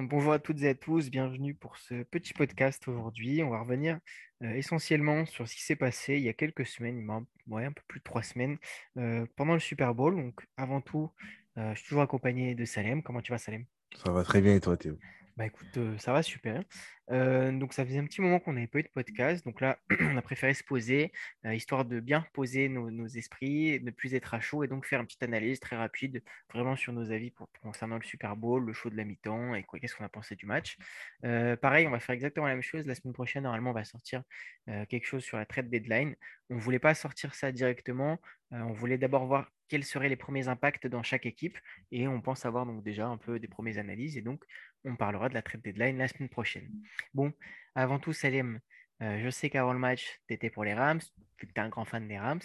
bonjour 0.00 0.32
à 0.32 0.38
toutes 0.38 0.62
et 0.62 0.68
à 0.70 0.74
tous, 0.74 1.10
bienvenue 1.10 1.54
pour 1.54 1.76
ce 1.76 2.02
petit 2.04 2.32
podcast 2.32 2.86
aujourd'hui. 2.88 3.42
On 3.42 3.50
va 3.50 3.60
revenir 3.60 3.98
euh, 4.42 4.50
essentiellement 4.54 5.26
sur 5.26 5.46
ce 5.46 5.54
qui 5.54 5.62
s'est 5.62 5.76
passé 5.76 6.14
il 6.14 6.22
y 6.22 6.28
a 6.28 6.32
quelques 6.32 6.64
semaines, 6.64 7.06
un 7.10 7.72
peu 7.72 7.82
plus 7.88 8.00
de 8.00 8.04
trois 8.04 8.22
semaines, 8.22 8.56
euh, 8.96 9.26
pendant 9.36 9.52
le 9.54 9.60
Super 9.60 9.94
Bowl. 9.94 10.16
Donc, 10.16 10.46
avant 10.56 10.80
tout, 10.80 11.10
euh, 11.58 11.74
je 11.74 11.80
suis 11.80 11.88
toujours 11.88 12.02
accompagné 12.02 12.54
de 12.54 12.64
Salem. 12.64 13.02
Comment 13.02 13.20
tu 13.20 13.32
vas, 13.32 13.38
Salem? 13.38 13.66
Ça 14.02 14.10
va 14.12 14.24
très 14.24 14.40
bien 14.40 14.54
et 14.54 14.60
toi, 14.60 14.76
Théo? 14.76 14.98
Bah 15.38 15.46
écoute, 15.46 15.78
ça 15.98 16.12
va 16.12 16.22
super. 16.22 16.62
donc 17.08 17.72
ça 17.72 17.86
faisait 17.86 17.98
un 17.98 18.04
petit 18.04 18.20
moment 18.20 18.38
qu'on 18.38 18.52
n'avait 18.52 18.66
pas 18.66 18.80
eu 18.80 18.82
de 18.82 18.88
podcast. 18.88 19.44
Donc 19.44 19.60
là, 19.62 19.78
on 20.00 20.16
a 20.16 20.22
préféré 20.22 20.52
se 20.52 20.62
poser, 20.62 21.12
histoire 21.44 21.86
de 21.86 22.00
bien 22.00 22.26
poser 22.34 22.68
nos, 22.68 23.06
esprits, 23.06 23.80
ne 23.82 23.90
plus 23.90 24.14
être 24.14 24.34
à 24.34 24.40
chaud 24.40 24.62
et 24.62 24.68
donc 24.68 24.84
faire 24.84 25.00
une 25.00 25.06
petite 25.06 25.22
analyse 25.22 25.58
très 25.58 25.76
rapide, 25.76 26.22
vraiment 26.52 26.76
sur 26.76 26.92
nos 26.92 27.10
avis 27.10 27.32
concernant 27.62 27.96
le 27.96 28.02
Super 28.02 28.36
Bowl, 28.36 28.64
le 28.64 28.72
show 28.74 28.90
de 28.90 28.96
la 28.96 29.04
mi-temps 29.04 29.54
et 29.54 29.64
qu'est-ce 29.80 29.96
qu'on 29.96 30.04
a 30.04 30.10
pensé 30.10 30.36
du 30.36 30.44
match. 30.44 30.76
pareil, 31.22 31.86
on 31.86 31.90
va 31.90 32.00
faire 32.00 32.14
exactement 32.14 32.46
la 32.46 32.54
même 32.54 32.62
chose. 32.62 32.84
La 32.86 32.94
semaine 32.94 33.14
prochaine, 33.14 33.44
normalement, 33.44 33.70
on 33.70 33.74
va 33.74 33.84
sortir 33.84 34.22
quelque 34.66 35.06
chose 35.06 35.24
sur 35.24 35.38
la 35.38 35.46
trade 35.46 35.70
deadline. 35.70 36.14
On 36.50 36.56
ne 36.56 36.60
voulait 36.60 36.78
pas 36.78 36.94
sortir 36.94 37.34
ça 37.34 37.52
directement. 37.52 38.18
on 38.50 38.72
voulait 38.72 38.98
d'abord 38.98 39.26
voir 39.26 39.50
quels 39.72 39.84
seraient 39.84 40.10
les 40.10 40.16
premiers 40.16 40.48
impacts 40.48 40.86
dans 40.86 41.02
chaque 41.02 41.24
équipe 41.24 41.56
et 41.90 42.06
on 42.06 42.20
pense 42.20 42.44
avoir 42.44 42.66
donc 42.66 42.82
déjà 42.82 43.06
un 43.06 43.16
peu 43.16 43.38
des 43.38 43.48
premières 43.48 43.78
analyses 43.78 44.18
et 44.18 44.20
donc 44.20 44.44
on 44.84 44.96
parlera 44.96 45.28
de 45.28 45.34
la 45.34 45.42
trade 45.42 45.62
deadline 45.62 45.98
la 45.98 46.08
semaine 46.08 46.28
prochaine. 46.28 46.68
Bon, 47.14 47.32
avant 47.74 47.98
tout, 47.98 48.12
Salim, 48.12 48.60
euh, 49.02 49.20
je 49.22 49.30
sais 49.30 49.50
qu'avant 49.50 49.72
le 49.72 49.78
match, 49.78 50.20
tu 50.28 50.34
étais 50.34 50.50
pour 50.50 50.64
les 50.64 50.74
Rams, 50.74 51.00
vu 51.40 51.46
que 51.46 51.52
tu 51.52 51.60
es 51.60 51.60
un 51.60 51.68
grand 51.68 51.84
fan 51.84 52.06
des 52.06 52.18
Rams. 52.18 52.40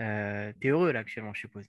Euh, 0.00 0.52
tu 0.60 0.68
es 0.68 0.70
heureux 0.70 0.92
là 0.92 1.00
actuellement, 1.00 1.32
je 1.34 1.40
suppose 1.40 1.66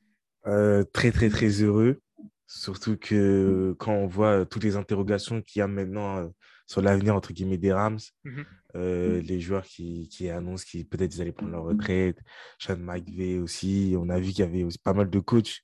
euh, 0.47 0.83
Très, 0.93 1.11
très, 1.11 1.29
très 1.29 1.47
heureux. 1.47 2.01
Surtout 2.47 2.97
que 2.97 3.75
quand 3.79 3.93
on 3.93 4.05
voit 4.05 4.45
toutes 4.45 4.63
les 4.63 4.75
interrogations 4.75 5.41
qu'il 5.41 5.59
y 5.59 5.63
a 5.63 5.67
maintenant 5.67 6.31
sur 6.67 6.81
l'avenir 6.81 7.15
entre 7.15 7.33
guillemets 7.33 7.57
des 7.57 7.71
Rams, 7.71 7.99
mhm. 8.25 8.45
les 8.75 9.39
joueurs 9.39 9.63
qui, 9.63 10.07
qui 10.09 10.29
annoncent 10.29 10.65
qu'ils 10.65 10.87
peut-être 10.87 11.15
ils 11.15 11.21
allaient 11.21 11.31
prendre 11.31 11.51
leur 11.51 11.63
retraite, 11.63 12.19
Sean 12.59 12.77
McVay 12.77 13.39
aussi, 13.39 13.95
on 13.97 14.09
a 14.09 14.19
vu 14.19 14.31
qu'il 14.31 14.39
y 14.39 14.47
avait 14.47 14.63
aussi 14.63 14.77
pas 14.77 14.93
mal 14.93 15.09
de 15.09 15.19
coachs 15.19 15.61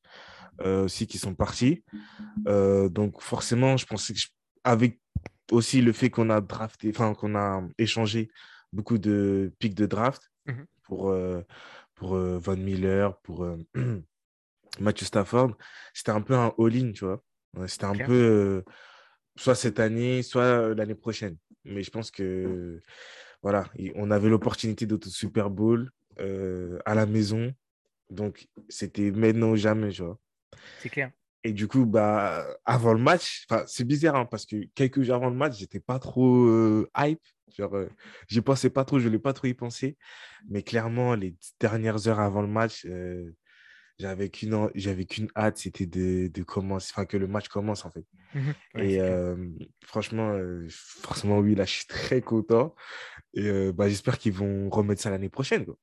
aussi 0.64 1.06
qui 1.06 1.18
sont 1.18 1.36
partis. 1.36 1.84
donc 2.46 3.22
forcément, 3.22 3.78
je 3.78 3.86
pensais 3.86 4.14
que 4.14 4.20
avec 4.64 5.00
aussi 5.52 5.82
le 5.82 5.92
fait 5.92 6.10
qu'on 6.10 6.30
a 6.30 6.42
drafté, 6.42 6.90
enfin 6.90 7.14
qu'on 7.14 7.36
a 7.36 7.64
échangé 7.78 8.30
beaucoup 8.74 8.98
de 8.98 9.52
pics 9.60 9.76
de 9.76 9.86
draft 9.86 10.32
mhm. 10.46 10.66
pour, 10.84 11.10
euh, 11.10 11.42
pour 11.96 12.16
euh, 12.16 12.38
Von 12.38 12.58
Miller, 12.58 13.18
pour 13.22 13.44
euh, 13.44 13.58
Matthew 14.80 15.06
Stafford, 15.06 15.56
c'était 15.94 16.12
un 16.12 16.22
peu 16.22 16.36
un 16.36 16.54
all-in, 16.58 16.92
tu 16.92 17.06
vois. 17.06 17.24
C'était 17.68 17.86
un 17.86 17.98
peu 17.98 18.64
soit 19.36 19.56
cette 19.56 19.80
année, 19.80 20.22
soit 20.22 20.76
l'année 20.76 20.96
prochaine. 20.96 21.36
Mais 21.66 21.82
je 21.82 21.90
pense 21.90 22.12
que 22.12 22.80
voilà, 23.42 23.66
on 23.96 24.12
avait 24.12 24.30
l'opportunité 24.30 24.86
d'autre 24.86 25.08
Super 25.08 25.50
Bowl 25.50 25.90
à 26.20 26.94
la 26.94 27.08
maison. 27.08 27.52
Donc, 28.12 28.48
c'était 28.70 29.10
maintenant 29.10 29.50
ou 29.50 29.56
jamais, 29.56 29.90
tu 29.90 30.04
vois. 30.04 30.20
C'est 30.80 30.90
clair. 30.90 31.12
Et 31.44 31.54
du 31.54 31.68
coup, 31.68 31.86
bah, 31.86 32.46
avant 32.66 32.94
le 32.94 33.00
match, 33.00 33.46
c'est 33.68 33.86
bizarre 33.86 34.16
hein, 34.16 34.26
parce 34.26 34.46
que 34.46 34.58
quelques 34.76 35.04
jours 35.04 35.16
avant 35.16 35.30
le 35.30 35.36
match, 35.36 35.58
j'étais 35.58 35.80
pas 35.80 36.00
trop 36.00 36.46
euh, 36.46 36.90
hype. 36.98 37.22
Genre, 37.58 37.76
euh, 37.76 37.90
j'y 38.28 38.42
pensais 38.42 38.70
pas 38.70 38.84
trop, 38.84 39.00
je 39.00 39.06
voulais 39.06 39.20
pas 39.20 39.34
trop 39.34 39.48
y 39.48 39.54
penser. 39.54 39.98
Mais 40.50 40.64
clairement, 40.64 41.16
les 41.16 41.36
dernières 41.60 42.08
heures 42.08 42.20
avant 42.20 42.42
le 42.42 42.48
match, 42.48 42.86
euh, 42.86 43.34
j'avais 44.00 44.30
qu'une 44.30 44.70
j'avais 44.76 45.06
qu'une 45.06 45.30
hâte, 45.36 45.58
c'était 45.58 45.86
de, 45.86 46.28
de 46.28 46.44
commencer, 46.44 46.92
enfin 46.94 47.06
que 47.06 47.18
le 47.18 47.28
match 47.28 47.48
commence 47.48 47.86
en 47.86 47.92
fait. 47.92 48.06
Mmh 48.34 48.52
et 48.78 49.00
franchement, 49.84 50.38
forcément 50.70 51.40
oui, 51.40 51.56
là, 51.56 51.66
je 51.66 51.72
suis 51.72 51.88
très 51.88 52.22
content. 52.22 52.76
Et 53.34 53.72
bah, 53.72 53.90
j'espère 53.90 54.18
qu'ils 54.18 54.34
vont 54.34 54.70
remettre 54.70 55.02
ça 55.02 55.10
l'année 55.10 55.30
prochaine. 55.30 55.66
Quoi. 55.66 55.76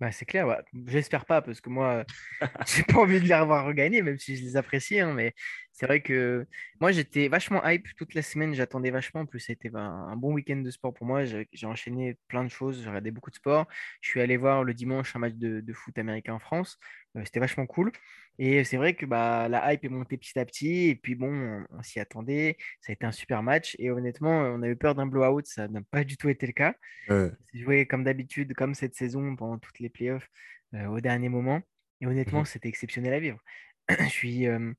Bah, 0.00 0.12
c'est 0.12 0.26
clair, 0.26 0.62
j'espère 0.86 1.26
pas, 1.26 1.42
parce 1.42 1.60
que 1.60 1.70
moi, 1.70 2.04
j'ai 2.66 2.84
pas 2.84 2.98
envie 3.00 3.20
de 3.20 3.26
les 3.26 3.34
revoir 3.34 3.66
regagner, 3.66 4.00
même 4.02 4.18
si 4.18 4.36
je 4.36 4.42
les 4.44 4.56
apprécie. 4.56 5.00
Hein, 5.00 5.12
mais 5.12 5.34
c'est 5.78 5.86
vrai 5.86 6.00
que 6.00 6.44
moi, 6.80 6.90
j'étais 6.90 7.28
vachement 7.28 7.64
hype 7.64 7.86
toute 7.96 8.14
la 8.14 8.22
semaine, 8.22 8.52
j'attendais 8.52 8.90
vachement. 8.90 9.20
En 9.20 9.26
plus, 9.26 9.38
c'était 9.38 9.70
un 9.76 10.16
bon 10.16 10.32
week-end 10.32 10.56
de 10.56 10.70
sport 10.72 10.92
pour 10.92 11.06
moi. 11.06 11.22
J'ai 11.24 11.66
enchaîné 11.66 12.18
plein 12.26 12.42
de 12.42 12.48
choses, 12.48 12.82
j'ai 12.82 12.88
regardé 12.88 13.12
beaucoup 13.12 13.30
de 13.30 13.36
sport. 13.36 13.68
Je 14.00 14.08
suis 14.08 14.20
allé 14.20 14.36
voir 14.36 14.64
le 14.64 14.74
dimanche 14.74 15.14
un 15.14 15.20
match 15.20 15.34
de, 15.34 15.60
de 15.60 15.72
foot 15.72 15.96
américain 15.96 16.34
en 16.34 16.40
France. 16.40 16.80
Euh, 17.16 17.22
c'était 17.24 17.38
vachement 17.38 17.64
cool. 17.64 17.92
Et 18.40 18.64
c'est 18.64 18.76
vrai 18.76 18.94
que 18.94 19.06
bah, 19.06 19.48
la 19.48 19.72
hype 19.72 19.84
est 19.84 19.88
montée 19.88 20.16
petit 20.16 20.36
à 20.40 20.44
petit. 20.44 20.88
Et 20.88 20.96
puis 20.96 21.14
bon, 21.14 21.64
on, 21.70 21.82
s'y 21.84 22.00
attendait. 22.00 22.56
Ça 22.80 22.90
a 22.90 22.94
été 22.94 23.06
un 23.06 23.12
super 23.12 23.44
match. 23.44 23.76
Et 23.78 23.92
honnêtement, 23.92 24.36
on 24.36 24.62
a 24.62 24.68
eu 24.68 24.74
peur 24.74 24.96
d'un 24.96 25.06
blowout. 25.06 25.42
Ça 25.44 25.68
n'a 25.68 25.82
pas 25.92 26.02
du 26.02 26.16
tout 26.16 26.28
été 26.28 26.44
le 26.48 26.54
cas. 26.54 26.74
C'est 27.08 27.58
joué 27.60 27.86
comme 27.86 28.02
d'habitude, 28.02 28.52
comme 28.54 28.74
cette 28.74 28.96
saison 28.96 29.36
pendant 29.36 29.58
toutes 29.58 29.78
les 29.78 29.90
playoffs 29.90 30.28
euh, 30.74 30.86
au 30.86 31.00
dernier 31.00 31.28
moment. 31.28 31.62
Et 32.00 32.08
honnêtement, 32.08 32.40
mhm. 32.40 32.46
c'était 32.46 32.68
exceptionnel 32.68 33.14
à 33.14 33.20
vivre. 33.20 33.38
je, 33.88 34.04
suis, 34.06 34.48
euh, 34.48 34.72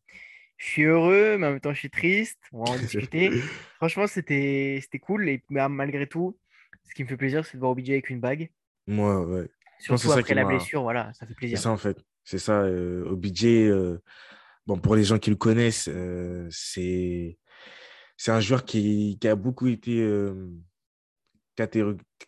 je 0.60 0.66
suis 0.66 0.84
heureux, 0.84 1.38
mais 1.38 1.48
en 1.48 1.52
même 1.52 1.60
temps, 1.62 1.74
je 1.74 1.80
suis 1.80 1.90
triste. 1.90 2.38
On 2.52 2.64
va 2.64 2.72
en 2.72 2.78
discuter. 2.78 3.32
Franchement, 3.78 4.08
c'était 4.08 4.82
cool. 5.02 5.28
Et 5.30 5.42
bah, 5.50 5.70
malgré 5.70 6.06
tout, 6.06 6.38
ce 6.84 6.94
qui 6.94 7.04
me 7.04 7.08
fait 7.08 7.18
plaisir, 7.18 7.46
c'est 7.46 7.56
de 7.56 7.60
voir 7.60 7.72
OBJ 7.72 7.92
avec 7.92 8.10
une 8.10 8.20
bague. 8.20 8.52
Moi, 8.86 9.26
ouais. 9.26 9.50
Surtout 9.80 10.12
après 10.12 10.36
la 10.36 10.44
blessure, 10.44 10.84
voilà, 10.84 11.14
ça 11.14 11.26
fait 11.26 11.34
plaisir. 11.34 11.58
C'est 11.58 11.64
ça, 11.64 11.72
en 11.72 11.78
fait. 11.78 11.98
C'est 12.26 12.40
ça, 12.40 12.62
euh, 12.62 13.06
OBJ, 13.10 13.46
euh, 13.46 14.04
bon, 14.68 14.78
pour 14.78 14.96
les 14.96 15.06
gens 15.06 15.18
qui 15.18 15.30
le 15.30 15.38
connaissent, 15.38 15.90
euh, 15.92 16.48
c'est 16.52 17.40
c'est 18.18 18.32
un 18.32 18.42
joueur 18.42 18.66
qui, 18.66 19.18
qui, 19.22 19.28
a 19.30 19.36
beaucoup 19.36 19.68
été 19.68 20.06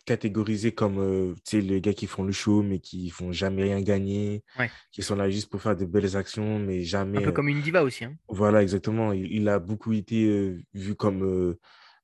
catégorisé 0.04 0.72
comme 0.72 1.34
les 1.52 1.80
gars 1.80 1.94
qui 1.94 2.06
font 2.06 2.24
le 2.24 2.32
show, 2.32 2.62
mais 2.62 2.78
qui 2.78 3.10
font 3.10 3.32
jamais 3.32 3.62
rien 3.64 3.80
gagner, 3.80 4.42
qui 4.90 5.02
sont 5.02 5.16
là 5.16 5.30
juste 5.30 5.50
pour 5.50 5.62
faire 5.62 5.76
de 5.76 5.84
belles 5.84 6.16
actions, 6.16 6.58
mais 6.58 6.82
jamais. 6.82 7.18
Un 7.18 7.22
peu 7.22 7.32
comme 7.32 7.48
une 7.48 7.62
diva 7.62 7.82
aussi. 7.82 8.04
Hein. 8.04 8.16
Voilà, 8.28 8.62
exactement. 8.62 9.12
Il, 9.12 9.48
a 9.48 9.58
beaucoup 9.58 9.92
été 9.92 10.56
vu 10.74 10.94
comme 10.94 11.56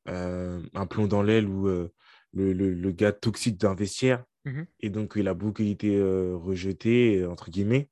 un 0.06 0.86
plomb 0.86 1.06
dans 1.06 1.22
l'aile 1.22 1.48
ou 1.48 1.66
le, 1.66 1.92
le, 2.32 2.74
le, 2.74 2.92
gars 2.92 3.12
toxique 3.12 3.58
d'un 3.58 3.74
vestiaire. 3.74 4.24
Mmh 4.44 4.62
et 4.80 4.90
donc, 4.90 5.14
il 5.16 5.28
a 5.28 5.34
beaucoup 5.34 5.62
été 5.62 6.00
rejeté, 6.00 7.26
entre 7.26 7.50
guillemets. 7.50 7.90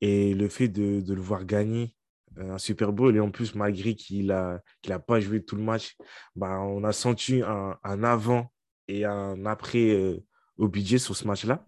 Et 0.00 0.32
le 0.34 0.48
fait 0.48 0.68
de, 0.68 1.00
de 1.00 1.14
le 1.14 1.20
voir 1.20 1.44
gagner 1.44 1.94
un 2.36 2.58
Super 2.58 2.92
Bowl, 2.92 3.14
et 3.16 3.20
en 3.20 3.30
plus, 3.30 3.54
malgré 3.54 3.94
qu'il 3.94 4.26
n'a 4.26 4.62
qu'il 4.82 4.92
a 4.92 4.98
pas 4.98 5.20
joué 5.20 5.42
tout 5.42 5.56
le 5.56 5.62
match, 5.62 5.96
bah, 6.36 6.60
on 6.60 6.84
a 6.84 6.92
senti 6.92 7.42
un, 7.42 7.76
un 7.82 8.04
avant 8.04 8.52
et 8.90 9.04
un 9.04 9.46
après 9.46 10.20
au 10.56 10.68
budget 10.68 10.98
sur 10.98 11.16
ce 11.16 11.26
match-là. 11.26 11.64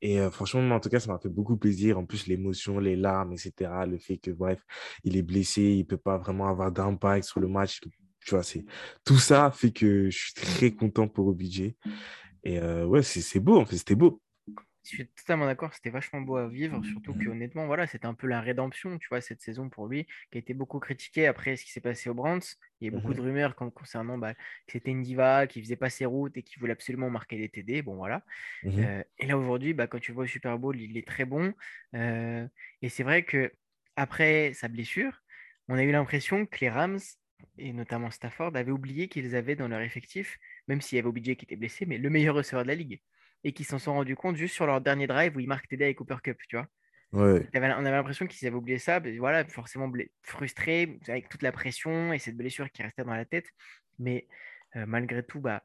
Et 0.00 0.20
franchement, 0.30 0.76
en 0.76 0.80
tout 0.80 0.88
cas, 0.88 1.00
ça 1.00 1.12
m'a 1.12 1.18
fait 1.18 1.28
beaucoup 1.28 1.56
plaisir. 1.56 1.98
En 1.98 2.04
plus, 2.04 2.28
l'émotion, 2.28 2.78
les 2.78 2.94
larmes, 2.94 3.32
etc. 3.32 3.84
Le 3.86 3.98
fait 3.98 4.18
que, 4.18 4.30
bref, 4.30 4.64
il 5.02 5.16
est 5.16 5.22
blessé, 5.22 5.62
il 5.62 5.78
ne 5.78 5.82
peut 5.84 5.96
pas 5.96 6.18
vraiment 6.18 6.48
avoir 6.48 6.70
d'impact 6.70 7.24
sur 7.24 7.40
le 7.40 7.48
match. 7.48 7.80
Tu 8.24 8.34
vois, 8.34 8.42
tout 9.04 9.18
ça 9.18 9.50
fait 9.50 9.72
que 9.72 10.10
je 10.10 10.18
suis 10.18 10.34
très 10.34 10.72
content 10.72 11.08
pour 11.08 11.26
OBJ. 11.28 11.72
Et 12.44 12.58
euh, 12.58 12.84
ouais, 12.86 13.02
c'est 13.02 13.40
beau, 13.40 13.58
en 13.58 13.66
fait, 13.66 13.78
c'était 13.78 13.94
beau. 13.94 14.22
Je 14.84 14.96
suis 14.96 15.08
totalement 15.08 15.46
d'accord, 15.46 15.74
c'était 15.74 15.90
vachement 15.90 16.22
beau 16.22 16.36
à 16.36 16.48
vivre, 16.48 16.82
surtout 16.82 17.12
que 17.12 17.28
honnêtement, 17.28 17.66
voilà, 17.66 17.86
c'était 17.86 18.06
un 18.06 18.14
peu 18.14 18.26
la 18.26 18.40
rédemption, 18.40 18.96
tu 18.98 19.08
vois, 19.10 19.20
cette 19.20 19.42
saison 19.42 19.68
pour 19.68 19.86
lui, 19.86 20.06
qui 20.30 20.38
a 20.38 20.40
été 20.40 20.54
beaucoup 20.54 20.78
critiquée 20.78 21.26
après 21.26 21.56
ce 21.56 21.64
qui 21.64 21.72
s'est 21.72 21.82
passé 21.82 22.08
au 22.08 22.14
Brands. 22.14 22.38
Il 22.80 22.86
y 22.86 22.88
a 22.88 22.90
beaucoup 22.90 23.14
de 23.14 23.20
mmh 23.20 23.24
rumeurs 23.24 23.56
concernant 23.56 24.18
bah, 24.18 24.34
que 24.34 24.72
c'était 24.72 24.90
une 24.90 25.02
diva, 25.02 25.46
qui 25.46 25.60
faisait 25.60 25.76
pas 25.76 25.90
ses 25.90 26.06
routes 26.06 26.36
et 26.36 26.42
qui 26.42 26.58
voulait 26.58 26.72
absolument 26.72 27.10
marquer 27.10 27.36
des 27.36 27.48
TD. 27.48 27.82
Bon, 27.82 27.96
voilà. 27.96 28.22
Mmh 28.62 28.78
euh, 28.78 29.02
et 29.18 29.26
là, 29.26 29.36
aujourd'hui, 29.36 29.74
bah, 29.74 29.86
quand 29.86 29.98
tu 29.98 30.12
vois 30.12 30.24
le 30.24 30.28
Super 30.28 30.58
Bowl, 30.58 30.80
il 30.80 30.96
est 30.96 31.06
très 31.06 31.24
bon. 31.24 31.52
Euh, 31.94 32.46
et 32.82 32.88
c'est 32.88 33.02
vrai 33.02 33.24
que 33.24 33.52
après 33.96 34.52
sa 34.54 34.68
blessure, 34.68 35.22
on 35.68 35.76
a 35.76 35.82
eu 35.82 35.92
l'impression 35.92 36.46
que 36.46 36.58
les 36.60 36.70
Rams, 36.70 37.00
et 37.58 37.72
notamment 37.72 38.10
Stafford, 38.10 38.56
avaient 38.56 38.70
oublié 38.70 39.08
qu'ils 39.08 39.34
avaient 39.34 39.56
dans 39.56 39.68
leur 39.68 39.80
effectif 39.80 40.38
même 40.68 40.80
s'il 40.80 40.96
y 40.96 40.98
avait 41.00 41.08
OBJ 41.08 41.34
qui 41.34 41.44
était 41.44 41.56
blessé, 41.56 41.86
mais 41.86 41.98
le 41.98 42.10
meilleur 42.10 42.34
receveur 42.34 42.62
de 42.62 42.68
la 42.68 42.74
ligue. 42.74 43.00
Et 43.44 43.52
qui 43.52 43.64
s'en 43.64 43.78
sont 43.78 43.94
rendus 43.94 44.16
compte 44.16 44.36
juste 44.36 44.54
sur 44.54 44.66
leur 44.66 44.80
dernier 44.80 45.06
drive 45.06 45.36
où 45.36 45.40
ils 45.40 45.48
marquent 45.48 45.68
TD 45.68 45.84
avec 45.84 45.96
Cooper 45.96 46.16
Cup, 46.22 46.38
tu 46.48 46.56
vois. 46.56 46.66
On 47.12 47.84
avait 47.84 47.90
l'impression 47.90 48.26
qu'ils 48.26 48.46
avaient 48.46 48.56
oublié 48.56 48.78
ça, 48.78 49.00
voilà, 49.18 49.44
forcément 49.46 49.90
frustrés 50.22 50.98
avec 51.08 51.28
toute 51.28 51.42
la 51.42 51.52
pression 51.52 52.12
et 52.12 52.18
cette 52.18 52.36
blessure 52.36 52.70
qui 52.70 52.82
restait 52.82 53.04
dans 53.04 53.14
la 53.14 53.24
tête. 53.24 53.46
Mais 53.98 54.26
euh, 54.76 54.84
malgré 54.86 55.22
tout, 55.22 55.40
bah, 55.40 55.62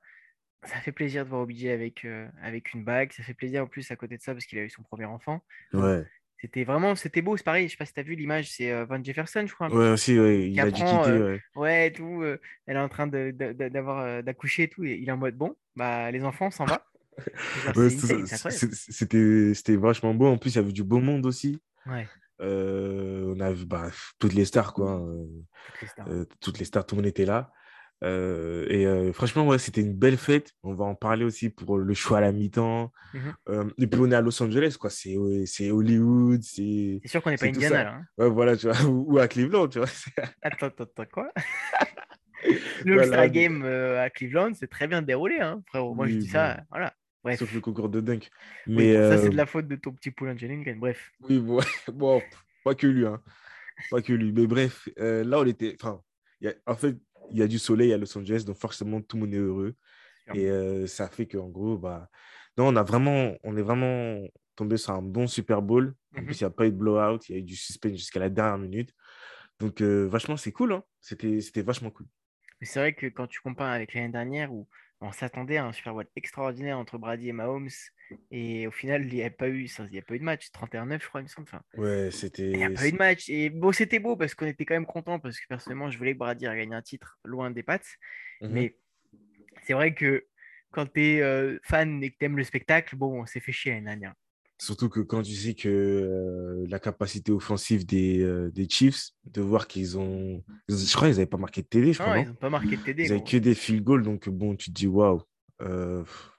ça 0.64 0.76
fait 0.78 0.92
plaisir 0.92 1.26
de 1.26 1.30
voir 1.30 1.42
OBJ 1.42 1.66
avec, 1.66 2.06
euh, 2.06 2.28
avec 2.42 2.74
une 2.74 2.84
bague. 2.84 3.12
Ça 3.12 3.24
fait 3.24 3.34
plaisir 3.34 3.64
en 3.64 3.68
plus 3.68 3.92
à 3.92 3.96
côté 3.96 4.18
de 4.18 4.22
ça 4.22 4.34
parce 4.34 4.46
qu'il 4.46 4.60
a 4.60 4.64
eu 4.64 4.70
son 4.70 4.84
premier 4.84 5.06
enfant. 5.06 5.44
Ouais. 5.74 6.04
C'était 6.40 6.66
vraiment, 6.66 6.96
c'était 6.96 7.22
beau, 7.22 7.38
c'est 7.38 7.44
pareil, 7.44 7.68
je 7.68 7.72
sais 7.72 7.78
pas 7.78 7.86
si 7.86 7.94
tu 7.94 8.02
as 8.02 8.04
vu 8.04 8.16
l'image, 8.16 8.52
c'est 8.52 8.70
euh, 8.70 8.84
Van 8.84 9.02
Jefferson, 9.02 9.46
je 9.48 9.54
crois. 9.54 9.74
Ouais, 9.74 9.92
aussi, 9.92 10.20
ouais, 10.20 10.50
il 10.50 10.60
a 10.60 10.70
dû 10.70 10.84
quitter. 10.84 11.40
Ouais. 11.56 11.92
tout, 11.92 12.22
elle 12.66 12.76
est 12.76 12.80
en 12.80 12.90
train 12.90 13.08
d'avoir 13.08 14.22
d'accoucher 14.24 14.64
et 14.64 14.68
tout, 14.68 14.84
et 14.84 14.96
il 14.96 15.08
est 15.08 15.12
en 15.12 15.18
mode 15.18 15.38
bon, 15.38 15.56
bah 15.78 16.12
les 16.12 16.26
enfants, 16.26 16.52
s'en 16.52 16.66
va. 16.66 16.86
C'était 18.90 19.76
vachement 19.76 20.14
beau, 20.14 20.28
en 20.28 20.38
plus, 20.38 20.52
il 20.52 20.56
y 20.56 20.60
avait 20.60 20.72
du 20.72 20.84
beau 20.84 21.00
monde 21.00 21.26
aussi. 21.26 21.62
Ouais. 21.86 22.08
on 22.40 23.40
a 23.40 23.52
vu 23.52 23.66
bah, 23.66 23.90
toutes 24.20 24.34
les 24.34 24.46
stars, 24.46 24.74
quoi. 24.74 24.92
Hein, 24.92 25.26
toutes 25.68 25.82
les 25.82 25.88
stars. 25.88 26.08
toutes 26.40 26.60
les 26.60 26.66
stars, 26.66 26.86
tout 26.86 26.96
le 26.96 27.02
monde 27.02 27.10
était 27.10 27.26
là. 27.26 27.52
Euh, 28.04 28.66
et 28.70 28.86
euh, 28.86 29.14
franchement, 29.14 29.48
ouais, 29.48 29.58
c'était 29.58 29.82
une 29.82 29.94
belle 29.94 30.18
fête. 30.18 30.52
On 30.64 30.74
va 30.74 30.86
en 30.86 30.96
parler 30.96 31.24
aussi 31.24 31.50
pour 31.50 31.78
le 31.78 31.94
choix 31.94 32.18
à 32.18 32.22
la 32.22 32.32
mi-temps. 32.32 32.92
Mmh 33.14 33.20
euh, 33.50 33.70
et 33.78 33.88
puis 33.88 34.00
on 34.02 34.12
est 34.12 34.16
à 34.16 34.22
Los 34.22 34.42
Angeles, 34.42 34.76
quoi. 34.80 34.90
C'est, 34.90 35.16
c'est 35.46 35.72
Hollywood. 35.72 36.42
C'est, 36.44 37.00
sûr 37.06 37.22
qu'on 37.22 37.30
n'est 37.30 37.38
pas 37.38 37.46
Indiana, 37.48 37.84
là. 37.84 37.94
Hein. 37.96 38.06
Ouais, 38.18 38.30
voilà, 38.30 38.58
tu 38.58 38.68
vois. 38.68 38.82
Ou, 38.90 39.20
à 39.20 39.28
Cleveland, 39.28 39.68
tu 39.68 39.80
vois. 39.80 39.88
attends, 40.42 40.68
attends, 40.68 40.84
attends, 40.84 41.06
quoi? 41.12 41.32
Le 42.84 42.96
voilà, 42.96 43.30
Game 43.30 43.64
à 43.64 44.10
Cleveland, 44.10 44.52
c'est 44.54 44.70
très 44.70 44.88
bien 44.88 45.02
déroulé, 45.02 45.40
hein, 45.40 45.64
frérot. 45.68 45.96
Moi, 45.96 46.08
je 46.08 46.16
dis 46.16 46.28
ça, 46.28 46.62
voilà. 46.70 46.94
Bref. 47.24 47.40
Sauf 47.40 47.54
le 47.54 47.62
concours 47.62 47.90
de 47.90 48.02
dunk. 48.02 48.30
Mais 48.68 48.94
ça, 48.94 49.18
c'est 49.18 49.30
de 49.30 49.38
la 49.38 49.46
faute 49.46 49.68
de 49.68 49.76
ton 49.76 49.94
petit 49.94 50.12
poulain 50.12 50.36
Jalen 50.38 50.64
Bref. 50.78 51.12
Oui, 51.22 51.40
bon, 51.40 51.60
bon, 51.94 52.22
pas 52.64 52.76
que 52.76 52.88
lui, 52.88 53.06
hein. 53.06 53.22
Pas 53.90 54.02
que 54.02 54.14
lui. 54.14 54.32
Mais 54.32 54.46
bref, 54.46 54.90
là, 54.98 55.40
on 55.40 55.46
était. 55.46 55.76
Enfin, 55.80 56.02
y 56.42 56.48
a... 56.48 56.54
en 56.66 56.76
fait, 56.76 56.98
il 57.32 57.38
y 57.38 57.42
a 57.42 57.48
du 57.48 57.60
soleil 57.60 57.94
à 57.94 57.98
Los 57.98 58.18
Angeles, 58.18 58.44
donc 58.46 58.58
forcément 58.58 59.02
tout 59.02 59.18
le 59.18 59.22
monde 59.22 59.34
est 59.34 59.38
heureux. 59.38 59.76
Et 60.34 60.50
euh, 60.50 60.88
ça 60.88 61.10
fait 61.10 61.28
qu'en 61.28 61.50
gros, 61.50 61.78
bah, 61.78 62.10
non, 62.58 62.68
on, 62.68 62.76
a 62.76 62.84
vraiment, 62.84 63.36
on 63.44 63.58
est 63.58 63.62
vraiment 63.62 64.26
tombé 64.56 64.78
sur 64.78 64.94
un 64.94 65.02
bon 65.02 65.28
Super 65.28 65.62
Bowl. 65.62 65.96
En 66.16 66.22
mmh 66.22 66.26
plus, 66.26 66.42
il 66.42 66.44
n'y 66.44 66.48
a 66.48 66.52
pas 66.52 66.66
eu 66.66 66.72
de 66.72 66.78
blowout, 66.78 67.20
il 67.28 67.32
y 67.34 67.36
a 67.36 67.40
eu 67.40 67.44
du 67.44 67.56
suspense 67.56 67.98
jusqu'à 67.98 68.20
la 68.20 68.30
dernière 68.30 68.58
minute. 68.58 68.94
Donc, 69.60 69.82
euh, 69.82 70.08
vachement, 70.08 70.38
c'est 70.38 70.52
cool. 70.52 70.74
Hein 70.74 70.84
C'était 71.02 71.62
vachement 71.62 71.90
cool. 71.90 72.08
Mais 72.62 72.68
c'est 72.68 72.80
vrai 72.80 72.94
que 72.94 73.08
quand 73.08 73.28
tu 73.28 73.42
compares 73.42 73.72
avec 73.72 73.94
l'année 73.94 74.12
dernière 74.12 74.54
où 74.54 74.68
on 75.04 75.12
s'attendait 75.12 75.58
à 75.58 75.66
un 75.66 75.74
Super 75.74 75.94
Bowl 75.94 76.08
extraordinaire 76.16 76.78
entre 76.78 76.98
Brady 76.98 77.30
et 77.30 77.34
Mahomes, 77.34 77.70
et 78.32 78.68
au 78.68 78.72
final, 78.72 79.06
il 79.06 79.14
n'y 79.14 79.24
a 79.24 79.30
pas 79.30 79.50
eu, 79.50 79.66
il 79.66 79.96
y 79.96 80.00
a 80.00 80.02
pas 80.02 80.16
eu 80.16 80.20
de 80.20 80.24
match, 80.24 80.50
31-9, 80.52 81.02
je 81.02 81.08
crois, 81.08 81.22
il 81.22 81.24
me 81.24 81.28
semble. 81.28 81.48
Enfin, 81.48 81.62
ouais, 81.76 82.10
c'était. 82.12 82.52
Il 82.52 82.58
n'y 82.58 82.64
a 82.64 82.70
pas 82.70 82.88
eu 82.88 82.92
de 82.92 82.98
match. 82.98 83.30
Et 83.30 83.50
bon, 83.50 83.72
c'était 83.72 84.00
beau 84.00 84.16
parce 84.16 84.34
qu'on 84.34 84.46
était 84.46 84.66
quand 84.66 84.76
même 84.76 84.86
content 84.86 85.20
parce 85.20 85.40
que 85.40 85.46
personnellement, 85.48 85.90
je 85.92 85.98
voulais 85.98 86.14
que 86.14 86.20
Brady 86.20 86.46
ait 86.46 86.56
gagné 86.56 86.76
un 86.76 86.82
titre 86.82 87.20
loin 87.26 87.52
des 87.52 87.64
pattes. 87.64 87.98
Mmh 88.42 88.48
Mais 88.50 88.78
c'est 89.64 89.74
vrai 89.74 89.94
que 89.94 90.26
quand 90.72 90.92
tu 90.92 91.02
es 91.02 91.22
euh, 91.22 91.60
fan 91.64 92.02
et 92.02 92.12
que 92.12 92.18
tu 92.18 92.26
aimes 92.26 92.38
le 92.38 92.44
spectacle, 92.44 92.96
bon, 92.96 93.22
on 93.22 93.26
s'est 93.26 93.40
fait 93.40 93.52
chier 93.52 93.74
l'année 93.74 93.86
dernière. 93.86 94.14
Surtout 94.64 94.88
que 94.88 95.02
quand 95.02 95.22
tu 95.22 95.34
sais 95.34 95.56
que 95.56 95.68
euh, 95.68 96.66
la 96.70 96.80
capacité 96.80 97.34
offensive 97.34 97.86
des, 97.86 98.22
euh, 98.22 98.50
des 98.50 98.66
Chiefs, 98.70 99.10
de 99.26 99.42
voir 99.42 99.68
qu'ils 99.68 99.98
ont. 99.98 100.42
Je 100.70 100.96
crois 100.96 101.10
qu'ils 101.10 101.18
n'avaient 101.18 101.26
pas 101.26 101.38
marqué 101.38 101.62
de 101.62 101.68
TD, 101.68 101.92
je 101.92 102.00
crois. 102.00 102.16
Non, 102.16 102.22
ils 102.22 102.28
n'ont 102.30 102.34
pas 102.36 102.50
marqué 102.50 102.78
de 102.78 102.82
TD. 102.82 103.04
Ils 103.04 103.10
n'avaient 103.10 103.24
que 103.26 103.36
des 103.36 103.56
field 103.56 103.84
goals, 103.84 104.04
donc 104.04 104.30
bon, 104.30 104.56
tu 104.56 104.70
te 104.70 104.76
dis 104.76 104.88
waouh, 104.88 105.22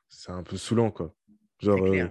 c'est 0.08 0.32
un 0.32 0.42
peu 0.42 0.56
saoulant, 0.56 0.90
quoi. 0.90 1.14
Genre, 1.60 1.84
euh, 1.84 2.06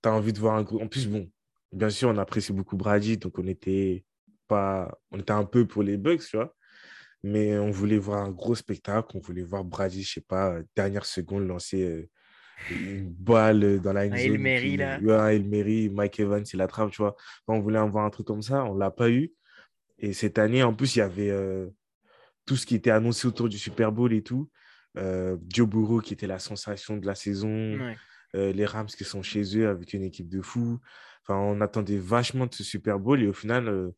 tu 0.00 0.08
as 0.08 0.12
envie 0.12 0.32
de 0.32 0.38
voir 0.38 0.54
un 0.54 0.62
gros. 0.62 0.80
En 0.80 0.86
plus, 0.86 1.08
bon, 1.08 1.28
bien 1.72 1.90
sûr, 1.90 2.10
on 2.10 2.18
apprécie 2.18 2.52
beaucoup 2.52 2.76
Brady, 2.76 3.16
donc 3.16 3.36
on 3.36 3.46
était, 3.48 4.04
pas... 4.46 4.96
on 5.10 5.18
était 5.18 5.32
un 5.32 5.44
peu 5.44 5.66
pour 5.66 5.82
les 5.82 5.96
Bucks, 5.96 6.22
tu 6.22 6.36
vois. 6.36 6.54
Mais 7.24 7.58
on 7.58 7.72
voulait 7.72 7.98
voir 7.98 8.22
un 8.22 8.30
gros 8.30 8.54
spectacle, 8.54 9.08
on 9.16 9.18
voulait 9.18 9.42
voir 9.42 9.64
Brady, 9.64 10.04
je 10.04 10.12
sais 10.12 10.20
pas, 10.20 10.58
dernière 10.76 11.04
seconde, 11.04 11.48
lancer 11.48 11.82
euh, 11.82 12.08
une 12.70 13.08
balle 13.10 13.80
dans 13.80 13.92
la 13.92 14.08
zone. 14.08 14.38
Mary, 14.38 14.76
là. 14.76 14.98
Ouais, 15.00 15.38
Mary, 15.40 15.88
Mike 15.88 16.20
Evans, 16.20 16.44
il 16.52 16.66
trappe, 16.66 16.90
tu 16.90 17.02
vois. 17.02 17.16
on 17.48 17.60
voulait 17.60 17.78
avoir 17.78 18.04
un 18.04 18.10
truc 18.10 18.26
comme 18.26 18.42
ça, 18.42 18.64
on 18.64 18.74
l'a 18.74 18.90
pas 18.90 19.10
eu. 19.10 19.32
Et 19.98 20.12
cette 20.12 20.38
année, 20.38 20.62
en 20.62 20.74
plus, 20.74 20.96
il 20.96 21.00
y 21.00 21.02
avait 21.02 21.30
euh, 21.30 21.68
tout 22.46 22.56
ce 22.56 22.66
qui 22.66 22.74
était 22.74 22.90
annoncé 22.90 23.26
autour 23.28 23.48
du 23.48 23.58
Super 23.58 23.92
Bowl 23.92 24.12
et 24.12 24.22
tout. 24.22 24.50
Joe 25.48 25.66
Burrow 25.66 26.00
qui 26.00 26.12
était 26.12 26.26
la 26.26 26.38
sensation 26.38 26.98
de 26.98 27.06
la 27.06 27.14
saison. 27.14 27.78
Euh, 28.34 28.52
les 28.52 28.64
Rams 28.64 28.86
qui 28.86 29.04
sont 29.04 29.22
chez 29.22 29.58
eux 29.58 29.68
avec 29.68 29.92
une 29.92 30.02
équipe 30.02 30.28
de 30.28 30.40
fous. 30.40 30.80
Enfin, 31.22 31.38
on 31.38 31.60
attendait 31.60 31.98
vachement 31.98 32.46
de 32.46 32.54
ce 32.54 32.64
Super 32.64 32.98
Bowl 32.98 33.22
et 33.22 33.26
au 33.26 33.32
final, 33.32 33.68
euh, 33.68 33.90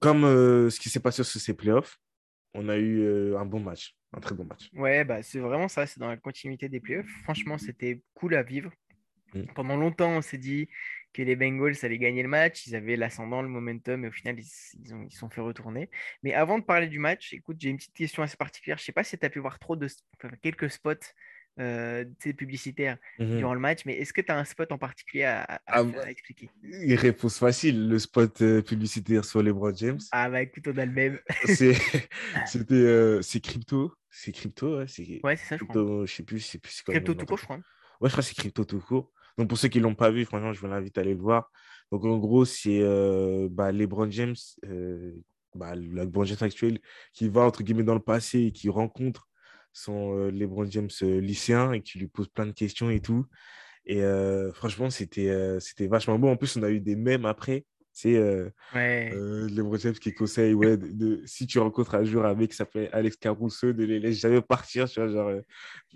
comme 0.00 0.24
euh, 0.24 0.70
ce 0.70 0.80
qui 0.80 0.88
s'est 0.88 1.00
passé 1.00 1.22
sur 1.22 1.40
ces 1.40 1.54
playoffs, 1.54 2.00
on 2.54 2.68
a 2.68 2.76
eu 2.76 3.36
un 3.36 3.44
bon 3.44 3.60
match, 3.60 3.94
un 4.12 4.20
très 4.20 4.34
bon 4.34 4.44
match. 4.44 4.70
Ouais, 4.74 5.04
bah, 5.04 5.22
c'est 5.22 5.38
vraiment 5.38 5.68
ça, 5.68 5.86
c'est 5.86 6.00
dans 6.00 6.08
la 6.08 6.16
continuité 6.16 6.68
des 6.68 6.80
playoffs. 6.80 7.10
Franchement, 7.24 7.58
c'était 7.58 8.02
cool 8.14 8.34
à 8.34 8.42
vivre. 8.42 8.70
Mm. 9.34 9.44
Pendant 9.54 9.76
longtemps, 9.76 10.10
on 10.10 10.22
s'est 10.22 10.38
dit 10.38 10.68
que 11.12 11.22
les 11.22 11.36
Bengals 11.36 11.76
allaient 11.82 11.98
gagner 11.98 12.22
le 12.22 12.28
match, 12.28 12.66
ils 12.66 12.76
avaient 12.76 12.96
l'ascendant, 12.96 13.42
le 13.42 13.48
momentum, 13.48 14.04
et 14.04 14.08
au 14.08 14.12
final, 14.12 14.38
ils, 14.38 14.94
ont, 14.94 15.06
ils 15.08 15.14
sont 15.14 15.30
fait 15.30 15.40
retourner. 15.40 15.90
Mais 16.22 16.34
avant 16.34 16.58
de 16.58 16.64
parler 16.64 16.88
du 16.88 16.98
match, 16.98 17.32
écoute, 17.32 17.56
j'ai 17.58 17.70
une 17.70 17.78
petite 17.78 17.94
question 17.94 18.22
assez 18.22 18.36
particulière. 18.36 18.78
Je 18.78 18.82
ne 18.82 18.86
sais 18.86 18.92
pas 18.92 19.04
si 19.04 19.16
tu 19.18 19.24
as 19.24 19.30
pu 19.30 19.38
voir 19.38 19.58
trop 19.58 19.76
de 19.76 19.88
quelques 20.42 20.70
spots 20.70 20.94
euh, 21.58 22.04
publicitaires 22.36 22.98
mmh 23.18 23.38
durant 23.38 23.54
le 23.54 23.60
match, 23.60 23.84
mais 23.86 23.94
est-ce 23.94 24.12
que 24.12 24.20
tu 24.20 24.30
as 24.30 24.38
un 24.38 24.44
spot 24.44 24.72
en 24.72 24.78
particulier 24.78 25.24
à, 25.24 25.60
ah 25.66 25.84
bah, 25.84 26.10
expliquer? 26.10 26.50
réponse 26.96 27.38
facile, 27.38 27.88
le 27.88 27.98
spot 27.98 28.42
euh, 28.42 28.62
publicitaire 28.62 29.24
sur 29.24 29.42
LeBron 29.42 29.74
James. 29.74 29.98
Ah 30.12 30.28
bah 30.28 30.42
écoute, 30.42 30.64
on 30.68 30.76
a 30.76 30.84
le 30.84 30.92
même. 30.92 31.18
C'était 32.46 32.74
euh, 32.74 33.22
c'est 33.22 33.40
crypto, 33.40 33.94
c'est 34.10 34.32
crypto, 34.32 34.78
ouais, 34.78 34.88
c'est 34.88 35.20
ouais, 35.24 35.36
ça, 35.36 35.56
je 35.56 35.64
crois. 35.64 36.04
Je 36.04 36.12
sais 36.12 36.22
plus, 36.22 36.40
c'est 36.40 36.58
plus 36.58 36.82
quoi. 36.82 36.94
Crypto 36.94 37.14
tout 37.14 37.26
court, 37.26 37.38
je 37.38 37.44
crois. 37.44 37.56
Ouais, 37.56 38.08
je 38.08 38.10
crois 38.10 38.22
que 38.22 38.28
c'est 38.28 38.34
crypto 38.34 38.64
tout 38.64 38.80
court. 38.80 39.12
Donc 39.38 39.48
pour 39.48 39.58
ceux 39.58 39.68
qui 39.68 39.80
l'ont 39.80 39.94
pas 39.94 40.10
vu, 40.10 40.24
franchement, 40.24 40.52
je 40.52 40.60
vous 40.60 40.72
invite 40.72 40.96
à 40.98 41.02
aller 41.02 41.14
le 41.14 41.20
voir. 41.20 41.50
Donc 41.92 42.04
en 42.04 42.18
gros, 42.18 42.44
c'est 42.44 42.80
euh, 42.80 43.48
bah, 43.50 43.72
LeBron 43.72 44.10
James, 44.10 44.36
bah, 45.54 45.74
le 45.74 46.04
LeBron 46.04 46.24
James 46.24 46.38
actuel, 46.40 46.80
qui 47.12 47.28
va 47.28 47.42
entre 47.42 47.62
guillemets 47.62 47.84
dans 47.84 47.94
le 47.94 48.00
passé 48.00 48.40
et 48.40 48.52
qui 48.52 48.68
rencontre 48.68 49.26
sont 49.76 50.16
euh, 50.16 50.30
LeBron 50.30 50.68
James 50.70 50.88
euh, 51.02 51.20
lycéen 51.20 51.72
et 51.72 51.82
qui 51.82 51.98
lui 51.98 52.08
pose 52.08 52.28
plein 52.28 52.46
de 52.46 52.52
questions 52.52 52.90
et 52.90 53.00
tout. 53.00 53.26
Et 53.84 54.02
euh, 54.02 54.52
franchement, 54.52 54.90
c'était 54.90 55.30
c'était 55.60 55.86
vachement 55.86 56.18
beau. 56.18 56.28
En 56.28 56.36
plus, 56.36 56.56
on 56.56 56.62
a 56.64 56.70
eu 56.70 56.80
des 56.80 56.96
mèmes 56.96 57.24
après. 57.24 57.64
C'est 57.92 58.18
ouais. 58.74 59.10
LeBron 59.14 59.78
James 59.78 59.94
qui 59.94 60.12
conseille 60.12 60.54
ouais, 60.54 60.76
de, 60.76 61.22
si 61.24 61.46
tu 61.46 61.58
rencontres 61.60 61.94
un 61.94 62.04
jour 62.04 62.26
un 62.26 62.34
mec 62.34 62.50
qui 62.50 62.56
s'appelle 62.56 62.90
Alex 62.92 63.16
Caruso, 63.16 63.72
de 63.72 63.84
les 63.84 64.00
laisser 64.00 64.18
jamais 64.20 64.42
partir. 64.42 64.88
Tu 64.88 65.00
vois, 65.00 65.08
genre, 65.08 65.40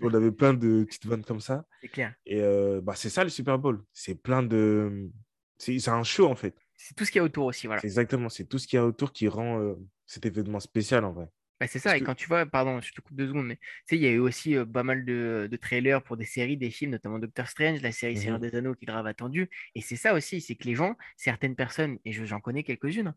on 0.01 0.13
avait 0.13 0.31
plein 0.31 0.53
de 0.53 0.83
petites 0.85 1.05
vannes 1.05 1.23
comme 1.23 1.41
ça. 1.41 1.65
C'est 1.81 1.89
clair. 1.89 2.13
Et 2.25 2.41
bah, 2.81 2.93
c'est 2.95 3.09
ça 3.09 3.25
le 3.25 3.29
Super 3.29 3.59
Bowl. 3.59 3.83
C'est 3.91 4.15
plein 4.15 4.41
de. 4.41 5.09
C'est 5.57 5.89
un 5.89 6.03
show 6.03 6.27
en 6.27 6.35
fait. 6.35 6.55
C'est 6.77 6.95
tout 6.95 7.03
ce 7.03 7.11
qu'il 7.11 7.19
y 7.19 7.21
a 7.21 7.25
autour 7.25 7.45
aussi. 7.45 7.67
Voilà. 7.67 7.81
Exactement. 7.83 8.29
C'est 8.29 8.45
tout 8.45 8.57
ce 8.57 8.67
qu'il 8.67 8.77
y 8.77 8.79
a 8.79 8.85
autour 8.85 9.11
qui 9.11 9.27
rend 9.27 9.75
cet 10.07 10.25
événement 10.25 10.61
spécial 10.61 11.03
en 11.03 11.11
vrai. 11.11 11.27
Bah, 11.61 11.67
c'est 11.67 11.77
ça, 11.77 11.95
et 11.95 12.01
quand 12.01 12.15
tu 12.15 12.27
vois, 12.27 12.47
pardon, 12.47 12.81
je 12.81 12.91
te 12.91 13.01
coupe 13.01 13.15
deux 13.15 13.27
secondes, 13.27 13.45
mais 13.45 13.57
tu 13.57 13.61
sais, 13.85 13.95
il 13.95 14.01
y 14.01 14.07
a 14.07 14.09
eu 14.09 14.17
aussi 14.17 14.55
pas 14.73 14.81
mal 14.81 15.05
de, 15.05 15.47
trailers 15.61 16.01
pour 16.01 16.17
des 16.17 16.25
séries, 16.25 16.57
des 16.57 16.71
films, 16.71 16.89
notamment 16.89 17.19
Doctor 17.19 17.47
Strange, 17.47 17.83
la 17.83 17.91
série 17.91 18.17
Seigneur 18.17 18.39
mmh 18.39 18.41
des 18.41 18.55
Anneaux 18.55 18.73
qui 18.73 18.85
est 18.85 18.87
grave 18.87 19.05
attendue. 19.05 19.47
Et 19.75 19.81
c'est 19.81 19.95
ça 19.95 20.15
aussi, 20.15 20.41
c'est 20.41 20.55
que 20.55 20.63
les 20.63 20.73
gens, 20.73 20.95
certaines 21.17 21.55
personnes, 21.55 21.99
et 22.03 22.13
j'en 22.13 22.39
connais 22.39 22.63
quelques-unes, 22.63 23.13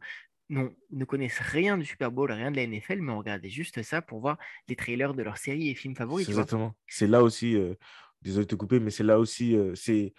hein, 0.51 0.71
ne 0.91 1.05
connaissent 1.07 1.39
rien 1.39 1.79
du 1.79 1.87
Super 1.87 2.13
Bowl, 2.13 2.31
rien 2.31 2.51
de 2.51 2.57
la 2.57 2.67
NFL, 2.67 3.01
mais 3.01 3.13
on 3.13 3.19
regardait 3.19 3.49
juste 3.49 3.83
ça 3.83 4.03
pour 4.03 4.21
voir 4.21 4.37
les 4.69 4.77
trailers 4.77 5.15
de 5.15 5.23
leurs 5.23 5.39
séries 5.39 5.71
et 5.71 5.75
films 5.75 5.97
favoris. 5.97 6.29
Exactement. 6.29 6.77
C'est 6.87 7.07
là 7.07 7.23
aussi, 7.23 7.57
désolé 8.21 8.45
de 8.45 8.51
te 8.51 8.57
couper, 8.57 8.79
mais 8.79 8.91
c'est 8.91 9.05
là 9.05 9.19
aussi 9.19 9.57
c'est 9.75 10.13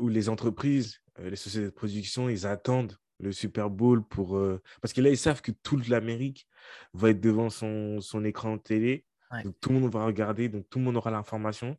où 0.00 0.08
les 0.08 0.28
entreprises, 0.28 1.02
les 1.22 1.36
sociétés 1.36 1.66
de 1.66 1.70
production, 1.70 2.28
ils 2.28 2.48
attendent 2.48 2.98
le 3.24 3.32
Super 3.32 3.70
Bowl 3.70 4.02
pour. 4.06 4.40
Parce 4.80 4.92
que 4.92 5.00
là, 5.00 5.10
ils 5.10 5.18
savent 5.18 5.42
que 5.42 5.52
toute 5.52 5.88
l'Amérique 5.88 6.46
va 6.92 7.10
être 7.10 7.20
devant 7.20 7.50
son, 7.50 8.00
son 8.00 8.24
écran 8.24 8.56
de 8.56 8.62
télé. 8.62 9.04
Donc, 9.42 9.56
tout 9.60 9.72
le 9.72 9.80
monde 9.80 9.92
va 9.92 10.04
regarder, 10.04 10.48
donc 10.48 10.68
tout 10.70 10.78
le 10.78 10.84
monde 10.84 10.96
aura 10.96 11.10
l'information. 11.10 11.76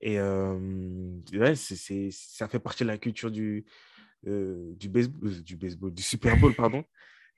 Et 0.00 0.18
ouais, 0.18 1.54
c'est, 1.54 2.10
ça 2.10 2.48
fait 2.48 2.58
partie 2.58 2.84
de 2.84 2.88
la 2.88 2.96
culture 2.96 3.30
du, 3.30 3.66
du, 4.22 4.88
baseball, 4.88 5.42
du 5.42 5.56
baseball, 5.56 5.92
du 5.92 6.02
Super 6.02 6.38
Bowl, 6.38 6.54
pardon. 6.54 6.84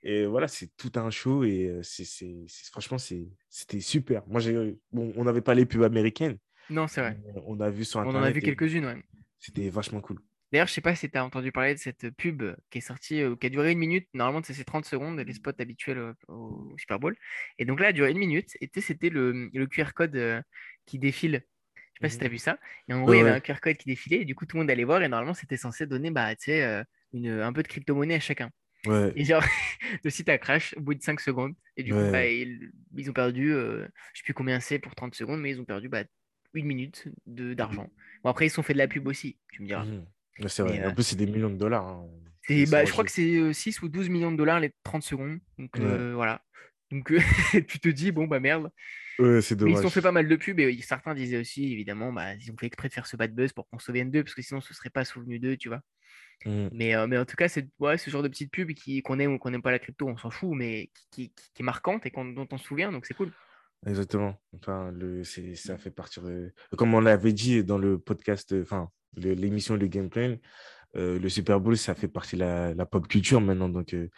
Et 0.01 0.25
voilà, 0.25 0.47
c'est 0.47 0.75
tout 0.77 0.91
un 0.95 1.09
show 1.09 1.43
et 1.43 1.79
c'est, 1.83 2.45
franchement, 2.71 2.97
c'est, 2.97 3.27
c'était 3.49 3.81
super. 3.81 4.23
Moi, 4.27 4.39
j'ai, 4.39 4.77
bon, 4.91 5.11
on 5.17 5.25
n'avait 5.25 5.41
pas 5.41 5.53
les 5.53 5.65
pubs 5.65 5.83
américaines. 5.83 6.37
Non, 6.69 6.87
c'est 6.87 7.01
vrai. 7.01 7.19
On 7.45 7.59
a 7.59 7.69
vu 7.69 7.83
sur 7.83 7.99
Internet. 7.99 8.21
On 8.21 8.23
en 8.23 8.27
a 8.27 8.31
vu 8.31 8.41
quelques-unes, 8.41 8.85
ouais. 8.85 9.03
C'était 9.39 9.69
vachement 9.69 10.01
cool. 10.01 10.19
D'ailleurs, 10.51 10.67
je 10.67 10.73
sais 10.73 10.81
pas 10.81 10.95
si 10.95 11.09
tu 11.09 11.17
as 11.17 11.23
entendu 11.23 11.51
parler 11.51 11.75
de 11.75 11.79
cette 11.79 12.09
pub 12.11 12.43
qui 12.71 12.79
est 12.79 12.81
sortie, 12.81 13.21
qui 13.39 13.47
a 13.47 13.49
duré 13.49 13.71
une 13.71 13.77
minute. 13.77 14.07
Normalement, 14.13 14.41
c'est 14.43 14.63
30 14.63 14.85
secondes, 14.85 15.19
les 15.19 15.33
spots 15.33 15.51
habituels 15.59 16.15
au, 16.27 16.73
Super 16.77 16.99
Bowl. 16.99 17.15
Et 17.59 17.65
donc 17.65 17.79
là, 17.79 17.87
elle 17.87 17.91
a 17.91 17.93
duré 17.93 18.11
une 18.11 18.17
minute. 18.17 18.57
Et 18.59 18.69
c'était 18.81 19.09
le, 19.09 19.49
le, 19.53 19.67
QR 19.67 19.93
code 19.93 20.43
qui 20.85 20.97
défile. 20.97 21.43
Je 21.75 21.81
sais 21.81 21.99
pas 22.01 22.09
si 22.09 22.17
tu 22.17 22.25
as 22.25 22.29
vu 22.29 22.39
ça. 22.39 22.57
Et 22.87 22.93
en 22.93 23.01
gros, 23.01 23.13
il 23.13 23.17
y 23.17 23.21
avait 23.21 23.29
un 23.29 23.39
QR 23.39 23.59
code 23.61 23.77
qui 23.77 23.87
défilait. 23.87 24.21
Et 24.21 24.25
du 24.25 24.33
coup, 24.33 24.45
tout 24.45 24.57
le 24.57 24.63
monde 24.63 24.71
allait 24.71 24.85
voir. 24.85 25.03
Et 25.03 25.07
normalement, 25.07 25.35
c'était 25.35 25.57
censé 25.57 25.85
donner 25.85 26.09
bah, 26.09 26.33
une, 27.13 27.29
un 27.29 27.53
peu 27.53 27.61
de 27.61 27.67
crypto-monnaie 27.67 28.15
à 28.15 28.19
chacun. 28.19 28.49
Et 29.15 29.25
genre, 29.25 29.43
le 30.03 30.09
site 30.09 30.29
a 30.29 30.39
crash 30.39 30.73
au 30.77 30.81
bout 30.81 30.95
de 30.95 31.03
5 31.03 31.19
secondes. 31.19 31.53
Et 31.77 31.83
du 31.83 31.93
coup, 31.93 32.11
bah, 32.11 32.25
ils, 32.25 32.71
ont 33.07 33.13
perdu, 33.13 33.51
je 33.51 33.87
sais 34.15 34.23
plus 34.23 34.33
combien 34.33 34.59
c'est 34.59 34.79
pour 34.79 34.95
30 34.95 35.13
secondes, 35.13 35.41
mais 35.41 35.51
ils 35.51 35.61
ont 35.61 35.65
perdu 35.65 35.89
bah, 35.89 36.05
une 36.55 36.65
minute 36.65 37.07
d'argent. 37.27 37.87
Bon, 38.23 38.31
après, 38.31 38.47
ils 38.47 38.49
sont 38.49 38.63
fait 38.63 38.73
de 38.73 38.79
la 38.79 38.87
pub 38.87 39.05
aussi, 39.05 39.37
tu 39.51 39.61
me 39.61 39.67
diras. 39.67 39.85
Mmh 39.85 40.05
c'est 40.47 40.63
vrai. 40.63 40.85
en 40.85 40.93
plus, 40.93 41.03
c'est 41.03 41.15
des 41.15 41.25
millions 41.25 41.49
de 41.49 41.57
dollars. 41.57 41.87
Hein. 41.87 42.05
Bah, 42.69 42.83
je 42.83 42.91
crois 42.91 43.03
que 43.03 43.11
c'est 43.11 43.53
6 43.53 43.81
ou 43.81 43.89
12 43.89 44.09
millions 44.09 44.31
de 44.31 44.37
dollars 44.37 44.59
les 44.59 44.73
30 44.83 45.03
secondes. 45.03 45.39
Donc 45.57 45.79
voilà. 45.79 46.41
Donc 46.91 47.13
tu 47.67 47.79
te 47.79 47.89
dis, 47.89 48.11
bon, 48.11 48.27
bah 48.27 48.39
merde. 48.39 48.71
Ouais, 49.19 49.41
c'est 49.41 49.55
dommage. 49.55 49.79
ils 49.79 49.85
ont 49.85 49.89
fait 49.89 50.01
pas 50.01 50.13
mal 50.13 50.27
de 50.27 50.35
pubs 50.37 50.59
et 50.59 50.81
certains 50.81 51.13
disaient 51.13 51.37
aussi, 51.37 51.73
évidemment, 51.73 52.13
bah, 52.13 52.35
ils 52.35 52.51
ont 52.51 52.55
fait 52.57 52.67
exprès 52.67 52.87
de 52.87 52.93
faire 52.93 53.05
ce 53.05 53.17
bad 53.17 53.35
buzz 53.35 53.51
pour 53.51 53.67
qu'on 53.69 53.77
se 53.77 53.85
souvienne 53.85 54.09
d'eux 54.09 54.23
parce 54.23 54.33
que 54.33 54.41
sinon 54.41 54.61
ce 54.61 54.73
serait 54.73 54.89
pas 54.89 55.03
souvenu 55.03 55.39
d'eux, 55.39 55.57
tu 55.57 55.67
vois. 55.67 55.81
Mmh. 56.45 56.69
Mais, 56.71 57.07
mais 57.07 57.17
en 57.17 57.25
tout 57.25 57.35
cas, 57.35 57.49
c'est 57.49 57.67
ouais, 57.79 57.97
ce 57.97 58.09
genre 58.09 58.23
de 58.23 58.29
petite 58.29 58.51
pub 58.51 58.71
qu'on 59.03 59.19
aime 59.19 59.33
ou 59.33 59.37
qu'on 59.37 59.51
n'aime 59.51 59.61
pas 59.61 59.71
la 59.71 59.79
crypto, 59.79 60.07
on 60.07 60.17
s'en 60.17 60.29
fout, 60.29 60.51
mais 60.55 60.89
qui, 61.11 61.31
qui, 61.31 61.61
est 61.61 61.63
marquante 61.63 62.05
et 62.05 62.11
dont 62.11 62.47
on 62.49 62.57
se 62.57 62.63
souvient, 62.63 62.91
donc 62.91 63.05
c'est 63.05 63.13
cool. 63.13 63.31
Exactement. 63.85 64.37
Enfin, 64.55 64.91
le, 64.91 65.23
ça 65.23 65.77
fait 65.77 65.91
partir. 65.91 66.23
comme 66.77 66.93
on 66.93 66.99
l'avait 66.99 67.33
dit 67.33 67.63
dans 67.63 67.77
le 67.77 67.97
podcast, 67.97 68.55
enfin, 68.61 68.89
l'émission 69.15 69.77
de 69.77 69.85
Gameplay, 69.85 70.39
euh, 70.95 71.19
le 71.19 71.29
Super 71.29 71.59
Bowl, 71.59 71.77
ça 71.77 71.95
fait 71.95 72.07
partie 72.07 72.35
de 72.35 72.41
la, 72.41 72.85
pop 72.85 73.07
culture 73.07 73.41
maintenant. 73.41 73.69
Donc, 73.69 73.91
il 73.93 74.09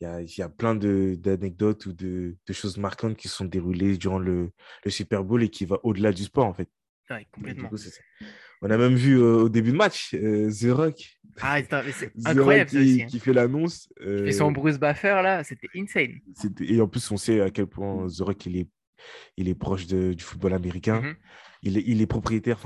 y, 0.00 0.04
a, 0.04 0.20
y, 0.22 0.42
a, 0.42 0.48
plein 0.48 0.74
d'anecdotes 0.74 1.86
ou 1.86 1.92
de, 1.92 2.36
de, 2.46 2.52
choses 2.52 2.78
marquantes 2.78 3.16
qui 3.16 3.28
sont 3.28 3.44
déroulées 3.44 3.96
durant 3.96 4.18
le, 4.18 4.50
le 4.84 4.90
Super 4.90 5.24
Bowl 5.24 5.42
et 5.42 5.48
qui 5.48 5.64
va 5.64 5.78
au-delà 5.82 6.12
du 6.12 6.24
sport, 6.24 6.46
en 6.46 6.54
fait. 6.54 6.68
Ouais, 7.10 7.26
complètement. 7.30 7.70
On 8.62 8.70
a 8.70 8.76
même 8.78 8.94
vu 8.94 9.18
au 9.18 9.48
début 9.48 9.70
de 9.70 9.76
match 9.76 10.10
The 10.10 10.70
Rock. 10.70 11.20
Ah, 11.40 11.58
c'est 11.92 12.10
incroyable 12.24 12.70
qui, 12.70 12.78
aussi, 12.78 13.02
hein. 13.02 13.06
qui 13.06 13.20
fait 13.20 13.32
l'annonce. 13.32 13.88
Et 14.00 14.32
son 14.32 14.50
Bruce 14.50 14.78
Buffer 14.78 15.20
là, 15.22 15.44
c'était 15.44 15.68
insane. 15.76 16.20
Et 16.60 16.80
en 16.80 16.88
plus, 16.88 17.10
on 17.10 17.16
sait 17.16 17.40
à 17.40 17.50
quel 17.50 17.66
point 17.66 18.06
The 18.08 18.20
Rock 18.20 18.46
il 18.46 18.56
est, 18.56 18.68
il 19.36 19.48
est 19.48 19.54
proche 19.54 19.86
de, 19.86 20.14
du 20.14 20.24
football 20.24 20.54
américain. 20.54 21.00
Mm-hmm. 21.00 21.16
il, 21.62 21.78
est, 21.78 21.84
il 21.86 22.00
est 22.00 22.06
propriétaire 22.06 22.58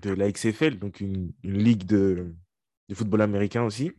de 0.00 0.10
la 0.10 0.30
XFL, 0.30 0.78
donc 0.78 1.00
une, 1.00 1.32
une 1.42 1.58
ligue 1.58 1.84
de, 1.84 2.34
de, 2.88 2.94
football 2.94 3.22
américain 3.22 3.62
aussi. 3.62 3.92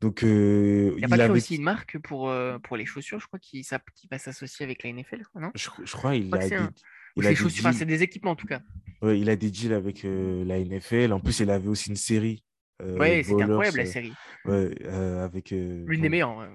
Donc, 0.00 0.22
euh, 0.22 0.92
il 0.94 0.98
n'y 0.98 1.04
a 1.04 1.08
pas 1.08 1.24
avait... 1.24 1.32
aussi 1.32 1.56
une 1.56 1.62
marque 1.62 1.98
pour, 1.98 2.30
euh, 2.30 2.58
pour 2.58 2.76
les 2.76 2.86
chaussures, 2.86 3.18
je 3.18 3.26
crois, 3.26 3.38
qui, 3.38 3.62
qui 3.62 4.08
va 4.08 4.18
s'associer 4.18 4.64
avec 4.64 4.84
la 4.84 4.92
NFL, 4.92 5.22
non? 5.34 5.50
Je, 5.54 5.68
je, 5.84 5.92
crois 5.92 6.14
il 6.14 6.32
a, 6.34 7.72
c'est 7.72 7.84
des 7.84 8.02
équipements 8.04 8.30
en 8.32 8.36
tout 8.36 8.46
cas. 8.46 8.60
Ouais, 9.02 9.18
il 9.18 9.28
a 9.28 9.34
des 9.34 9.50
deals 9.50 9.72
avec 9.72 10.04
euh, 10.04 10.44
la 10.44 10.60
NFL. 10.60 11.12
En 11.12 11.20
plus, 11.20 11.40
il 11.40 11.50
avait 11.50 11.68
aussi 11.68 11.90
une 11.90 11.96
série. 11.96 12.44
Euh, 12.80 12.96
ouais, 12.96 13.24
c'était 13.24 13.42
incroyable 13.42 13.78
la 13.78 13.86
série. 13.86 14.12
Ouais, 14.44 14.72
avec. 15.20 15.50
L'une 15.50 16.00
des 16.00 16.08
meilleures. 16.08 16.48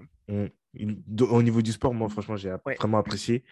Au 1.29 1.43
niveau 1.43 1.61
du 1.61 1.71
sport, 1.71 1.93
moi, 1.93 2.09
franchement, 2.09 2.35
j'ai 2.35 2.53
vraiment 2.79 2.97
apprécié. 2.97 3.43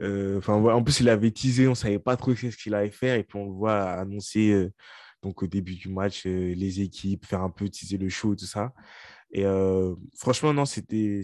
Enfin, 0.00 0.54
en 0.54 0.82
plus, 0.82 1.00
il 1.00 1.08
avait 1.08 1.30
teasé, 1.30 1.66
on 1.66 1.70
ne 1.70 1.74
savait 1.76 1.98
pas 1.98 2.16
trop 2.16 2.34
ce 2.34 2.48
qu'il 2.56 2.74
allait 2.74 2.90
faire. 2.90 3.16
Et 3.16 3.24
puis, 3.24 3.38
on 3.38 3.46
le 3.46 3.52
voit 3.52 3.92
annoncer 3.92 4.70
donc, 5.22 5.42
au 5.42 5.46
début 5.46 5.74
du 5.74 5.88
match 5.88 6.24
les 6.24 6.80
équipes, 6.80 7.26
faire 7.26 7.42
un 7.42 7.50
peu 7.50 7.68
teaser 7.68 7.98
le 7.98 8.08
show, 8.08 8.34
tout 8.34 8.46
ça. 8.46 8.72
Et 9.32 9.44
franchement, 10.16 10.52
non, 10.52 10.64
c'était 10.64 11.22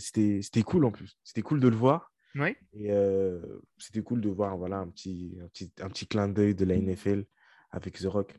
cool 0.65 0.85
en 0.85 0.91
plus. 0.91 1.19
C'était 1.25 1.43
cool 1.43 1.61
de 1.61 1.69
le 1.69 1.77
voir. 1.77 2.13
Et 2.73 2.91
c'était 3.79 4.03
cool 4.03 4.21
de 4.21 4.29
voir 4.29 4.57
voilà, 4.57 4.79
un, 4.79 4.89
petit, 4.89 5.39
un, 5.43 5.49
petit, 5.49 5.73
un 5.81 5.89
petit 5.89 6.07
clin 6.07 6.29
d'œil 6.29 6.55
de 6.55 6.65
la 6.65 6.77
NFL 6.77 7.25
avec 7.71 7.99
The 7.99 8.07
Rock. 8.07 8.35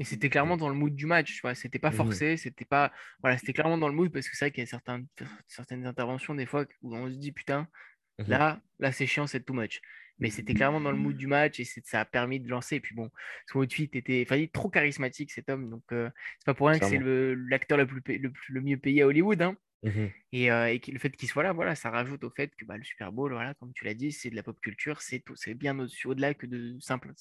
Et 0.00 0.04
c'était 0.04 0.30
clairement 0.30 0.56
dans 0.56 0.70
le 0.70 0.74
mood 0.74 0.94
du 0.94 1.04
match, 1.04 1.34
tu 1.34 1.42
vois. 1.42 1.54
C'était 1.54 1.78
pas 1.78 1.90
mmh 1.90 1.94
forcé, 1.94 2.36
c'était 2.38 2.64
pas. 2.64 2.90
Voilà, 3.20 3.36
c'était 3.36 3.52
clairement 3.52 3.76
dans 3.76 3.86
le 3.86 3.94
mood 3.94 4.10
parce 4.10 4.30
que 4.30 4.36
c'est 4.36 4.46
vrai 4.46 4.50
qu'il 4.50 4.62
y 4.62 4.66
a 4.66 4.66
certaines, 4.66 5.06
certaines 5.46 5.86
interventions 5.86 6.34
des 6.34 6.46
fois 6.46 6.64
où 6.80 6.96
on 6.96 7.10
se 7.10 7.16
dit 7.16 7.32
putain, 7.32 7.68
mmh 8.18 8.24
là, 8.28 8.62
là 8.78 8.92
c'est 8.92 9.06
chiant, 9.06 9.26
c'est 9.26 9.44
too 9.44 9.52
much. 9.52 9.82
Mais 10.18 10.30
c'était 10.30 10.54
clairement 10.54 10.80
dans 10.80 10.90
le 10.90 10.96
mood 10.96 11.16
du 11.16 11.26
match 11.26 11.60
et 11.60 11.64
ça 11.64 12.00
a 12.00 12.04
permis 12.06 12.40
de 12.40 12.48
lancer. 12.48 12.76
Et 12.76 12.80
puis 12.80 12.94
bon, 12.94 13.10
son 13.46 13.60
outfit 13.60 13.90
était 13.92 14.24
enfin, 14.26 14.42
trop 14.52 14.70
charismatique 14.70 15.32
cet 15.32 15.50
homme. 15.50 15.68
Donc 15.68 15.82
c'est 15.90 16.44
pas 16.46 16.54
pour 16.54 16.68
rien 16.68 16.78
que 16.78 16.86
c'est 16.86 17.00
l'acteur 17.48 17.76
le, 17.76 17.86
plus, 17.86 18.02
le, 18.06 18.32
le, 18.48 18.60
mieux 18.62 18.78
payé 18.78 19.02
à 19.02 19.06
Hollywood. 19.06 19.40
Hein. 19.42 19.56
Mmh 19.82 20.06
et, 20.32 20.52
euh, 20.52 20.72
et, 20.72 20.80
le 20.92 20.98
fait 20.98 21.10
qu'il 21.10 21.28
soit 21.28 21.42
là, 21.42 21.52
voilà, 21.52 21.74
ça 21.74 21.90
rajoute 21.90 22.22
au 22.22 22.30
fait 22.30 22.54
que 22.54 22.64
bah, 22.64 22.76
le 22.76 22.84
Super 22.84 23.12
Bowl, 23.12 23.32
voilà, 23.32 23.54
comme 23.54 23.72
tu 23.72 23.84
l'as 23.84 23.94
dit, 23.94 24.12
c'est 24.12 24.30
de 24.30 24.36
la 24.36 24.42
pop 24.42 24.58
culture, 24.60 25.00
c'est 25.00 25.54
bien 25.54 25.76
au-delà 26.04 26.34
que 26.34 26.46
de 26.46 26.76
simple, 26.80 27.12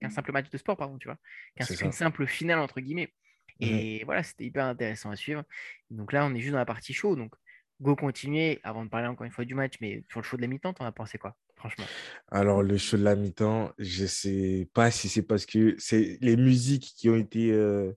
qu'un 0.00 0.10
simple 0.10 0.32
match 0.32 0.48
de 0.50 0.58
sport, 0.58 0.76
pardon, 0.76 0.98
tu 0.98 1.06
vois, 1.08 1.18
qu'une 1.66 1.92
simple 1.92 2.26
finale 2.26 2.58
entre 2.58 2.80
guillemets. 2.80 3.12
Mmh 3.60 3.66
et 3.66 4.04
voilà, 4.04 4.22
c'était 4.22 4.44
hyper 4.44 4.64
intéressant 4.66 5.10
à 5.10 5.16
suivre. 5.16 5.42
Donc 5.90 6.12
là, 6.12 6.24
on 6.24 6.34
est 6.34 6.40
juste 6.40 6.52
dans 6.52 6.58
la 6.58 6.64
partie 6.64 6.94
show, 6.94 7.16
donc 7.16 7.34
go 7.80 7.94
continuer 7.94 8.60
avant 8.62 8.84
de 8.84 8.90
parler 8.90 9.08
encore 9.08 9.24
une 9.24 9.32
fois 9.32 9.44
du 9.44 9.54
match, 9.54 9.74
mais 9.80 10.02
sur 10.08 10.20
le 10.20 10.24
show 10.24 10.36
de 10.36 10.42
la 10.42 10.48
mi-temps, 10.48 10.72
t'en 10.74 10.84
as 10.84 10.92
pensé 10.92 11.18
quoi, 11.18 11.36
franchement? 11.56 11.84
Alors 12.30 12.62
le 12.62 12.76
show 12.76 12.96
de 12.96 13.04
la 13.04 13.16
mi-temps, 13.16 13.72
je 13.78 14.06
sais 14.06 14.68
pas 14.74 14.90
si 14.90 15.08
c'est 15.08 15.22
parce 15.22 15.46
que 15.46 15.74
c'est 15.78 16.18
les 16.20 16.36
musiques 16.36 16.94
qui 16.96 17.08
ont 17.08 17.16
été 17.16 17.52
euh, 17.52 17.92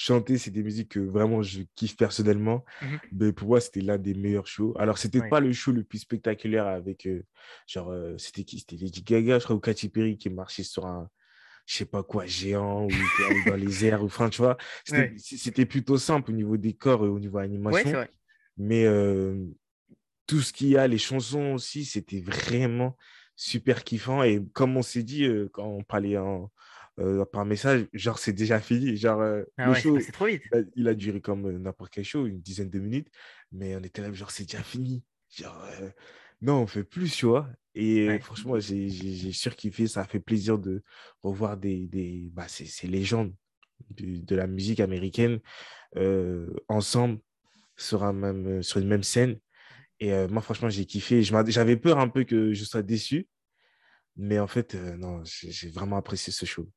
chanter, 0.00 0.38
c'est 0.38 0.50
des 0.50 0.62
musiques 0.62 0.92
que 0.92 1.00
vraiment 1.00 1.42
je 1.42 1.60
kiffe 1.74 1.94
personnellement. 1.94 2.64
Mmh 2.80 2.86
Mais 3.12 3.32
pour 3.34 3.48
moi, 3.48 3.60
c'était 3.60 3.82
l'un 3.82 3.98
des 3.98 4.14
meilleurs 4.14 4.46
shows. 4.46 4.74
Alors, 4.78 4.96
c'était 4.96 5.28
pas 5.28 5.40
le 5.40 5.52
show 5.52 5.72
le 5.72 5.84
plus 5.84 5.98
spectaculaire 5.98 6.66
avec, 6.66 7.06
euh, 7.06 7.22
genre, 7.66 7.90
euh, 7.90 8.16
c'était 8.16 8.44
qui? 8.44 8.60
C'était 8.60 8.76
Lady 8.76 9.02
Gaga, 9.02 9.38
je 9.38 9.44
crois, 9.44 9.56
ou 9.56 9.60
Katy 9.60 9.90
Perry 9.90 10.16
qui 10.16 10.30
marchait 10.30 10.62
sur 10.62 10.86
un, 10.86 11.10
je 11.66 11.74
sais 11.76 11.84
pas 11.84 12.02
quoi, 12.02 12.24
géant, 12.24 12.86
ou 12.86 12.90
dans 13.46 13.56
les 13.56 13.84
airs, 13.84 14.02
ou 14.02 14.06
enfin, 14.06 14.30
tu 14.30 14.38
vois. 14.38 14.56
C'était 15.18 15.66
plutôt 15.66 15.98
simple 15.98 16.30
au 16.30 16.34
niveau 16.34 16.56
décor 16.56 17.04
et 17.04 17.08
au 17.08 17.18
niveau 17.18 17.36
animation. 17.36 18.06
Mais 18.56 18.86
euh, 18.86 19.44
tout 20.26 20.40
ce 20.40 20.54
qu'il 20.54 20.68
y 20.68 20.78
a, 20.78 20.86
les 20.86 20.98
chansons 20.98 21.52
aussi, 21.52 21.84
c'était 21.84 22.22
vraiment 22.22 22.96
super 23.36 23.84
kiffant. 23.84 24.22
Et 24.22 24.42
comme 24.54 24.78
on 24.78 24.82
s'est 24.82 25.02
dit 25.02 25.28
quand 25.52 25.66
on 25.66 25.82
parlait 25.82 26.16
en, 26.16 26.50
euh, 27.00 27.24
par 27.24 27.46
message, 27.46 27.86
genre 27.94 28.18
c'est 28.18 28.32
déjà 28.32 28.60
fini. 28.60 28.96
Genre, 28.96 29.20
euh, 29.20 29.42
ah 29.56 29.68
le 29.68 29.74
show, 29.74 29.98
trop 30.12 30.26
vite. 30.26 30.42
Il 30.76 30.86
a, 30.86 30.94
duré 30.94 31.20
comme 31.20 31.46
euh, 31.46 31.58
n'importe 31.58 31.92
quel 31.92 32.04
show, 32.04 32.26
une 32.26 32.40
dizaine 32.40 32.68
de 32.68 32.78
minutes, 32.78 33.08
mais 33.52 33.74
on 33.76 33.80
était 33.80 34.02
là, 34.02 34.12
genre 34.12 34.30
c'est 34.30 34.44
déjà 34.44 34.62
fini. 34.62 35.02
Genre, 35.30 35.66
non, 36.42 36.62
on 36.62 36.66
fait 36.66 36.84
plus, 36.84 37.14
tu 37.14 37.26
vois. 37.26 37.48
Et 37.74 38.18
franchement, 38.18 38.58
j'ai 38.58 39.32
surkiffé, 39.32 39.86
ça 39.86 40.02
a 40.02 40.04
fait 40.04 40.20
plaisir 40.20 40.58
de 40.58 40.82
revoir 41.22 41.56
des, 41.56 41.86
des 41.86 42.30
bah, 42.32 42.48
ces, 42.48 42.86
légendes 42.88 43.32
de, 43.90 44.18
de, 44.18 44.36
la 44.36 44.46
musique 44.46 44.80
américaine 44.80 45.38
ensemble 46.68 47.20
sur, 47.76 48.02
un 48.02 48.12
même, 48.12 48.62
sur 48.62 48.80
une 48.80 48.88
même 48.88 49.04
scène. 49.04 49.38
Et 50.00 50.10
moi, 50.26 50.42
franchement, 50.42 50.68
j'ai 50.68 50.84
kiffé. 50.84 51.22
J'avais 51.22 51.76
peur 51.76 51.98
un 51.98 52.08
peu 52.08 52.24
que 52.24 52.52
je 52.52 52.64
sois 52.64 52.82
déçu. 52.82 53.28
Mais 54.16 54.40
en 54.40 54.48
fait, 54.48 54.74
non, 54.74 55.22
j'ai 55.24 55.70
vraiment 55.70 55.96
apprécié 55.96 56.32
ce 56.32 56.44
show. 56.44 56.68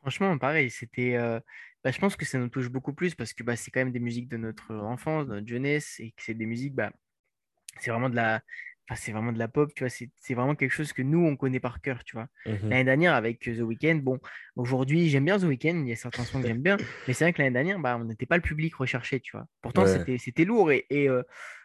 Franchement, 0.00 0.38
pareil, 0.38 0.70
c'était. 0.70 1.16
Euh, 1.16 1.40
bah, 1.84 1.90
je 1.90 1.98
pense 1.98 2.16
que 2.16 2.24
ça 2.24 2.38
nous 2.38 2.48
touche 2.48 2.68
beaucoup 2.68 2.92
plus 2.92 3.14
parce 3.14 3.32
que 3.32 3.42
bah, 3.42 3.56
c'est 3.56 3.70
quand 3.70 3.80
même 3.80 3.92
des 3.92 4.00
musiques 4.00 4.28
de 4.28 4.36
notre 4.36 4.74
enfance, 4.74 5.26
de 5.26 5.34
notre 5.34 5.46
jeunesse, 5.46 5.96
et 6.00 6.10
que 6.10 6.22
c'est 6.22 6.34
des 6.34 6.46
musiques, 6.46 6.74
bah, 6.74 6.90
c'est 7.80 7.90
vraiment 7.90 8.08
de 8.08 8.16
la. 8.16 8.40
c'est 8.94 9.12
vraiment 9.12 9.32
de 9.32 9.38
la 9.38 9.48
pop, 9.48 9.72
tu 9.74 9.84
vois, 9.84 9.90
c'est 9.90 10.34
vraiment 10.34 10.54
quelque 10.54 10.72
chose 10.72 10.92
que 10.92 11.02
nous, 11.02 11.24
on 11.24 11.36
connaît 11.36 11.60
par 11.60 11.80
cœur, 11.80 12.04
tu 12.04 12.16
vois. 12.16 12.28
Mmh 12.46 12.68
l'année 12.68 12.84
dernière, 12.84 13.14
avec 13.14 13.40
The 13.40 13.60
Weeknd, 13.60 13.96
bon, 13.96 14.18
aujourd'hui, 14.56 15.08
j'aime 15.08 15.24
bien 15.24 15.38
The 15.38 15.44
Weeknd, 15.44 15.82
il 15.82 15.88
y 15.88 15.92
a 15.92 15.96
certains 15.96 16.24
sons 16.24 16.40
que 16.40 16.48
j'aime 16.48 16.62
bien, 16.62 16.76
mais 17.08 17.14
c'est 17.14 17.24
vrai 17.24 17.32
que 17.32 17.42
l'année 17.42 17.54
dernière, 17.54 17.78
bah, 17.78 17.96
on 18.00 18.04
n'était 18.04 18.26
pas 18.26 18.36
le 18.36 18.42
public 18.42 18.74
recherché, 18.76 19.20
tu 19.20 19.36
vois. 19.36 19.46
Pourtant, 19.62 19.84
c'était 19.86 20.44
lourd 20.44 20.70
et, 20.72 20.86
euh, 20.92 21.22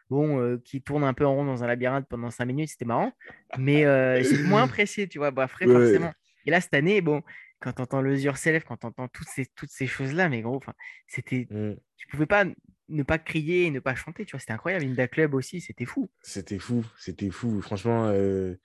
bon, 0.10 0.40
euh, 0.40 0.62
qui 0.64 0.82
tourne 0.82 1.04
un 1.04 1.14
peu 1.14 1.26
en 1.26 1.36
rond 1.36 1.46
dans 1.46 1.64
un 1.64 1.68
labyrinthe 1.68 2.08
pendant 2.08 2.30
cinq 2.30 2.46
minutes, 2.46 2.70
c'était 2.70 2.86
marrant, 2.86 3.14
mais 3.58 3.84
c'est 4.24 4.44
moins 4.44 4.68
pressé, 4.68 5.08
tu 5.08 5.18
vois, 5.18 5.32
bah, 5.32 5.48
frais, 5.48 5.66
forcément. 5.66 6.14
Et 6.46 6.52
là, 6.52 6.60
cette 6.60 6.74
année, 6.74 7.02
bon, 7.02 7.24
quand 7.64 7.74
tu 7.74 7.82
entends 7.82 8.02
le 8.02 8.20
Yourself, 8.20 8.66
quand 8.66 8.78
tu 8.78 8.86
entends 8.86 9.08
toutes 9.08 9.30
ces, 9.30 9.46
toutes 9.56 9.72
ces 9.72 9.88
choses-là, 9.88 10.28
mais 10.28 10.42
gros, 10.42 10.60
c'était. 11.08 11.48
Mmh. 11.50 11.76
Tu 11.96 12.08
pouvais 12.08 12.26
pas 12.26 12.46
ne 12.90 13.04
pas 13.04 13.18
crier 13.18 13.66
et 13.66 13.72
ne 13.72 13.80
pas 13.80 13.96
chanter, 13.96 14.26
tu 14.26 14.32
vois, 14.32 14.40
c'était 14.42 14.52
incroyable. 14.52 14.86
Inda 14.86 15.08
Club 15.08 15.34
aussi, 15.34 15.62
c'était 15.62 15.86
fou. 15.86 16.10
C'était 16.22 16.60
fou, 16.60 16.86
c'était 17.00 17.30
fou. 17.30 17.62
Franchement, 17.62 18.08
euh, 18.08 18.56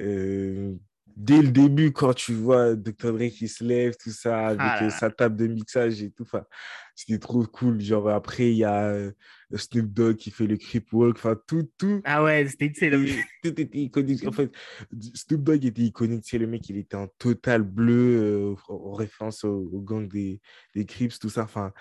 euh, 0.00 0.74
dès 1.16 1.42
le 1.42 1.48
début, 1.48 1.92
quand 1.92 2.14
tu 2.14 2.34
vois 2.34 2.74
Dr. 2.74 3.12
Dre 3.12 3.28
qui 3.28 3.48
se 3.48 3.64
lève, 3.64 3.94
tout 4.02 4.10
ça, 4.10 4.48
avec 4.48 4.60
ah 4.60 4.84
euh, 4.84 4.90
sa 4.90 5.10
table 5.10 5.36
de 5.36 5.46
mixage 5.46 6.02
et 6.02 6.10
tout, 6.10 6.26
c'était 6.94 7.18
trop 7.18 7.44
cool. 7.46 7.80
Genre, 7.80 8.08
après, 8.08 8.50
il 8.50 8.56
y 8.56 8.64
a 8.64 8.84
euh, 8.84 9.12
Snoop 9.54 9.92
Dogg 9.92 10.16
qui 10.16 10.30
fait 10.30 10.46
le 10.46 10.56
creep 10.56 10.92
walk, 10.92 11.16
enfin, 11.16 11.36
tout, 11.46 11.68
tout. 11.78 12.00
Ah 12.04 12.22
ouais, 12.22 12.46
c'était 12.48 12.72
Tout 13.42 13.60
était 13.60 13.78
iconique. 13.78 14.26
En 14.26 14.32
fait, 14.32 14.52
Snoop 15.14 15.42
Dogg 15.42 15.64
était 15.64 15.82
iconique. 15.82 16.24
Tu 16.24 16.38
le 16.38 16.46
mec, 16.46 16.68
il 16.68 16.78
était 16.78 16.96
en 16.96 17.08
total 17.18 17.62
bleu, 17.62 18.54
euh, 18.54 18.54
en 18.68 18.92
référence 18.92 19.44
au, 19.44 19.80
gang 19.80 20.08
des, 20.08 20.40
des 20.74 20.84
Crips, 20.84 21.18
tout 21.18 21.30
ça. 21.30 21.44
Enfin, 21.44 21.72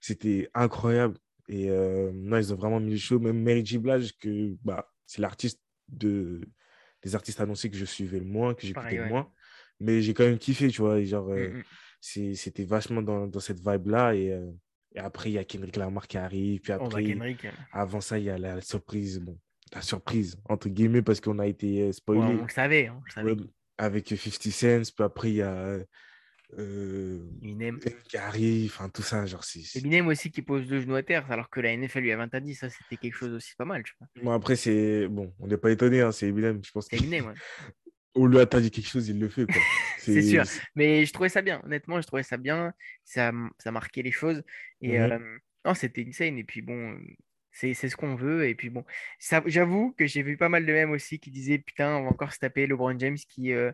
c'était 0.00 0.48
incroyable. 0.54 1.16
Et 1.48 1.70
non, 1.70 2.36
ils 2.36 2.52
ont 2.52 2.56
vraiment 2.56 2.78
mis 2.78 2.92
le 2.92 2.98
show. 2.98 3.18
Même 3.18 3.42
Mary 3.42 3.64
J. 3.64 3.78
Blige, 3.78 4.12
que, 4.18 4.54
bah, 4.62 4.86
c'est 5.06 5.22
l'artiste 5.22 5.60
de 5.88 6.42
des 7.02 7.14
artistes 7.14 7.40
annoncés 7.40 7.70
que 7.70 7.76
je 7.76 7.84
suivais 7.84 8.18
le 8.18 8.24
moins, 8.24 8.54
que 8.54 8.66
j'écoutais 8.66 8.96
le 8.96 9.06
moins. 9.06 9.30
Mais 9.80 10.02
j'ai 10.02 10.14
quand 10.14 10.24
même 10.24 10.38
kiffé, 10.38 10.68
tu 10.68 10.82
vois. 10.82 11.02
Genre, 11.02 11.28
mmh, 11.28 11.62
euh, 12.16 12.34
c'était 12.34 12.64
vachement 12.64 13.02
dans, 13.02 13.26
dans 13.26 13.40
cette 13.40 13.60
vibe-là. 13.60 14.14
Et, 14.14 14.32
euh, 14.32 14.50
et, 14.94 14.98
après, 14.98 15.30
il 15.30 15.34
y 15.34 15.38
a 15.38 15.44
Kendrick 15.44 15.76
Lamar 15.76 16.08
qui 16.08 16.18
arrive. 16.18 16.60
Puis 16.60 16.72
oh, 16.72 16.78
bah, 16.78 16.84
après, 16.86 17.16
avant 17.72 18.00
ça, 18.00 18.18
il 18.18 18.24
y 18.24 18.30
a 18.30 18.38
la 18.38 18.60
surprise. 18.60 19.20
Bon, 19.20 19.38
la 19.72 19.82
surprise, 19.82 20.36
entre 20.48 20.68
guillemets, 20.68 21.02
parce 21.02 21.20
qu'on 21.20 21.38
a 21.38 21.46
été 21.46 21.82
euh, 21.82 21.92
spoilé. 21.92 22.20
on 22.20 22.42
le 22.42 22.48
savait. 22.48 22.90
On 22.90 23.00
le 23.04 23.10
savait. 23.10 23.36
avec 23.76 24.08
50 24.08 24.52
Cent. 24.52 24.94
Puis 24.94 25.04
après, 25.04 25.30
il 25.30 25.36
y 25.36 25.42
a 25.42 25.78
euh, 26.56 27.18
Eminem 27.42 27.78
qui 28.08 28.16
arrive, 28.16 28.72
enfin 28.74 28.88
tout 28.88 29.02
ça, 29.02 29.26
genre 29.26 29.44
c'est. 29.44 29.60
Eminem 29.78 30.06
aussi 30.06 30.30
qui 30.30 30.40
pose 30.42 30.68
le 30.70 30.80
genou 30.80 30.94
à 30.94 31.02
terre, 31.02 31.30
alors 31.30 31.50
que 31.50 31.60
la 31.60 31.76
NFL 31.76 32.00
lui 32.00 32.12
a 32.12 32.16
20 32.16 32.34
à 32.34 32.40
10, 32.40 32.54
ça 32.54 32.70
c'était 32.70 32.96
quelque 32.96 33.14
chose 33.14 33.32
aussi 33.32 33.54
pas 33.56 33.66
mal, 33.66 33.82
je 33.86 33.92
crois. 33.92 34.06
Bon, 34.22 34.32
après, 34.32 34.56
c'est. 34.56 35.08
Bon, 35.08 35.34
on 35.40 35.46
n'est 35.46 35.58
pas 35.58 35.70
étonné, 35.70 36.00
hein, 36.00 36.12
c'est 36.12 36.28
Eminem, 36.28 36.60
je 36.64 36.70
pense. 36.70 36.86
C'est 36.88 36.96
Eminem, 36.96 37.26
ouais. 37.26 37.34
on 38.14 38.26
lui 38.26 38.38
a 38.38 38.46
dit 38.46 38.70
quelque 38.70 38.88
chose, 38.88 39.08
il 39.08 39.20
le 39.20 39.28
fait, 39.28 39.44
quoi. 39.44 39.60
c'est 39.98 40.22
sûr, 40.22 40.44
mais 40.74 41.04
je 41.04 41.12
trouvais 41.12 41.28
ça 41.28 41.42
bien, 41.42 41.60
honnêtement, 41.64 42.00
je 42.00 42.06
trouvais 42.06 42.22
ça 42.22 42.38
bien, 42.38 42.72
ça, 43.04 43.30
ça 43.58 43.70
marquait 43.70 44.02
les 44.02 44.12
choses. 44.12 44.42
Et, 44.80 44.98
euh, 44.98 45.18
Non, 45.64 45.74
c'était 45.74 46.04
insane. 46.08 46.38
Et 46.38 46.44
puis 46.44 46.62
bon, 46.62 46.98
c'est 47.52 47.74
ce 47.74 47.96
qu'on 47.96 48.14
veut. 48.14 48.48
Et 48.48 48.54
puis 48.54 48.70
bon, 48.70 48.84
j'avoue 49.46 49.92
que 49.98 50.06
j'ai 50.06 50.22
vu 50.22 50.36
pas 50.36 50.48
mal 50.48 50.64
de 50.64 50.72
mèmes 50.72 50.92
aussi 50.92 51.18
qui 51.18 51.30
disaient 51.30 51.58
Putain, 51.58 51.96
on 51.96 52.04
va 52.04 52.10
encore 52.10 52.32
se 52.32 52.38
taper 52.38 52.66
LeBron 52.66 52.98
James 52.98 53.16
qui, 53.16 53.52
euh, 53.52 53.72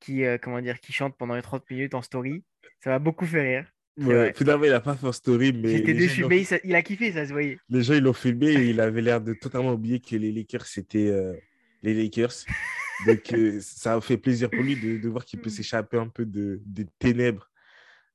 qui, 0.00 0.24
euh, 0.24 0.38
comment 0.40 0.60
dire, 0.60 0.80
qui 0.80 0.92
chante 0.92 1.16
pendant 1.16 1.34
les 1.34 1.42
30 1.42 1.68
minutes 1.70 1.94
en 1.94 2.02
story. 2.02 2.42
Ça 2.82 2.90
m'a 2.90 2.98
beaucoup 2.98 3.26
fait 3.26 3.42
rire. 3.42 3.72
Ouais, 3.98 4.32
finalement, 4.34 4.64
il 4.64 4.70
n'a 4.70 4.80
pas 4.80 4.96
fait 4.96 5.06
en 5.06 5.12
story, 5.12 5.52
mais. 5.52 5.76
J'étais 5.76 5.94
déçu, 5.94 6.24
mais 6.24 6.42
il, 6.64 6.74
a 6.74 6.82
kiffé, 6.82 7.12
ça 7.12 7.26
se 7.26 7.32
voyait. 7.32 7.58
Les 7.68 7.82
gens, 7.82 7.94
ils 7.94 8.02
l'ont 8.02 8.14
filmé 8.14 8.48
et 8.48 8.70
il 8.70 8.80
avait 8.80 9.02
l'air 9.02 9.20
de 9.20 9.34
totalement 9.34 9.72
oublier 9.72 10.00
que 10.00 10.16
les 10.16 10.32
Lakers, 10.32 10.66
c'était 10.66 11.08
euh, 11.08 11.34
les 11.82 11.92
Lakers. 11.94 12.32
Donc, 13.06 13.34
ça 13.60 13.94
a 13.94 14.00
fait 14.00 14.16
plaisir 14.16 14.48
pour 14.48 14.62
lui 14.62 14.76
de, 14.76 14.96
de 14.96 15.08
voir 15.08 15.24
qu'il 15.24 15.40
peut 15.40 15.50
s'échapper 15.50 15.98
un 15.98 16.08
peu 16.08 16.24
de, 16.24 16.60
des 16.64 16.86
ténèbres 16.98 17.50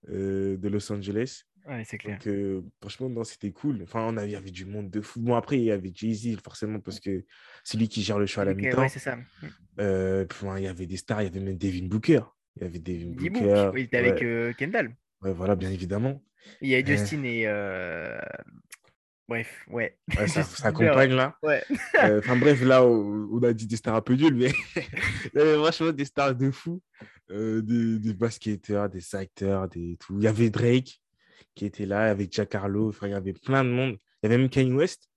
de 0.07 0.67
Los 0.67 0.91
Angeles. 0.91 1.43
Ouais, 1.67 1.83
c'est 1.83 1.97
clair. 1.97 2.17
Donc, 2.17 2.27
euh, 2.27 2.61
franchement, 2.79 3.23
c'était 3.23 3.51
cool. 3.51 3.81
Enfin, 3.83 4.05
on 4.07 4.17
avait, 4.17 4.29
il 4.29 4.33
y 4.33 4.35
avait 4.35 4.51
du 4.51 4.65
monde 4.65 4.89
de 4.91 5.01
fou. 5.01 5.19
Bon, 5.19 5.35
après, 5.35 5.57
il 5.57 5.63
y 5.63 5.71
avait 5.71 5.91
Jay-Z, 5.93 6.37
forcément, 6.43 6.79
parce 6.79 6.99
que 6.99 7.25
c'est 7.63 7.77
lui 7.77 7.87
qui 7.87 8.03
gère 8.03 8.19
le 8.19 8.27
show 8.27 8.41
à 8.41 8.45
la 8.45 8.53
mi-temps. 8.53 8.79
Ouais, 8.79 8.89
c'est 8.89 8.99
ça. 8.99 9.17
Euh, 9.79 10.25
il 10.57 10.63
y 10.63 10.67
avait 10.67 10.85
des 10.85 10.97
stars, 10.97 11.23
il 11.23 11.25
y 11.25 11.27
avait 11.27 11.39
même 11.39 11.57
Devin 11.57 11.87
Booker. 11.87 12.21
Il 12.55 12.63
y 12.63 12.65
avait 12.65 12.79
Devin 12.79 13.11
Booker. 13.15 13.71
il 13.75 13.83
était 13.83 13.97
avec 13.97 14.21
euh, 14.21 14.53
Kendall. 14.53 14.95
Ouais, 15.21 15.33
voilà, 15.33 15.55
bien 15.55 15.71
évidemment. 15.71 16.21
Il 16.61 16.69
y 16.69 16.75
a 16.75 16.85
Justin 16.85 17.23
et. 17.23 17.47
Bref, 19.27 19.65
ouais. 19.69 19.97
ouais 20.19 20.27
ça, 20.27 20.43
s'accompagne 20.43 21.15
là. 21.15 21.35
Ouais. 21.41 21.63
Enfin 22.19 22.35
bref, 22.35 22.61
là, 22.61 22.85
on, 22.85 23.41
a 23.41 23.53
dit 23.53 23.65
des 23.65 23.75
stars 23.75 23.95
un 23.95 24.01
peu 24.01 24.13
nulles, 24.13 24.35
mais 24.35 24.51
il 25.33 25.39
y 25.39 25.41
avait 25.41 25.55
franchement 25.55 25.91
des 25.91 26.05
stars 26.05 26.35
de 26.35 26.51
fou. 26.51 26.79
des, 27.27 27.97
des, 27.97 28.13
basketteurs, 28.13 28.87
des 28.87 29.15
acteurs, 29.15 29.67
des 29.67 29.97
tout. 29.99 30.15
Il 30.19 30.25
y 30.25 30.27
avait 30.27 30.51
Drake 30.51 31.01
qui 31.55 31.65
était 31.65 31.85
là 31.85 32.09
avec 32.09 32.31
Jack 32.31 32.53
Harlow. 32.55 32.89
Enfin, 32.89 33.07
il 33.07 33.11
y 33.11 33.15
avait 33.15 33.33
plein 33.33 33.63
de 33.63 33.69
monde. 33.69 33.97
Il 34.21 34.25
y 34.25 34.25
avait 34.27 34.37
même 34.37 34.49
Kanye 34.49 34.73
West. 34.73 35.09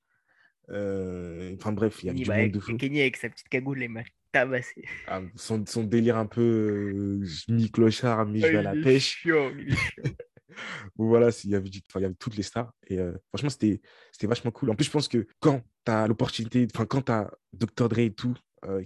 Euh, 0.70 1.54
enfin 1.58 1.72
bref, 1.72 2.02
il 2.02 2.06
y 2.06 2.10
avait 2.10 2.18
du 2.18 2.30
monde 2.30 2.50
de 2.50 2.60
fou. 2.60 2.76
Kanye 2.76 3.00
avec 3.00 3.16
sa 3.16 3.28
petite 3.28 3.48
cagoule, 3.48 3.78
les 3.78 3.88
m'a 3.88 4.02
tabassé. 4.32 4.84
Ah, 5.06 5.22
son, 5.34 5.64
son, 5.66 5.84
délire 5.84 6.16
un 6.16 6.26
peu 6.26 7.22
euh, 7.22 7.26
mi-clochard, 7.48 8.26
mi 8.26 8.44
à 8.44 8.62
la 8.62 8.72
pêche. 8.72 9.26
voilà, 10.96 11.30
il 11.44 11.50
y, 11.50 11.54
avait, 11.54 11.68
il 11.68 12.00
y 12.00 12.04
avait 12.04 12.14
toutes 12.14 12.36
les 12.36 12.42
stars. 12.42 12.72
Et 12.88 12.98
euh, 12.98 13.12
franchement, 13.28 13.50
c'était 13.50 13.80
vachement 14.22 14.50
cool. 14.50 14.70
En 14.70 14.74
plus, 14.74 14.84
je 14.84 14.90
pense 14.90 15.08
que 15.08 15.26
quand 15.40 15.62
tu 15.86 15.92
as 15.92 16.06
l'opportunité, 16.06 16.66
enfin, 16.74 16.84
quand 16.84 17.02
tu 17.02 17.12
as 17.12 17.30
Dr. 17.54 17.88
Dre 17.88 18.00
et 18.00 18.12
tout, 18.12 18.36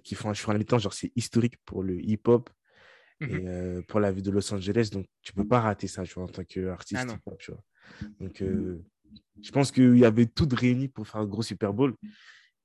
qui 0.04 0.14
font 0.14 0.28
un 0.28 0.34
show 0.34 0.50
à 0.50 0.52
la 0.52 0.58
mi-temps, 0.58 0.78
genre 0.78 0.92
c'est 0.92 1.10
historique 1.16 1.56
pour 1.64 1.82
le 1.82 1.98
hip-hop, 1.98 2.50
et 3.22 3.26
mmh 3.26 3.46
euh, 3.46 3.82
pour 3.82 4.00
la 4.00 4.10
vie 4.10 4.22
de 4.22 4.30
Los 4.30 4.52
Angeles. 4.52 4.90
Donc, 4.92 5.06
tu 5.22 5.32
peux 5.32 5.46
pas 5.46 5.60
rater 5.60 5.86
ça, 5.86 6.04
tu 6.04 6.14
vois, 6.14 6.24
en 6.24 6.28
tant 6.28 6.44
qu'artiste. 6.44 7.06
Ah 7.08 7.32
tu 7.38 7.52
vois. 7.52 7.62
Donc, 8.20 8.42
euh, 8.42 8.82
je 9.40 9.50
pense 9.50 9.70
qu'il 9.70 9.96
y 9.98 10.04
avait 10.04 10.26
tout 10.26 10.48
réuni 10.50 10.88
pour 10.88 11.06
faire 11.06 11.20
un 11.20 11.26
gros 11.26 11.42
Super 11.42 11.72
Bowl. 11.72 11.94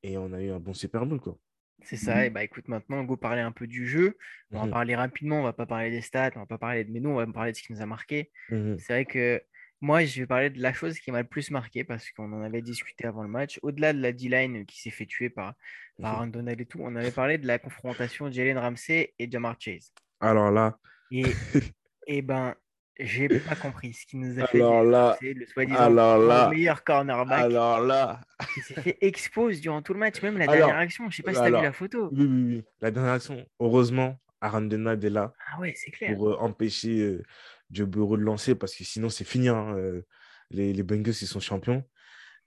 Et 0.04 0.18
on 0.18 0.32
a 0.34 0.42
eu 0.42 0.52
un 0.52 0.60
bon 0.60 0.74
Super 0.74 1.06
Bowl, 1.06 1.20
quoi. 1.20 1.38
C'est 1.84 1.98
ça. 1.98 2.26
Et 2.26 2.30
bah 2.30 2.44
écoute, 2.44 2.68
maintenant, 2.68 2.98
on 2.98 3.06
va 3.06 3.18
parler 3.18 3.42
un 3.42 3.52
peu 3.52 3.68
du 3.68 3.88
jeu. 3.88 4.18
On 4.52 4.60
va 4.60 4.66
mmh 4.66 4.72
parler 4.72 4.96
rapidement. 4.96 5.40
On 5.42 5.44
va 5.44 5.54
pas 5.54 5.66
parler 5.66 5.92
des 5.92 6.02
stats. 6.02 6.32
On 6.36 6.40
va 6.40 6.46
pas 6.46 6.58
parler 6.58 6.84
de. 6.84 6.92
Mais 6.92 7.00
nous, 7.00 7.10
on 7.10 7.16
va 7.16 7.28
parler 7.28 7.52
de 7.52 7.58
ce 7.58 7.64
qui 7.64 7.72
nous 7.72 7.82
a 7.82 7.86
marqué. 7.86 8.32
Mmh 8.50 8.78
C'est 8.80 8.94
vrai 8.94 9.06
que 9.06 9.42
moi, 9.80 10.04
je 10.04 10.22
vais 10.22 10.28
parler 10.28 10.50
de 10.50 10.60
la 10.62 10.74
chose 10.74 11.00
qui 11.00 11.12
m'a 11.12 11.22
le 11.22 11.28
plus 11.28 11.52
marqué 11.52 11.84
parce 11.84 12.10
qu'on 12.12 12.34
en 12.34 12.41
avait 12.41 12.63
discuté 12.63 13.06
avant 13.06 13.22
le 13.22 13.30
match. 13.30 13.60
Au-delà 13.62 13.93
de 13.93 14.02
la 14.02 14.12
D-line 14.12 14.65
qui 14.65 14.82
s'est 14.82 14.89
fait 14.89 15.06
tuer 15.06 15.30
par, 15.30 15.54
par 16.02 16.15
Aaron 16.15 16.28
Donald 16.28 16.60
et 16.60 16.65
tout, 16.65 16.80
on 16.82 16.96
avait 16.96 17.12
parlé 17.12 17.38
de 17.38 17.46
la 17.46 17.60
confrontation 17.60 18.32
Jalen 18.32 18.58
Ramsey 18.58 19.13
et 19.20 19.30
Jamar 19.30 19.56
Chase. 19.60 19.93
Alors 20.19 20.51
là. 20.51 20.77
Et, 21.12 21.23
et 22.08 22.21
ben, 22.21 22.56
j'ai 22.99 23.27
pas 23.27 23.56
compris 23.56 23.93
ce 23.93 24.06
qui 24.06 24.17
nous 24.17 24.39
a 24.39 24.47
fait 24.47 24.58
alors 24.58 24.84
là, 24.84 25.17
le 25.21 25.45
soi-disant 25.45 26.49
meilleur 26.49 26.84
cornerback. 26.84 27.39
Alors 27.39 27.82
là. 27.82 28.21
Il 28.56 28.63
s'est 28.63 28.82
fait 28.82 28.97
expose 29.01 29.62
durant 29.62 29.82
tout 29.82 29.93
le 29.93 29.99
match, 29.99 30.21
même 30.21 30.38
la 30.38 30.47
dernière 30.47 30.77
action. 30.77 31.10
Je 31.10 31.17
sais 31.17 31.23
pas 31.23 31.34
si 31.34 31.39
tu 31.39 31.45
as 31.45 31.49
vu 31.49 31.63
la 31.63 31.73
photo. 31.73 32.10
Oui, 32.12 32.25
oui, 32.25 32.43
oui. 32.56 32.63
La 32.82 32.91
dernière 32.91 33.13
action, 33.13 33.45
heureusement, 33.60 34.19
Aaron 34.41 34.62
Donald 34.62 35.03
est 35.03 35.10
là. 35.10 35.34
Ah 35.51 35.60
ouais, 35.60 35.73
c'est 35.75 35.91
clair. 35.91 36.15
Pour 36.15 36.30
euh, 36.30 36.38
empêcher 36.39 36.99
euh, 36.99 37.23
Joe 37.71 37.88
Burrow 37.88 38.17
de 38.17 38.23
lancer 38.23 38.56
parce 38.56 38.75
que 38.75 38.84
sinon, 38.84 39.10
c'est 39.10 39.25
fini. 39.25 39.49
Hein, 39.49 39.75
euh, 39.77 40.01
les, 40.49 40.73
les 40.73 40.84
Bengals, 40.84 41.13
ils 41.21 41.27
sont 41.27 41.39
champions. 41.39 41.84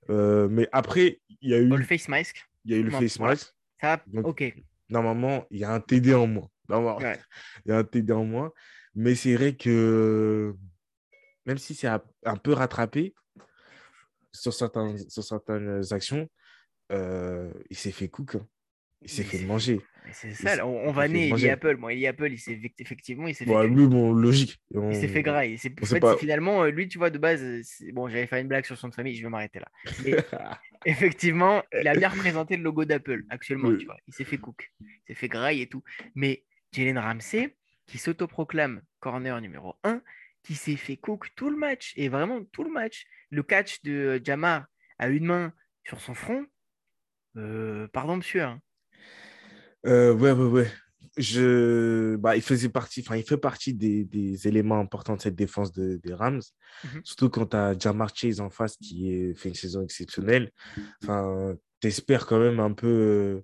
Euh, 0.08 0.48
mais 0.50 0.68
après, 0.72 1.20
il 1.40 1.50
y 1.50 1.54
a 1.54 1.58
eu. 1.58 1.68
le 1.68 1.84
face 1.84 2.08
mask. 2.08 2.48
Il 2.64 2.72
y 2.72 2.74
a 2.74 2.78
eu 2.78 2.82
le 2.82 2.90
face 2.90 3.18
mask. 3.18 3.54
Ça, 3.80 4.02
ok. 4.22 4.54
Normalement, 4.88 5.46
il 5.50 5.60
y 5.60 5.64
a 5.64 5.70
un 5.70 5.80
TD 5.80 6.14
en 6.14 6.26
moins. 6.26 6.50
Il 7.66 7.70
y 7.70 7.72
a 7.72 7.78
un 7.78 7.84
TD 7.84 8.12
en 8.12 8.24
moins. 8.24 8.52
Mais 8.94 9.14
c'est 9.14 9.34
vrai 9.34 9.54
que 9.54 10.54
même 11.46 11.58
si 11.58 11.74
c'est 11.74 11.88
un 11.88 12.36
peu 12.36 12.52
rattrapé 12.52 13.14
sur, 14.32 14.52
certains, 14.52 14.96
sur 15.08 15.22
certaines 15.22 15.82
actions, 15.92 16.28
euh, 16.92 17.52
il 17.70 17.76
s'est 17.76 17.92
fait 17.92 18.08
cook. 18.08 18.36
Hein. 18.36 18.46
Il 19.02 19.08
s'est 19.08 19.24
fait 19.24 19.44
manger. 19.44 19.80
C'est 20.12 20.32
ça, 20.34 20.66
on, 20.66 20.92
va 20.92 21.08
né 21.08 21.28
Eli 21.28 21.48
Apple. 21.48 21.76
Bon, 21.76 21.88
Eli 21.88 22.06
Apple, 22.06 22.32
il 22.32 22.38
s'est 22.38 22.60
effectivement, 22.78 23.26
il 23.26 23.34
s'est 23.34 23.44
fait. 23.44 23.68
lui, 23.68 23.86
bon, 23.86 24.12
logique. 24.12 24.60
Il 24.74 24.94
s'est 24.94 25.08
fait 25.08 25.22
graille. 25.22 25.56
C'est 25.56 25.72
finalement, 26.18 26.64
euh, 26.64 26.70
lui, 26.70 26.88
tu 26.88 26.98
vois, 26.98 27.10
de 27.10 27.18
base, 27.18 27.42
bon, 27.92 28.08
j'allais 28.08 28.26
faire 28.26 28.40
une 28.40 28.48
blague 28.48 28.64
sur 28.64 28.76
son 28.76 28.88
de 28.88 28.94
famille, 28.94 29.14
je 29.14 29.22
vais 29.22 29.28
m'arrêter 29.28 29.60
là. 29.60 29.70
effectivement, 30.84 31.62
il 31.78 31.86
a 31.86 31.94
bien 31.94 32.08
représenté 32.08 32.56
le 32.56 32.62
logo 32.62 32.84
d'Apple 32.84 33.24
actuellement, 33.30 33.74
tu 33.76 33.86
vois. 33.86 33.96
Il 34.06 34.14
s'est 34.14 34.24
fait 34.24 34.38
cook, 34.38 34.70
il 34.80 34.86
s'est 35.06 35.14
fait 35.14 35.28
graille 35.28 35.62
et 35.62 35.68
tout. 35.68 35.82
Mais 36.14 36.44
Jalen 36.72 36.98
Ramsey, 36.98 37.56
qui 37.86 37.98
s'autoproclame 37.98 38.82
corner 39.00 39.40
numéro 39.40 39.74
1, 39.84 40.02
qui 40.42 40.54
s'est 40.54 40.76
fait 40.76 40.96
cook 40.96 41.28
tout 41.36 41.50
le 41.50 41.56
match, 41.56 41.92
et 41.96 42.08
vraiment 42.08 42.44
tout 42.52 42.64
le 42.64 42.70
match. 42.70 43.06
Le 43.30 43.42
catch 43.42 43.82
de 43.82 44.20
Jamar 44.24 44.66
à 44.98 45.08
une 45.08 45.26
main 45.26 45.52
sur 45.84 46.00
son 46.00 46.14
front, 46.14 46.46
euh, 47.36 47.88
pardon 47.88 48.16
monsieur. 48.16 48.42
Hein. 48.42 48.60
Euh, 49.86 50.12
ouais, 50.14 50.32
ouais, 50.32 50.46
ouais. 50.46 50.70
Je... 51.16 52.16
Bah, 52.16 52.36
il 52.36 52.42
faisait 52.42 52.68
partie, 52.68 53.00
enfin, 53.00 53.16
il 53.16 53.24
fait 53.24 53.36
partie 53.36 53.74
des, 53.74 54.04
des, 54.04 54.46
éléments 54.46 54.78
importants 54.78 55.16
de 55.16 55.20
cette 55.20 55.34
défense 55.34 55.72
de, 55.72 55.96
des 55.96 56.14
Rams. 56.14 56.42
Mhm. 56.84 57.00
Surtout 57.04 57.30
quand 57.30 57.46
tu 57.46 57.56
as 57.56 57.76
Jamar 57.78 58.14
Chase 58.14 58.40
en 58.40 58.50
face 58.50 58.76
qui 58.76 59.12
est, 59.12 59.34
fait 59.34 59.48
une 59.48 59.54
saison 59.54 59.82
exceptionnelle. 59.82 60.52
Enfin, 61.02 61.56
t'espères 61.80 62.26
quand 62.26 62.38
même 62.38 62.60
un 62.60 62.72
peu. 62.72 63.42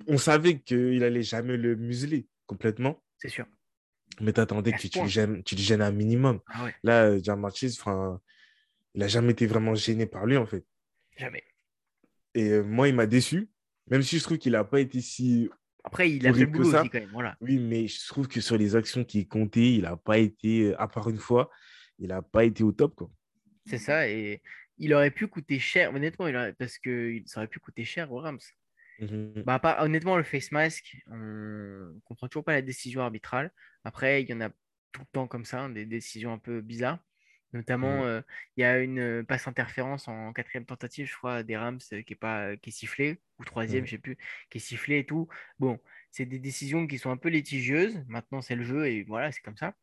Euh, 0.00 0.04
on 0.14 0.18
savait 0.18 0.60
qu'il 0.60 1.02
allait 1.02 1.22
jamais 1.22 1.56
le 1.56 1.76
museler 1.76 2.26
complètement. 2.46 3.02
C'est 3.18 3.28
sûr. 3.28 3.46
Mais 4.20 4.32
t'attendais 4.32 4.72
que 4.72 4.86
tu 4.86 5.00
le, 5.00 5.06
gênes, 5.06 5.42
tu 5.44 5.54
le 5.54 5.60
gênes 5.60 5.82
un 5.82 5.92
minimum. 5.92 6.40
Ah 6.48 6.68
Là, 6.82 7.16
enfin, 7.28 8.20
il 8.94 9.00
n'a 9.00 9.08
jamais 9.08 9.32
été 9.32 9.46
vraiment 9.46 9.74
gêné 9.74 10.06
par 10.06 10.26
lui, 10.26 10.36
en 10.36 10.46
fait. 10.46 10.64
Jamais. 11.16 11.44
Et 12.34 12.50
euh, 12.50 12.62
moi, 12.62 12.88
il 12.88 12.94
m'a 12.94 13.06
déçu. 13.06 13.48
Même 13.90 14.02
si 14.02 14.18
je 14.18 14.24
trouve 14.24 14.38
qu'il 14.38 14.52
n'a 14.52 14.64
pas 14.64 14.80
été 14.80 15.00
si. 15.00 15.48
Après, 15.84 16.10
il 16.10 16.26
a 16.26 16.32
fait 16.32 16.40
le 16.40 16.46
boulot 16.46 16.74
aussi, 16.74 16.90
quand 16.90 17.00
même. 17.00 17.10
Voilà. 17.12 17.36
Oui, 17.40 17.58
mais 17.58 17.86
je 17.86 18.06
trouve 18.08 18.28
que 18.28 18.40
sur 18.40 18.58
les 18.58 18.76
actions 18.76 19.04
qui 19.04 19.26
comptaient, 19.26 19.74
il 19.74 19.82
n'a 19.82 19.96
pas 19.96 20.18
été, 20.18 20.74
à 20.74 20.88
part 20.88 21.08
une 21.08 21.18
fois, 21.18 21.50
il 21.98 22.08
n'a 22.08 22.22
pas 22.22 22.44
été 22.44 22.64
au 22.64 22.72
top. 22.72 22.94
quoi. 22.96 23.10
C'est 23.66 23.78
ça. 23.78 24.08
Et 24.08 24.42
il 24.78 24.94
aurait 24.94 25.10
pu 25.10 25.26
coûter 25.26 25.58
cher, 25.58 25.94
honnêtement, 25.94 26.26
il 26.26 26.54
parce 26.58 26.78
que 26.78 27.20
ça 27.26 27.40
aurait 27.40 27.48
pu 27.48 27.60
coûter 27.60 27.84
cher 27.84 28.12
aux 28.12 28.18
Rams. 28.18 28.38
Mmh 29.00 29.42
bah, 29.42 29.58
pas, 29.58 29.82
honnêtement, 29.84 30.16
le 30.16 30.24
face 30.24 30.50
mask, 30.50 30.96
on 31.06 31.16
ne 31.16 32.00
comprend 32.04 32.28
toujours 32.28 32.44
pas 32.44 32.52
la 32.52 32.62
décision 32.62 33.02
arbitrale. 33.02 33.52
Après, 33.84 34.22
il 34.22 34.28
y 34.28 34.34
en 34.34 34.40
a 34.40 34.50
tout 34.92 35.00
le 35.00 35.06
temps 35.12 35.28
comme 35.28 35.44
ça, 35.44 35.68
des 35.68 35.86
décisions 35.86 36.32
un 36.32 36.38
peu 36.38 36.60
bizarres. 36.60 36.98
Notamment, 37.54 38.04
mmh. 38.04 38.22
il 38.56 38.60
y 38.60 38.64
a 38.64 38.78
une 38.78 39.24
passe 39.24 39.48
interférence 39.48 40.06
en 40.06 40.32
quatrième 40.34 40.66
tentative, 40.66 41.06
je 41.06 41.16
crois, 41.16 41.42
des 41.42 41.56
Rams 41.56 41.78
qui 41.78 42.12
est, 42.12 42.14
pas, 42.14 42.56
qui 42.58 42.70
est 42.70 42.72
sifflée, 42.72 43.20
ou 43.38 43.44
troisième, 43.44 43.84
mmh. 43.84 43.86
je 43.86 43.90
sais 43.92 43.98
plus, 43.98 44.18
qui 44.50 44.58
est 44.58 44.60
sifflée 44.60 44.98
et 44.98 45.06
tout. 45.06 45.28
Bon, 45.58 45.80
c'est 46.10 46.26
des 46.26 46.38
décisions 46.38 46.86
qui 46.86 46.98
sont 46.98 47.10
un 47.10 47.16
peu 47.16 47.30
litigieuses. 47.30 48.04
Maintenant, 48.08 48.42
c'est 48.42 48.54
le 48.54 48.64
jeu 48.64 48.86
et 48.88 49.04
voilà, 49.04 49.32
c'est 49.32 49.40
comme 49.40 49.56
ça. 49.56 49.74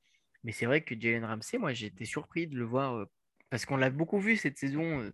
Mais 0.44 0.52
c'est 0.52 0.68
vrai 0.68 0.82
que 0.82 1.00
Jalen 1.00 1.26
Ramsey, 1.26 1.58
moi, 1.58 1.72
été 1.72 2.06
surpris 2.06 2.46
de 2.46 2.56
le 2.56 2.66
voir 2.66 3.08
parce 3.50 3.66
qu'on 3.66 3.78
l'a 3.78 3.90
beaucoup 3.90 4.20
vu 4.20 4.36
cette 4.36 4.60
saison 4.60 5.12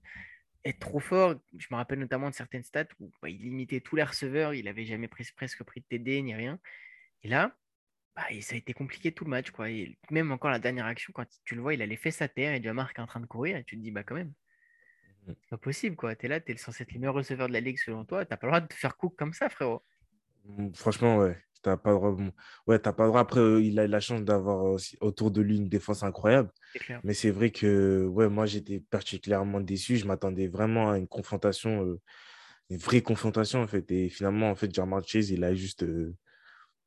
être 0.66 0.80
trop 0.80 1.00
fort. 1.00 1.36
Je 1.58 1.68
me 1.72 1.76
rappelle 1.76 2.00
notamment 2.00 2.30
de 2.30 2.36
certaines 2.36 2.64
stats 2.64 2.88
où 3.00 3.12
bah, 3.22 3.30
il 3.30 3.42
limitait 3.42 3.82
tous 3.82 3.96
les 3.96 4.04
receveurs, 4.04 4.54
il 4.54 4.68
avait 4.68 4.86
jamais 4.86 5.08
presque 5.08 5.64
pris 5.64 5.82
de 5.82 5.86
TD 5.86 6.22
ni 6.22 6.36
rien. 6.36 6.60
Et 7.24 7.28
là, 7.28 7.56
bah, 8.16 8.24
ça 8.42 8.56
a 8.56 8.58
été 8.58 8.74
compliqué 8.74 9.12
tout 9.12 9.24
le 9.24 9.30
match. 9.30 9.52
Quoi. 9.52 9.70
Et 9.70 9.98
même 10.10 10.32
encore 10.32 10.52
la 10.52 10.60
dernière 10.60 10.86
action, 10.86 11.14
quand 11.14 11.26
tu 11.46 11.56
le 11.56 11.62
vois, 11.62 11.74
il 11.74 11.82
a 11.82 11.86
les 11.86 11.98
fesses 11.98 12.22
à 12.22 12.28
terre 12.28 12.54
et 12.54 12.62
Jamar 12.62 12.92
est 12.96 13.00
en 13.00 13.08
train 13.08 13.20
de 13.20 13.26
courir. 13.26 13.58
Et 13.58 13.64
tu 13.64 13.78
te 13.78 13.82
dis, 13.82 13.92
bah 13.92 14.04
quand 14.04 14.16
même, 14.16 14.34
mmh. 15.28 15.34
c'est 15.42 15.50
pas 15.50 15.58
possible. 15.58 15.96
Tu 16.20 16.26
es 16.26 16.30
là, 16.30 16.40
tu 16.40 16.52
es 16.52 16.58
censé 16.58 16.84
être 16.84 16.94
le 16.94 17.00
meilleur 17.00 17.16
receveur 17.16 17.48
de 17.48 17.54
la 17.54 17.62
ligue 17.62 17.80
selon 17.80 18.06
toi. 18.06 18.26
Tu 18.26 18.30
pas 18.30 18.40
le 18.42 18.48
droit 18.48 18.62
de 18.62 18.68
te 18.68 18.74
faire 18.74 18.98
cook 18.98 19.16
comme 19.18 19.34
ça, 19.34 19.50
frérot. 19.50 19.84
Mmh, 20.46 20.74
franchement, 20.74 21.18
ouais. 21.18 21.38
T'as 21.62 21.78
pas 21.78 21.94
droit. 21.94 22.18
Ouais, 22.66 22.80
t'as 22.80 22.94
pas. 22.94 23.20
Après, 23.20 23.40
euh, 23.40 23.62
il 23.62 23.80
a 23.80 23.86
eu 23.86 23.88
la 23.88 24.00
chance 24.00 24.24
d'avoir 24.24 24.78
autour 25.00 25.30
de 25.32 25.42
lui 25.42 25.58
une 25.58 25.70
défense 25.70 26.04
incroyable. 26.04 26.50
Mais 27.04 27.14
c'est 27.14 27.30
vrai 27.30 27.52
que 27.52 28.06
ouais, 28.08 28.30
moi, 28.30 28.46
j'étais 28.46 28.80
particulièrement 28.80 29.60
déçu. 29.62 29.98
Je 29.98 30.06
m'attendais 30.06 30.48
vraiment 30.48 30.92
à 30.92 30.98
une 30.98 31.08
confrontation, 31.08 31.86
euh, 31.86 32.00
une 32.70 32.78
vraie 32.78 33.02
confrontation, 33.02 33.62
en 33.62 33.68
fait. 33.68 33.90
Et 33.92 34.10
finalement, 34.10 34.50
en 34.50 34.56
fait, 34.56 34.74
Jamar 34.74 35.06
Chase, 35.08 35.30
il 35.30 35.44
a 35.44 35.54
juste. 35.54 35.84
Euh, 35.84 36.16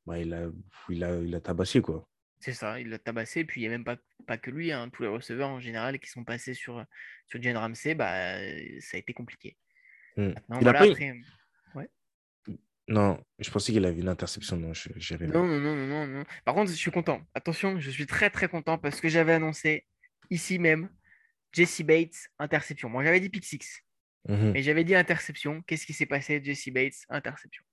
bah, 0.06 0.18
il, 0.18 0.34
a, 0.34 0.48
il, 0.88 1.04
a, 1.04 1.20
il 1.20 1.34
a 1.34 1.40
tabassé, 1.40 1.80
quoi. 1.80 2.08
C'est 2.40 2.52
ça, 2.52 2.80
il 2.80 2.88
l'a 2.90 2.98
tabassé. 2.98 3.44
Puis 3.44 3.60
il 3.60 3.64
n'y 3.64 3.68
a 3.68 3.70
même 3.70 3.84
pas 3.84 3.96
pas 4.26 4.38
que 4.38 4.50
lui, 4.50 4.72
hein, 4.72 4.88
tous 4.92 5.02
les 5.02 5.08
receveurs 5.08 5.50
en 5.50 5.60
général 5.60 5.98
qui 5.98 6.08
sont 6.08 6.24
passés 6.24 6.54
sur, 6.54 6.84
sur 7.26 7.40
Jane 7.42 7.56
Ramsey, 7.56 7.94
bah, 7.94 8.38
ça 8.80 8.96
a 8.96 8.98
été 8.98 9.12
compliqué. 9.12 9.56
Il 10.16 10.34
a 10.68 10.72
pas 10.72 10.87
Non, 12.87 13.18
je 13.38 13.51
pensais 13.51 13.73
qu'il 13.73 13.85
avait 13.87 14.01
une 14.01 14.09
interception. 14.09 14.57
Non, 14.57 14.68
non, 14.68 15.47
non, 15.47 15.59
non, 15.61 15.87
non, 15.87 16.07
non. 16.07 16.25
Par 16.44 16.55
contre, 16.55 16.70
je 16.70 16.77
suis 16.77 16.90
content. 16.90 17.23
Attention, 17.35 17.81
je 17.81 17.90
suis 17.90 18.07
très 18.07 18.29
très 18.29 18.49
content 18.49 18.77
parce 18.77 19.01
que 19.01 19.09
j'avais 19.09 19.33
annoncé 19.33 19.87
ici 20.31 20.59
même 20.59 20.90
Jesse 21.53 21.83
Bates, 21.83 22.29
interception. 22.38 22.90
Moi, 22.90 23.03
j'avais 23.05 23.20
dit 23.20 23.31
pick 23.31 23.44
six. 23.44 23.83
Mhm. 24.29 24.53
Mais 24.53 24.62
j'avais 24.62 24.85
dit 24.85 24.94
interception. 24.94 25.62
Qu'est-ce 25.66 25.87
qui 25.87 25.94
s'est 25.94 26.07
passé 26.07 26.42
Jesse 26.44 26.68
Bates, 26.68 27.07
interception? 27.09 27.64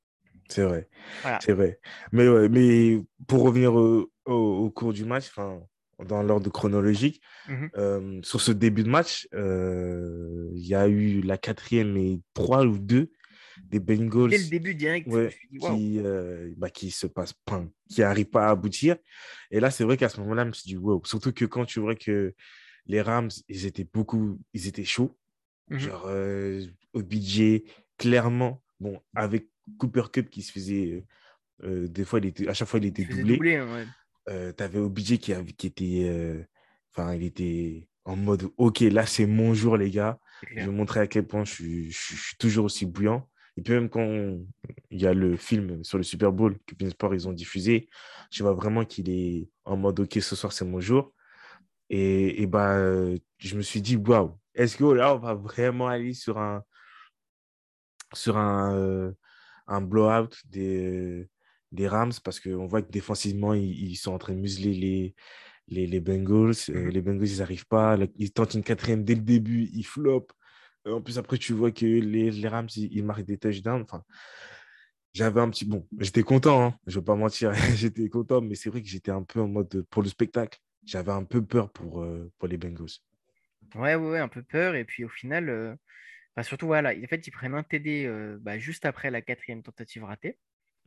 C'est 0.47 0.63
vrai. 0.63 0.88
C'est 1.41 1.54
vrai. 1.54 1.80
Mais, 2.12 2.26
mais 2.50 3.02
pour 3.28 3.43
revenir 3.43 3.74
au, 3.74 4.69
cours 4.69 4.93
du 4.93 5.06
match, 5.06 5.32
dans 5.36 6.24
l'ordre 6.24 6.50
chronologique, 6.50 7.21
mhm. 7.50 7.69
euh, 7.78 8.19
sur 8.24 8.39
ce 8.39 8.52
début 8.52 8.84
de 8.84 8.89
match, 8.89 9.28
euh, 9.34 10.50
il 10.54 10.65
y 10.65 10.76
a 10.76 10.88
eu 10.88 11.21
la 11.21 11.38
quatrième 11.38 11.97
et 11.97 12.21
trois 12.34 12.65
ou 12.65 12.78
deux 12.78 13.12
des 13.63 13.79
Bengals. 13.79 14.29
Dès 14.29 14.37
le 14.37 14.49
début 14.49 14.75
direct, 14.75 15.07
qui, 15.07 15.99
euh, 15.99 16.53
bah, 16.57 16.69
qui 16.69 16.91
se 16.91 17.07
passe, 17.07 17.33
qui 17.89 18.01
n'arrive 18.01 18.27
pas 18.27 18.47
à 18.47 18.51
aboutir. 18.51 18.97
Et 19.49 19.59
là, 19.59 19.71
c'est 19.71 19.83
vrai 19.83 19.97
qu'à 19.97 20.09
ce 20.09 20.19
moment-là, 20.21 20.43
je 20.43 20.47
me 20.47 20.53
suis 20.53 20.67
dit, 20.67 20.77
wow. 20.77 21.01
Surtout 21.05 21.31
que 21.31 21.45
quand 21.45 21.65
tu 21.65 21.79
vois 21.79 21.95
que 21.95 22.33
les 22.85 23.01
Rams, 23.01 23.29
ils 23.47 23.65
étaient 23.65 23.87
beaucoup, 23.91 24.39
ils 24.53 24.67
étaient 24.67 24.85
chauds. 24.85 25.17
Mhm. 25.69 25.79
Genre, 25.79 26.09
au 26.93 27.01
budget, 27.01 27.63
clairement, 27.97 28.61
bon, 28.79 28.99
avec 29.15 29.47
Cooper 29.77 30.03
Cup 30.11 30.29
qui 30.29 30.41
se 30.41 30.51
faisait. 30.51 31.03
Euh, 31.63 31.87
des 31.87 32.05
fois, 32.05 32.19
il 32.19 32.25
était, 32.25 32.47
à 32.47 32.53
chaque 32.53 32.67
fois, 32.67 32.79
il 32.79 32.85
était 32.87 33.05
doublé. 33.05 33.55
Hein, 33.55 33.85
euh, 34.29 34.51
tu 34.55 34.63
avais 34.63 34.79
OBJ 34.79 35.17
qui, 35.17 35.33
qui 35.57 35.67
était. 35.67 36.09
Euh, 36.09 36.43
enfin, 36.91 37.13
il 37.13 37.23
était 37.23 37.87
en 38.03 38.15
mode 38.15 38.49
Ok, 38.57 38.79
là, 38.81 39.05
c'est 39.05 39.25
mon 39.25 39.53
jour, 39.53 39.77
les 39.77 39.91
gars. 39.91 40.19
Je 40.49 40.65
vais 40.65 40.67
montrer 40.67 41.01
à 41.01 41.07
quel 41.07 41.27
point 41.27 41.45
je, 41.45 41.53
suis 41.91 42.35
toujours 42.39 42.65
aussi 42.65 42.85
bouillant. 42.85 43.29
Et 43.62 43.63
puis, 43.63 43.74
même 43.74 43.89
quand 43.89 44.08
il 44.89 45.00
y 45.00 45.06
a 45.06 45.13
le 45.13 45.38
film 45.38 45.84
sur 45.84 46.00
le 46.00 46.04
Super 46.04 46.32
Bowl 46.32 46.58
que 46.65 46.89
Sport 46.89 47.13
ils 47.13 47.28
ont 47.28 47.32
diffusé, 47.32 47.88
je 48.32 48.41
vois 48.41 48.54
vraiment 48.54 48.86
qu'il 48.86 49.08
est 49.12 49.52
en 49.65 49.78
mode 49.78 50.00
Ok, 50.00 50.13
ce 50.19 50.36
soir, 50.36 50.52
c'est 50.52 50.65
mon 50.65 50.80
jour. 50.80 51.13
Et, 51.91 52.41
et 52.41 52.47
bah, 52.47 52.80
je 53.38 53.56
me 53.56 53.62
suis 53.62 53.80
dit 53.84 53.97
Waouh, 53.97 54.36
est-ce 54.56 54.78
que 54.78 54.86
là, 54.86 55.13
on 55.13 55.19
va 55.19 55.36
vraiment 55.36 55.88
aller 55.88 56.15
sur 56.15 56.39
un. 56.39 56.63
Sur 58.13 58.36
un 58.38 59.13
un 59.67 59.82
blowout 59.82 60.36
des, 60.50 61.30
des 61.71 61.88
Rams? 61.88 62.13
Parce 62.24 62.39
qu'on 62.39 62.65
voit 62.65 62.82
que 62.82 62.89
défensivement, 62.91 63.54
ils, 63.54 63.95
sont 63.95 64.12
en 64.12 64.17
train 64.17 64.34
de 64.34 64.39
museler 64.39 64.74
les, 64.74 65.15
les, 65.67 65.86
les 65.86 66.00
Bengals. 66.00 66.56
Euh, 66.69 66.88
mmh 66.88 66.89
les 66.89 67.02
Bengals, 67.02 67.30
ils 67.30 67.38
n'arrivent 67.38 67.67
pas. 67.67 67.95
Ils 68.17 68.32
tentent 68.34 68.56
une 68.56 68.63
quatrième 68.63 69.04
dès 69.04 69.13
le 69.13 69.21
début, 69.21 69.69
ils 69.71 69.86
flopent. 69.86 70.34
Euh, 70.88 70.94
en 70.94 71.02
plus, 71.02 71.17
après, 71.17 71.38
tu 71.38 71.54
vois 71.54 71.72
que 71.72 71.86
les, 71.86 72.32
les 72.32 72.48
Rams, 72.48 72.67
ils, 72.76 73.04
marquent 73.04 73.26
des 73.26 73.38
touchdowns. 73.38 73.82
Enfin, 73.82 74.04
j'avais 75.13 75.41
un 75.41 75.50
petit. 75.50 75.65
Bon, 75.65 75.88
j'étais 76.00 76.24
content, 76.24 76.63
hein, 76.63 76.80
je 76.88 76.98
ne 76.98 77.02
vais 77.02 77.06
pas 77.06 77.15
mentir. 77.15 77.54
j'étais 77.76 78.10
content, 78.10 78.41
mais 78.41 78.56
c'est 78.56 78.70
vrai 78.70 78.82
que 78.82 78.88
j'étais 78.88 79.12
un 79.12 79.24
peu 79.24 79.41
en 79.41 79.48
mode 79.48 79.86
pour 79.89 80.02
le 80.02 80.10
spectacle. 80.10 80.60
J'avais 80.86 81.12
un 81.12 81.24
peu 81.24 81.44
peur 81.44 81.72
pour, 81.72 82.02
euh, 82.02 82.32
pour 82.39 82.48
les 82.48 82.58
Bengals. 82.58 82.88
Ouais, 83.76 83.96
ouais, 83.96 84.20
un 84.20 84.28
peu 84.28 84.41
peur. 84.41 84.76
Et 84.76 84.84
puis 84.84 85.06
au 85.06 85.10
final, 85.10 85.78
surtout, 86.41 86.65
voilà, 86.65 86.91
en 86.91 87.08
fait, 87.08 87.28
ils 87.28 87.32
prennent 87.32 87.54
un 87.54 87.63
TD 87.63 88.38
bah, 88.41 88.58
juste 88.58 88.86
après 88.86 89.12
la 89.12 89.22
quatrième 89.22 89.62
tentative 89.62 90.04
ratée. 90.04 90.38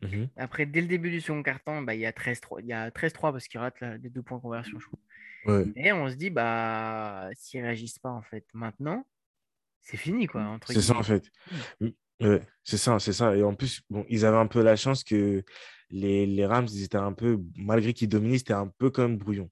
Mmh 0.03 0.25
après, 0.37 0.67
dès 0.67 0.81
le 0.81 0.89
début 0.89 1.11
du 1.11 1.21
second 1.21 1.43
carton, 1.43 1.83
bah, 1.83 1.95
il 1.95 2.01
y 2.01 2.07
a 2.07 2.11
13-3 2.11 3.33
parce 3.33 3.47
qu'ils 3.47 3.61
ratent 3.61 3.81
les 3.81 4.11
deux 4.11 4.23
points 4.23 4.39
de 4.39 4.43
conversion, 4.43 4.79
je 4.81 4.87
crois. 4.87 5.63
Et 5.77 5.93
on 5.93 6.09
se 6.09 6.15
dit, 6.17 6.31
bah, 6.31 7.31
s'ils 7.35 7.61
ne 7.61 7.67
réagissent 7.67 8.01
pas, 8.01 8.11
en 8.11 8.23
fait, 8.23 8.45
maintenant, 8.53 9.07
c'est 9.85 9.97
fini, 9.97 10.27
quoi. 10.27 10.59
C'est 10.67 10.81
ça, 10.81 10.97
en 10.97 11.03
fait. 11.03 11.31
Mmh, 11.81 12.37
c'est 12.63 12.79
ça, 12.79 12.99
c'est 12.99 13.13
ça. 13.13 13.37
Et 13.37 13.43
en 13.43 13.55
plus, 13.55 13.83
bon, 13.91 14.05
ils 14.09 14.25
avaient 14.25 14.39
un 14.39 14.47
peu 14.47 14.63
la 14.63 14.77
chance 14.77 15.05
que 15.05 15.45
les, 15.91 16.27
les 16.27 16.47
Rams, 16.47 16.67
ils 16.71 16.85
étaient 16.85 16.97
un 16.97 17.13
peu, 17.13 17.39
malgré 17.57 17.93
qu'ils 17.93 18.09
dominaient, 18.09 18.39
c'était 18.39 18.55
un 18.55 18.73
peu 18.79 18.91
comme 18.91 19.19
brouillon. 19.19 19.51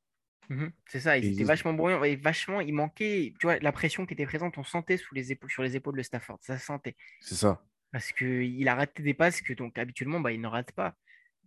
Mmh 0.48 0.66
c'est 0.86 1.00
ça, 1.00 1.16
ils 1.16 1.32
étaient 1.32 1.44
vachement 1.44 1.72
bruyants 1.72 2.02
et 2.02 2.16
vachement, 2.16 2.60
il 2.60 2.74
manquait, 2.74 3.32
tu 3.38 3.46
vois, 3.46 3.58
la 3.60 3.72
pression 3.72 4.04
qui 4.06 4.14
était 4.14 4.26
présente, 4.26 4.58
on 4.58 4.64
sentait 4.64 4.96
sous 4.96 5.14
les 5.14 5.32
épaules, 5.32 5.50
sur 5.50 5.62
les 5.62 5.76
épaules 5.76 5.96
de 5.96 6.02
Stafford, 6.02 6.38
ça 6.42 6.58
se 6.58 6.66
sentait. 6.66 6.96
C'est 7.20 7.36
ça. 7.36 7.62
Parce 7.92 8.12
qu'il 8.12 8.68
a 8.68 8.74
raté 8.74 9.02
des 9.02 9.14
passes 9.14 9.40
que 9.40 9.52
donc 9.52 9.78
habituellement, 9.78 10.20
bah, 10.20 10.32
il 10.32 10.40
ne 10.40 10.48
rate 10.48 10.72
pas. 10.72 10.96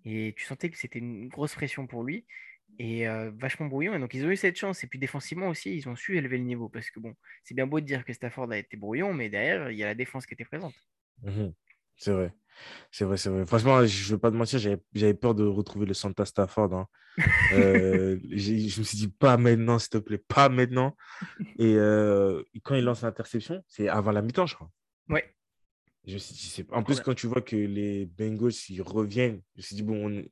Et 0.06 0.34
tu 0.38 0.45
sentais 0.45 0.69
que 0.69 0.78
c'était 0.78 1.00
une 1.00 1.28
grosse 1.28 1.56
pression 1.56 1.88
pour 1.88 2.04
lui 2.04 2.26
et 2.80 3.08
euh, 3.08 3.32
vachement 3.36 3.68
brouillon. 3.68 3.94
Et 3.96 4.00
donc 4.00 4.14
ils 4.14 4.26
ont 4.26 4.30
eu 4.30 4.36
cette 4.36 4.58
chance. 4.58 4.84
Et 4.84 4.88
puis 4.88 5.00
défensivement 5.00 5.48
aussi, 5.48 5.76
ils 5.76 5.88
ont 5.90 5.96
su 5.96 6.18
élever 6.18 6.38
le 6.38 6.44
niveau 6.44 6.70
parce 6.70 6.90
que 6.90 7.00
bon, 7.00 7.14
c'est 7.44 7.54
bien 7.54 7.68
beau 7.68 7.80
de 7.80 7.86
dire 7.86 8.06
que 8.06 8.14
Stafford 8.14 8.52
a 8.52 8.58
été 8.58 8.78
brouillon, 8.78 9.14
mais 9.14 9.30
derrière, 9.30 9.72
il 9.72 9.78
y 9.78 9.84
a 9.84 9.88
la 9.88 9.96
défense 9.96 10.26
qui 10.26 10.34
était 10.34 10.46
présente. 10.46 10.76
Mmh 11.24 11.50
c'est 11.98 12.12
vrai. 12.12 12.34
C'est 12.92 13.06
vrai, 13.06 13.18
c'est 13.18 13.30
vrai. 13.30 13.46
Franchement, 13.46 13.86
je 13.86 14.06
ne 14.06 14.10
veux 14.12 14.18
pas 14.18 14.32
te 14.32 14.36
mentir, 14.36 14.60
j'avais 14.60 15.14
peur 15.14 15.36
de 15.36 15.44
retrouver 15.44 15.86
le 15.86 15.94
Santa 15.94 16.26
Stafford. 16.26 16.74
Hein. 16.74 16.88
Euh, 17.54 18.18
je 18.32 18.80
me 18.80 18.84
suis 18.84 18.98
dit, 18.98 19.08
pas 19.08 19.38
maintenant, 19.38 19.80
s'il 19.80 19.90
te 19.90 19.98
plaît, 19.98 20.18
pas 20.18 20.50
maintenant. 20.50 20.96
Et 21.58 21.76
euh, 21.76 22.44
quand 22.64 22.76
il 22.76 22.84
lance 22.84 23.02
l'interception, 23.02 23.64
c'est 23.68 23.88
avant 23.88 24.12
la 24.12 24.22
mi-temps, 24.22 24.46
je 24.46 24.56
crois. 24.56 24.70
Ouais. 25.10 25.34
Je 26.06 26.14
me 26.14 26.18
suis 26.20 26.64
dit, 26.64 26.70
en 26.72 26.84
plus, 26.84 27.02
quand 27.02 27.14
tu 27.14 27.28
vois 27.28 27.42
que 27.42 27.56
les 27.56 28.06
Bengals, 28.06 28.54
ils 28.70 28.82
reviennent, 28.82 29.42
je 29.56 29.60
me 29.60 29.62
suis 29.62 29.76
dit, 29.76 29.84
bon, 29.84 30.24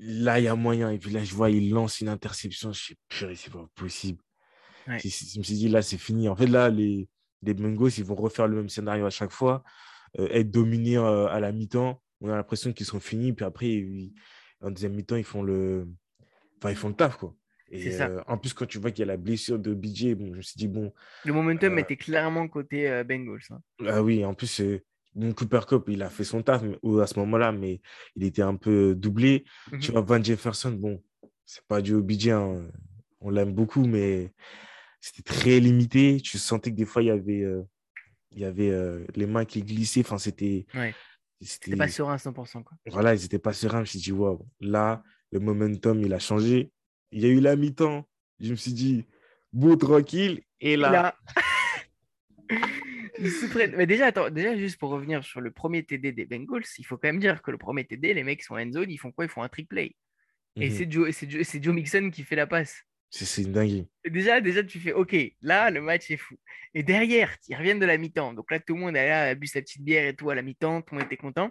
là, 0.00 0.40
il 0.40 0.44
y 0.44 0.48
a 0.48 0.54
moyen. 0.54 0.90
Et 0.90 0.98
puis 0.98 1.10
là, 1.10 1.22
je 1.22 1.34
vois, 1.34 1.50
il 1.50 1.70
lance 1.70 2.00
une 2.00 2.08
interception. 2.08 2.72
Je 2.72 2.88
sais, 2.88 2.94
purée, 3.08 3.34
c'est 3.34 3.52
pas 3.52 3.68
possible. 3.74 4.22
Je, 4.86 5.38
me 5.38 5.44
suis 5.44 5.54
dit, 5.54 5.68
là, 5.68 5.82
c'est 5.82 5.98
fini. 5.98 6.28
En 6.28 6.34
fait, 6.34 6.46
là, 6.46 6.70
les, 6.70 7.08
les 7.42 7.54
Bengals, 7.54 7.92
ils 7.96 8.04
vont 8.04 8.14
refaire 8.14 8.48
le 8.48 8.56
même 8.56 8.68
scénario 8.68 9.06
à 9.06 9.10
chaque 9.10 9.30
fois. 9.30 9.62
Euh, 10.18 10.28
être 10.30 10.50
dominés 10.50 10.96
euh, 10.96 11.26
à 11.28 11.38
la 11.38 11.52
mi-temps. 11.52 12.02
On 12.20 12.30
a 12.30 12.36
l'impression 12.36 12.72
qu'ils 12.72 12.86
sont 12.86 13.00
finis, 13.00 13.32
puis 13.32 13.44
après, 13.44 13.86
en 14.60 14.70
deuxième 14.70 14.94
mi-temps, 14.94 15.16
ils 15.16 15.24
font 15.24 15.42
le, 15.42 15.88
enfin, 16.58 16.70
ils 16.70 16.76
font 16.76 16.88
le 16.88 16.94
taf, 16.94 17.16
quoi. 17.16 17.34
Et 17.72 18.00
euh, 18.00 18.20
en 18.26 18.36
plus, 18.36 18.52
quand 18.52 18.66
tu 18.66 18.78
vois 18.78 18.90
qu'il 18.90 19.00
y 19.00 19.02
a 19.04 19.12
la 19.12 19.16
blessure 19.16 19.58
de 19.58 19.72
BJ, 19.72 20.14
bon, 20.16 20.32
je 20.32 20.38
me 20.38 20.42
suis 20.42 20.58
dit, 20.58 20.66
bon. 20.66 20.92
Le 21.24 21.32
momentum 21.32 21.78
était 21.78 21.96
clairement 21.96 22.48
côté 22.48 23.04
Bengals. 23.04 23.40
Hein. 23.50 23.60
Ah 23.86 24.02
oui, 24.02 24.24
en 24.24 24.34
plus, 24.34 24.60
mon 25.14 25.32
Cooper 25.32 25.60
Cup, 25.68 25.84
il 25.88 26.02
a 26.02 26.10
fait 26.10 26.24
son 26.24 26.42
taf 26.42 26.62
à 26.62 27.06
ce 27.06 27.18
moment-là, 27.18 27.52
mais 27.52 27.80
il 28.16 28.24
était 28.24 28.42
un 28.42 28.56
peu 28.56 28.94
doublé. 28.94 29.44
Tu 29.80 29.90
mmh 29.90 29.92
vois, 29.92 30.00
Van 30.02 30.22
Jefferson, 30.22 30.72
bon, 30.72 31.02
c'est 31.44 31.64
pas 31.66 31.82
du 31.82 31.94
OBJ, 31.94 32.28
hein. 32.28 32.62
on 33.20 33.30
l'aime 33.30 33.52
beaucoup, 33.52 33.84
mais 33.86 34.32
c'était 35.00 35.22
très 35.22 35.60
limité. 35.60 36.20
Tu 36.22 36.38
sentais 36.38 36.70
que 36.70 36.76
des 36.76 36.84
fois, 36.84 37.02
il 37.02 37.06
y 37.06 37.10
avait 37.10 37.44
il 38.32 38.40
y 38.40 38.44
avait 38.44 38.70
euh, 38.70 39.04
les 39.14 39.26
mains 39.26 39.44
qui 39.44 39.62
glissaient. 39.62 40.00
Enfin, 40.00 40.18
c'était. 40.18 40.66
Ouais. 40.74 40.94
C'était 41.40 41.74
pas 41.74 41.88
serein 41.88 42.14
à 42.14 42.16
100%. 42.16 42.62
Quoi. 42.62 42.76
Voilà, 42.86 43.14
ils 43.14 43.22
n'étaient 43.22 43.38
pas 43.38 43.54
sereins. 43.54 43.78
Je 43.78 43.80
me 43.80 43.86
suis 43.86 43.98
dit, 43.98 44.12
wow, 44.12 44.46
là, 44.60 45.02
le 45.32 45.40
momentum, 45.40 46.02
il 46.02 46.12
a 46.12 46.18
changé. 46.18 46.70
Il 47.12 47.22
y 47.22 47.24
a 47.24 47.28
eu 47.28 47.40
la 47.40 47.56
mi-temps. 47.56 48.06
Je 48.40 48.50
me 48.50 48.56
suis 48.56 48.74
dit, 48.74 49.06
beau, 49.50 49.74
tranquille. 49.76 50.42
Et 50.60 50.76
là. 50.76 51.16
Mais 53.76 53.86
déjà, 53.86 54.06
attends, 54.06 54.30
déjà, 54.30 54.56
juste 54.56 54.78
pour 54.78 54.90
revenir 54.90 55.22
sur 55.24 55.40
le 55.40 55.50
premier 55.50 55.84
TD 55.84 56.12
des 56.12 56.24
Bengals, 56.24 56.64
il 56.78 56.84
faut 56.84 56.96
quand 56.96 57.08
même 57.08 57.20
dire 57.20 57.42
que 57.42 57.50
le 57.50 57.58
premier 57.58 57.84
TD, 57.84 58.14
les 58.14 58.22
mecs 58.22 58.42
sont 58.42 58.54
en 58.54 58.72
zone, 58.72 58.90
ils 58.90 58.98
font 58.98 59.12
quoi? 59.12 59.24
Ils 59.24 59.30
font 59.30 59.42
un 59.42 59.48
trick 59.48 59.68
play. 59.68 59.96
Et 60.56 60.70
mhm. 60.70 60.76
c'est 60.76 60.90
Joe, 60.90 61.24
Joe, 61.28 61.56
Joe 61.62 61.74
Mixon 61.74 62.10
qui 62.10 62.24
fait 62.24 62.36
la 62.36 62.46
passe. 62.46 62.84
C'est 63.10 63.42
une 63.42 63.52
dinguerie. 63.52 63.88
Déjà, 64.08 64.40
déjà, 64.40 64.62
tu 64.62 64.78
fais 64.78 64.92
OK, 64.92 65.16
là, 65.42 65.70
le 65.70 65.80
match 65.80 66.10
est 66.10 66.16
fou. 66.16 66.36
Et 66.74 66.82
derrière, 66.84 67.36
ils 67.48 67.56
reviennent 67.56 67.80
de 67.80 67.86
la 67.86 67.98
mi-temps. 67.98 68.34
Donc 68.34 68.50
là, 68.50 68.60
tout 68.60 68.74
le 68.74 68.80
monde 68.80 68.96
a, 68.96 69.04
là, 69.04 69.22
a 69.24 69.34
bu 69.34 69.48
sa 69.48 69.60
petite 69.60 69.82
bière 69.82 70.06
et 70.06 70.14
tout 70.14 70.30
à 70.30 70.34
la 70.34 70.42
mi-temps, 70.42 70.82
tout 70.82 70.94
le 70.94 71.00
monde 71.00 71.06
était 71.06 71.16
content. 71.16 71.50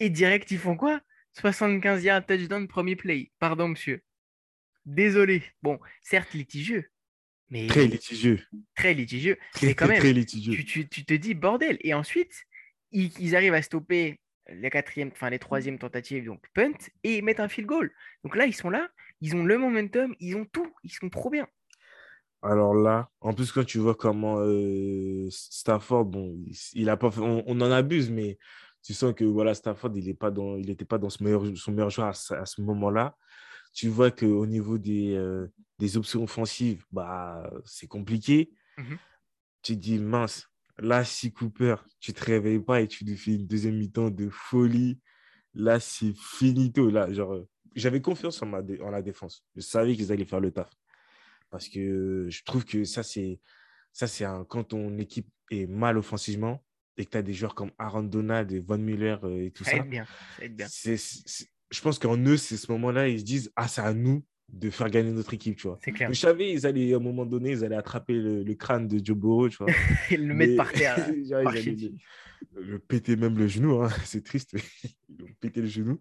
Et 0.00 0.08
direct, 0.08 0.50
ils 0.50 0.58
font 0.58 0.76
quoi? 0.76 1.00
75 1.34 2.04
yards 2.04 2.26
touchdown, 2.26 2.66
premier 2.66 2.96
play. 2.96 3.30
Pardon, 3.38 3.68
monsieur. 3.68 4.02
Désolé. 4.86 5.42
Bon, 5.62 5.78
certes, 6.00 6.32
litigieux. 6.32 6.90
Mais... 7.50 7.66
Très 7.66 7.86
litigieux. 7.86 8.40
Très 8.76 8.94
litigieux. 8.94 9.38
mais 9.62 9.74
quand 9.74 9.88
même, 9.88 10.02
Tu, 10.02 10.64
tu, 10.64 10.88
tu, 10.88 11.04
te 11.04 11.14
dis 11.14 11.34
bordel. 11.34 11.78
Et 11.80 11.94
ensuite, 11.94 12.32
ils, 12.92 13.10
ils 13.18 13.36
arrivent 13.36 13.54
à 13.54 13.62
stopper 13.62 14.20
les 14.48 14.70
quatrièmes, 14.70 15.10
enfin 15.12 15.30
les 15.30 15.38
troisièmes 15.38 15.78
tentatives, 15.78 16.24
donc 16.24 16.42
punt, 16.54 16.72
et 17.04 17.22
mettre 17.22 17.40
un 17.40 17.48
field 17.48 17.68
goal. 17.68 17.90
Donc 18.24 18.36
là, 18.36 18.46
ils 18.46 18.54
sont 18.54 18.70
là, 18.70 18.88
ils 19.20 19.36
ont 19.36 19.44
le 19.44 19.58
momentum, 19.58 20.14
ils 20.20 20.36
ont 20.36 20.44
tout, 20.44 20.72
ils 20.84 20.90
sont 20.90 21.08
trop 21.08 21.30
bien. 21.30 21.46
Alors 22.42 22.74
là, 22.74 23.10
en 23.20 23.32
plus, 23.32 23.50
quand 23.50 23.64
tu 23.64 23.78
vois 23.78 23.96
comment 23.96 24.38
euh, 24.38 25.26
Stafford, 25.30 26.04
bon, 26.04 26.38
il, 26.72 26.88
a 26.88 26.96
pas 26.96 27.10
on, 27.18 27.42
en 27.48 27.70
abuse, 27.72 28.10
mais 28.10 28.38
tu 28.82 28.94
sens 28.94 29.12
que 29.12 29.24
voilà, 29.24 29.54
Stafford, 29.54 29.90
il 29.94 30.04
n'était 30.04 30.14
pas 30.14 30.30
dans, 30.30 30.56
il 30.56 30.76
pas 30.76 30.98
dans 30.98 31.08
meilleur, 31.20 31.44
son 31.56 31.72
meilleur 31.72 31.90
joueur 31.90 32.08
à, 32.08 32.12
ce 32.46 32.60
moment-là. 32.62 33.16
Tu 33.72 33.88
vois 33.88 34.10
qu'au 34.10 34.46
niveau 34.46 34.78
des, 34.78 35.14
euh, 35.14 35.46
des 35.78 35.96
options 35.96 36.22
offensives, 36.24 36.84
bah, 36.90 37.50
c'est 37.64 37.86
compliqué. 37.86 38.50
Mmh 38.76 38.94
tu 39.60 39.74
te 39.74 39.80
dis, 39.80 39.98
mince, 39.98 40.48
là, 40.78 41.04
si 41.04 41.32
Cooper, 41.32 41.74
tu 41.98 42.12
te 42.12 42.24
réveilles 42.24 42.60
pas 42.60 42.80
et 42.80 42.86
tu 42.86 43.04
lui 43.04 43.16
fais 43.16 43.34
une 43.34 43.46
deuxième 43.46 43.76
mi-temps 43.76 44.08
de 44.08 44.28
folie, 44.28 45.00
là, 45.52 45.80
c'est 45.80 46.14
finito. 46.16 46.90
Là, 46.90 47.12
genre, 47.12 47.44
j'avais 47.74 48.00
confiance 48.00 48.40
en, 48.40 48.46
ma 48.46 48.58
en 48.58 48.90
la 48.90 49.02
défense. 49.02 49.44
Je 49.56 49.60
savais 49.60 49.96
qu'ils 49.96 50.12
allaient 50.12 50.24
faire 50.24 50.40
le 50.40 50.52
taf. 50.52 50.70
Parce 51.50 51.68
que 51.68 52.28
je 52.30 52.42
trouve 52.44 52.64
que 52.64 52.84
ça, 52.84 53.02
c'est 53.02 53.40
ça, 53.92 54.06
c'est 54.06 54.24
quand 54.48 54.64
ton 54.64 54.96
équipe 54.98 55.28
est 55.50 55.66
mal 55.66 55.98
offensivement 55.98 56.64
et 56.96 57.04
que 57.04 57.10
tu 57.10 57.16
as 57.16 57.22
des 57.22 57.32
joueurs 57.32 57.54
comme 57.54 57.72
Aaron 57.78 58.04
Donald 58.04 58.52
et 58.52 58.60
Von 58.60 58.78
Muller 58.78 59.16
euh, 59.24 59.46
et 59.46 59.50
tout 59.50 59.64
ça. 59.64 59.72
Ça 59.72 59.76
aide 59.78 59.88
bien. 59.88 60.06
Ça 60.36 60.44
aide 60.44 60.56
bien. 60.56 60.68
Je 61.70 61.80
pense 61.80 61.98
qu'en 61.98 62.16
eux, 62.18 62.36
c'est 62.36 62.56
ce 62.56 62.70
moment-là, 62.72 63.08
ils 63.08 63.20
se 63.20 63.24
disent 63.24 63.52
Ah, 63.56 63.68
c'est 63.68 63.80
à 63.80 63.94
nous 63.94 64.24
de 64.48 64.70
faire 64.70 64.88
gagner 64.88 65.12
notre 65.12 65.34
équipe, 65.34 65.56
tu 65.56 65.66
vois. 65.66 65.78
C'est 65.84 65.92
clair. 65.92 66.12
Je 66.12 66.18
savais, 66.18 66.52
ils 66.52 66.66
allaient, 66.66 66.94
à 66.94 66.96
un 66.96 67.00
moment 67.00 67.26
donné, 67.26 67.50
ils 67.50 67.64
allaient 67.64 67.76
attraper 67.76 68.14
le, 68.14 68.54
crâne 68.54 68.88
de 68.88 69.04
Joe 69.04 69.16
Burrow, 69.16 69.48
tu 69.48 69.58
vois. 69.58 69.66
ils 70.10 70.26
le 70.26 70.34
mettent 70.34 70.56
par 70.56 70.72
terre. 70.72 70.96
genre, 71.24 71.52
le, 72.54 72.78
péter 72.78 73.16
même 73.16 73.36
le 73.36 73.46
genou, 73.46 73.82
hein. 73.82 73.90
c'est 74.04 74.24
triste, 74.24 74.54
mais 74.54 74.62
ils 75.08 75.22
ont 75.22 75.28
pété 75.40 75.60
le 75.60 75.66
genou. 75.66 75.98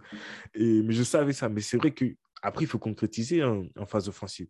Et, 0.53 0.82
mais 0.82 0.93
je 0.93 1.03
savais 1.03 1.34
ça. 1.34 1.49
Mais 1.49 1.62
c'est 1.62 1.77
vrai 1.77 1.91
que 1.91 2.06
après, 2.41 2.63
il 2.63 2.67
faut 2.67 2.80
concrétiser 2.80 3.43
en 3.43 3.86
phase 3.86 4.08
offensive. 4.08 4.47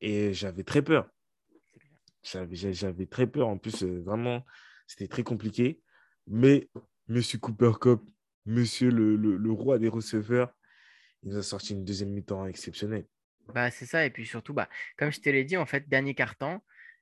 Et 0.00 0.32
j'avais 0.32 0.62
très 0.62 0.82
peur. 0.82 1.08
J'avais 2.22 3.06
très 3.06 3.26
peur. 3.26 3.48
En 3.48 3.58
plus, 3.58 3.82
euh, 3.82 4.02
vraiment, 4.04 4.44
c'était 4.86 5.08
très 5.08 5.22
compliqué. 5.22 5.80
Mais 6.26 6.68
Monsieur 7.08 7.38
Cooper 7.38 7.72
Cup, 7.80 8.02
Monsieur 8.48 8.90
le, 8.90 9.14
le, 9.14 9.52
roi 9.52 9.78
des 9.78 9.88
receveurs, 9.88 10.54
il 11.22 11.30
nous 11.30 11.36
a 11.36 11.42
sorti 11.42 11.74
une 11.74 11.84
deuxième 11.84 12.08
mi-temps 12.08 12.46
exceptionnelle. 12.46 13.04
Bah, 13.54 13.70
c'est 13.70 13.84
ça. 13.84 14.06
Et 14.06 14.10
puis 14.10 14.24
surtout, 14.24 14.54
bah, 14.54 14.70
comme 14.96 15.12
je 15.12 15.20
te 15.20 15.28
l'ai 15.28 15.44
dit, 15.44 15.58
en 15.58 15.66
fait, 15.66 15.86
dernier 15.86 16.14
carton, 16.14 16.60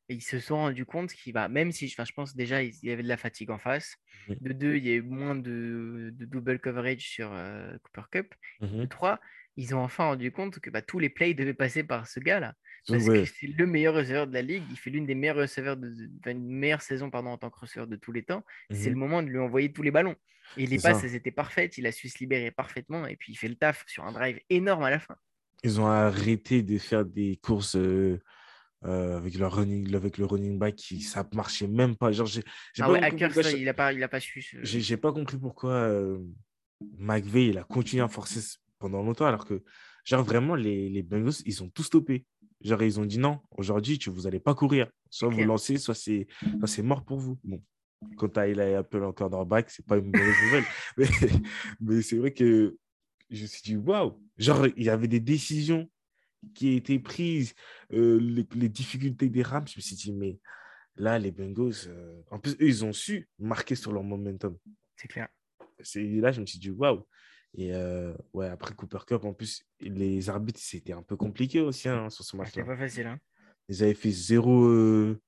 ils 0.09 0.23
se 0.23 0.41
sont 0.41 0.57
rendus 0.57 0.85
compte 0.85 1.13
qu'il 1.13 1.33
va, 1.33 1.49
même 1.49 1.71
si 1.71 1.87
je 1.87 2.13
pense 2.13 2.35
déjà 2.35 2.65
il 2.65 2.75
y 2.83 2.91
avait 2.91 3.05
de 3.05 3.09
la 3.09 3.17
fatigue 3.17 3.51
en 3.51 3.59
face, 3.59 3.97
mmh. 4.29 4.35
de 4.41 4.53
deux, 4.53 4.77
il 4.77 4.87
y 4.87 4.91
a 4.91 4.95
eu 4.95 5.03
moins 5.03 5.37
de, 5.37 6.11
de 6.13 6.25
double 6.25 6.59
coverage 6.59 7.09
sur 7.09 7.33
euh, 7.33 7.77
Cooper 7.83 8.09
Cup, 8.11 8.35
mmh 8.61 8.81
de 8.81 8.87
trois, 8.87 9.21
ils 9.57 9.75
ont 9.75 9.81
enfin 9.81 10.05
rendu 10.05 10.31
compte 10.33 10.59
que 10.61 10.71
bah, 10.71 10.83
tous 10.83 10.99
les 10.99 11.09
plays 11.09 11.35
devaient 11.35 11.55
passer 11.55 11.83
par 11.83 12.07
ce 12.07 12.21
gars-là. 12.21 12.55
Parce 12.87 13.05
que 13.05 13.25
c'est 13.25 13.49
le 13.49 13.67
meilleur 13.67 13.95
receveur 13.95 14.27
de 14.27 14.33
la 14.33 14.43
ligue. 14.43 14.63
Il 14.71 14.77
fait 14.77 14.91
l'une 14.91 15.07
des 15.07 15.15
meilleures 15.15 15.37
receveurs 15.37 15.77
de, 15.77 15.93
une 16.27 16.47
meilleure 16.47 16.83
saison 16.83 17.11
pardon, 17.11 17.31
en 17.31 17.39
tant 17.39 17.51
que 17.51 17.59
receveur 17.59 17.87
de 17.87 17.97
tous 17.97 18.13
les 18.13 18.23
temps. 18.23 18.45
C'est 18.71 18.91
le 18.91 18.97
mmh 18.97 18.99
moment 18.99 19.23
de 19.23 19.29
lui 19.29 19.39
envoyer 19.39 19.73
tous 19.73 19.83
les 19.83 19.91
ballons. 19.91 20.15
Et 20.57 20.67
les 20.67 20.79
passes, 20.79 21.03
elles 21.03 21.15
étaient 21.15 21.33
parfaites. 21.33 21.79
Il 21.79 21.87
a 21.87 21.93
su 21.93 22.09
se 22.09 22.19
libérer 22.19 22.51
parfaitement. 22.51 23.07
Et 23.07 23.17
puis, 23.17 23.33
il 23.33 23.37
fait 23.37 23.49
le 23.49 23.57
taf 23.57 23.85
sur 23.89 24.05
un 24.05 24.13
drive 24.13 24.39
énorme 24.51 24.85
à 24.85 24.91
la 24.91 25.01
fin. 25.01 25.17
Ils 25.65 25.81
ont 25.81 25.87
arrêté 25.87 26.63
de 26.63 26.79
faire 26.79 27.05
des 27.05 27.37
courses 27.43 27.75
euh, 27.75 28.21
euh, 28.85 29.17
avec, 29.17 29.35
leur 29.35 29.57
running, 29.57 29.93
avec 29.97 30.19
le 30.19 30.27
running 30.27 30.59
back. 30.59 30.77
Qui, 30.77 31.01
ça 31.01 31.29
marchait 31.33 31.67
même 31.67 31.97
pas. 31.97 32.13
Genre, 32.13 32.29
ah 32.79 32.91
ouais, 32.93 33.01
il 33.57 33.65
n'a 33.65 33.75
pas, 33.75 33.93
il 33.93 34.03
a 34.03 34.09
pas 34.09 34.21
su. 34.21 34.45
J'ai 34.63 34.97
pas 34.97 35.13
compris 35.13 35.39
pourquoi 35.39 35.73
euh, 35.73 36.19
McVeigh 36.99 37.49
il 37.49 37.59
a 37.59 37.65
continué 37.65 38.05
à 38.05 38.09
forcer 38.09 38.41
pendant 38.79 39.03
longtemps 39.03 39.27
alors 39.27 39.45
que, 39.45 39.63
genre, 40.05 40.25
vraiment, 40.25 40.55
les, 40.55 40.89
les 40.89 41.03
Bengals, 41.03 41.43
ils 41.45 41.63
ont 41.63 41.69
tout 41.69 41.83
stoppé. 41.83 42.27
Genre, 42.63 42.83
ils 42.83 42.99
ont 42.99 43.05
dit 43.05 43.19
non, 43.19 43.41
aujourd'hui, 43.51 43.99
vous 44.07 44.23
n'allez 44.23 44.41
pas 44.41 44.55
courir. 44.55 44.89
Soit 45.11 45.29
vous 45.29 45.45
lancez, 45.45 45.79
soit 45.79 45.95
c'est 45.95 46.27
mort 46.83 47.05
pour 47.05 47.19
vous. 47.19 47.39
Bon, 47.45 47.63
quand 48.17 48.29
tu 48.29 48.41
as 48.41 48.49
Eli 48.49 48.75
Apple 48.75 49.03
encore 49.05 49.31
dans 49.31 49.41
le 49.41 49.45
bac, 49.47 49.71
c'est 49.71 49.85
pas 49.85 49.97
une 49.99 50.07
mauvaise 50.07 50.35
nouvelle. 50.45 50.65
mais, 50.97 51.07
mais 51.81 52.03
c'est 52.03 52.17
vrai 52.17 52.33
que 52.33 52.77
je 53.31 53.43
me 53.43 53.47
suis 53.47 53.63
dit, 53.63 53.77
waouh! 53.77 54.21
Genre, 54.39 54.67
il 54.77 54.85
y 54.85 54.91
avait 54.91 55.09
des 55.09 55.21
décisions 55.21 55.91
qui 56.55 56.75
étaient 56.75 56.99
prises, 56.99 57.55
euh, 57.93 58.19
les, 58.55 58.69
difficultés 58.69 59.29
des 59.29 59.43
Rams. 59.43 59.67
Je 59.67 59.79
me 59.79 59.83
suis 59.83 59.97
dit, 59.97 60.13
mais 60.13 60.39
là, 60.97 61.19
les 61.19 61.33
Bengals, 61.33 61.89
euh, 61.89 62.23
en 62.31 62.39
plus, 62.39 62.53
eux, 62.53 62.69
ils 62.69 62.85
ont 62.85 62.93
su 62.93 63.29
marquer 63.39 63.75
sur 63.75 63.93
leur 63.93 64.03
momentum. 64.03 64.57
C'est 64.97 65.09
clair. 65.09 65.29
Là, 65.95 66.33
je 66.33 66.41
me 66.41 66.47
suis 66.47 66.59
dit, 66.59 66.71
waouh! 66.71 67.07
Et 67.55 67.73
euh, 67.73 68.13
ouais, 68.35 68.49
après 68.49 68.75
Cooper 68.75 68.99
Cup, 69.07 69.25
en 69.25 69.33
plus, 69.33 69.65
les 69.81 70.29
arbitres, 70.29 70.61
c'était 70.61 70.93
un 70.93 71.03
peu 71.03 71.17
compliqué 71.17 71.61
aussi 71.61 71.89
hein, 71.89 72.11
sur 72.11 72.25
ce 72.25 72.37
match-là. 72.37 72.63
C'était 72.63 72.67
pas 72.67 72.77
facile. 72.77 73.07
Hein. 73.07 73.19
Ils 73.69 73.83
avaient 73.83 73.95
fait 73.95 74.11
zéro. 74.11 74.67
Euh, 74.67 75.21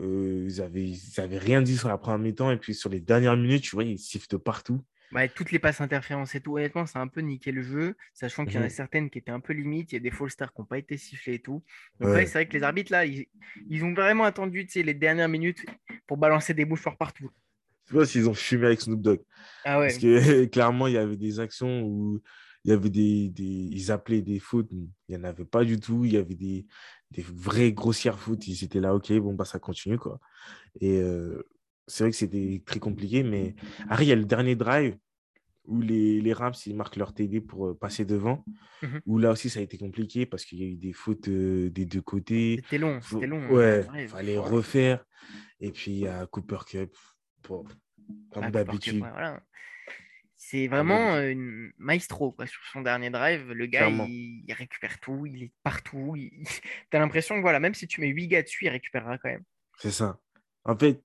euh, 0.00 0.46
ils, 0.48 0.60
avaient, 0.60 0.84
ils 0.84 1.20
avaient 1.20 1.38
rien 1.38 1.62
dit 1.62 1.76
sur 1.76 1.88
la 1.88 1.98
première 1.98 2.18
mi-temps. 2.18 2.50
Et 2.50 2.56
puis 2.56 2.74
sur 2.74 2.88
les 2.88 3.00
dernières 3.00 3.36
minutes, 3.36 3.62
tu 3.62 3.74
vois, 3.74 3.84
ils 3.84 3.98
sifflent 3.98 4.38
partout. 4.38 4.84
Ouais, 5.12 5.28
toutes 5.28 5.52
les 5.52 5.60
passes 5.60 5.80
interférences 5.80 6.34
et 6.34 6.40
tout, 6.40 6.56
honnêtement, 6.56 6.84
ça 6.84 6.98
a 6.98 7.02
un 7.02 7.06
peu 7.06 7.20
niqué 7.20 7.52
le 7.52 7.62
jeu, 7.62 7.94
sachant 8.12 8.44
qu'il 8.44 8.56
y 8.56 8.58
en 8.58 8.62
a 8.62 8.64
mhm. 8.64 8.70
certaines 8.70 9.10
qui 9.10 9.18
étaient 9.18 9.30
un 9.30 9.40
peu 9.40 9.52
limites. 9.52 9.92
Il 9.92 9.94
y 9.96 9.98
a 9.98 10.00
des 10.00 10.10
false 10.10 10.32
stars 10.32 10.52
qui 10.52 10.60
n'ont 10.60 10.66
pas 10.66 10.78
été 10.78 10.96
sifflés 10.96 11.34
et 11.34 11.38
tout. 11.38 11.64
Donc, 12.00 12.16
c'est 12.16 12.32
vrai 12.32 12.48
que 12.48 12.52
les 12.52 12.62
arbitres, 12.64 12.92
là, 12.92 13.06
ils, 13.06 13.26
ils 13.68 13.84
ont 13.84 13.94
vraiment 13.94 14.24
attendu 14.24 14.66
les 14.74 14.94
dernières 14.94 15.28
minutes 15.28 15.64
pour 16.06 16.16
balancer 16.16 16.54
des 16.54 16.64
mouchoirs 16.64 16.96
partout. 16.96 17.30
Je 17.86 17.92
sais 17.92 17.98
pas 17.98 18.06
s'ils 18.06 18.28
ont 18.28 18.34
fumé 18.34 18.66
avec 18.66 18.80
Snoop 18.80 19.00
Dogg. 19.00 19.20
Ah 19.64 19.78
ouais. 19.78 19.88
Parce 19.88 19.98
que 19.98 20.44
clairement, 20.46 20.86
il 20.86 20.94
y 20.94 20.98
avait 20.98 21.16
des 21.16 21.40
actions 21.40 21.82
où 21.82 22.20
il 22.64 22.70
y 22.70 22.72
avait 22.72 22.90
des, 22.90 23.28
des, 23.28 23.44
Ils 23.44 23.92
appelaient 23.92 24.22
des 24.22 24.40
fautes. 24.40 24.68
Il 24.72 24.88
n'y 25.08 25.16
en 25.16 25.22
avait 25.24 25.44
pas 25.44 25.64
du 25.64 25.78
tout. 25.78 26.04
Il 26.04 26.12
y 26.12 26.16
avait 26.16 26.34
des, 26.34 26.66
des 27.12 27.22
vraies 27.22 27.72
grossières 27.72 28.18
fautes. 28.18 28.48
Ils 28.48 28.64
étaient 28.64 28.80
là, 28.80 28.92
OK, 28.94 29.12
bon, 29.12 29.34
bah, 29.34 29.44
ça 29.44 29.60
continue. 29.60 29.98
Quoi. 29.98 30.18
Et 30.80 31.00
euh, 31.00 31.42
c'est 31.86 32.02
vrai 32.02 32.10
que 32.10 32.16
c'était 32.16 32.60
très 32.66 32.80
compliqué. 32.80 33.22
Mais 33.22 33.54
après, 33.88 34.04
il 34.04 34.08
y 34.08 34.12
a 34.12 34.16
le 34.16 34.24
dernier 34.24 34.56
drive 34.56 34.96
où 35.66 35.80
les, 35.80 36.20
les 36.20 36.32
Rams 36.32 36.54
ils 36.66 36.76
marquent 36.76 36.96
leur 36.96 37.12
TD 37.12 37.40
pour 37.40 37.68
euh, 37.68 37.74
passer 37.74 38.04
devant. 38.04 38.44
Mhm. 38.82 39.00
Où 39.06 39.18
là 39.18 39.30
aussi, 39.30 39.48
ça 39.48 39.60
a 39.60 39.62
été 39.62 39.78
compliqué 39.78 40.26
parce 40.26 40.44
qu'il 40.44 40.58
y 40.58 40.64
a 40.64 40.66
eu 40.66 40.76
des 40.76 40.92
fautes 40.92 41.28
euh, 41.28 41.70
des 41.70 41.84
deux 41.84 42.02
côtés. 42.02 42.60
C'était 42.64 42.78
long. 42.78 43.00
C'était 43.00 43.28
long. 43.28 43.48
Ouais, 43.48 43.86
il 43.96 44.08
fallait 44.08 44.38
refaire. 44.38 45.04
Et 45.60 45.70
puis, 45.70 45.92
il 45.92 45.98
y 45.98 46.08
a 46.08 46.26
Cooper 46.26 46.58
Cup 46.66 46.96
comme 48.32 48.50
d'habitude. 48.50 49.04
C'est 50.38 50.68
vraiment 50.68 51.18
une 51.18 51.72
maestro 51.78 52.30
quoi, 52.30 52.46
sur 52.46 52.60
son 52.72 52.82
dernier 52.82 53.10
drive. 53.10 53.50
Le 53.52 53.66
gars, 53.66 53.88
il... 53.88 54.44
récupère 54.52 55.00
tout, 55.00 55.24
il 55.26 55.44
est 55.44 55.52
partout. 55.62 56.14
Il... 56.14 56.44
tu 56.90 56.96
as 56.96 56.98
l'impression 56.98 57.36
que 57.36 57.40
voilà, 57.40 57.58
même 57.58 57.74
si 57.74 57.86
tu 57.86 58.00
mets 58.00 58.08
8 58.08 58.28
gars 58.28 58.42
dessus, 58.42 58.66
il 58.66 58.68
récupérera 58.68 59.18
quand 59.18 59.30
même. 59.30 59.44
C'est 59.78 59.90
ça. 59.90 60.20
En 60.64 60.76
fait, 60.76 61.02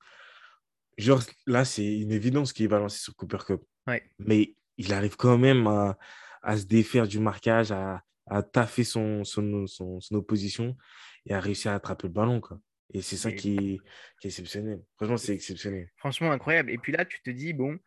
genre 0.98 1.22
là, 1.48 1.66
c'est 1.66 2.00
une 2.00 2.12
évidence 2.12 2.52
qu'il 2.54 2.68
va 2.68 2.80
lancer 2.80 3.00
sur 3.00 3.16
Cooper 3.16 3.40
Cup. 3.46 3.62
Ouais. 3.88 4.04
Mais 4.20 4.56
il 4.78 4.94
arrive 4.94 5.16
quand 5.16 5.38
même 5.38 5.66
à, 5.68 5.98
à 6.42 6.58
se 6.58 6.66
défaire 6.66 7.08
du 7.08 7.20
marquage, 7.20 7.72
à, 7.72 8.04
à 8.28 8.44
taffer 8.44 8.84
son, 8.84 9.24
son, 9.24 9.66
son, 9.68 10.00
son, 10.00 10.16
opposition 10.16 10.76
et 11.26 11.34
à 11.34 11.40
réussir 11.40 11.72
à 11.72 11.76
attraper 11.76 12.08
le 12.08 12.14
ballon. 12.14 12.42
Quoi. 12.42 12.60
Et 12.94 13.02
c'est 13.02 13.18
ça 13.18 13.32
qui 13.32 13.56
est, 13.56 13.78
qui 14.20 14.28
est, 14.28 14.30
exceptionnel. 14.30 14.82
Franchement, 14.96 15.18
c'est 15.18 15.34
exceptionnel. 15.34 15.90
Franchement, 15.98 16.32
incroyable. 16.32 16.72
Et 16.72 16.78
puis 16.78 16.92
là, 16.92 17.06
tu 17.06 17.22
te 17.22 17.30
dis, 17.30 17.54
bon, 17.54 17.80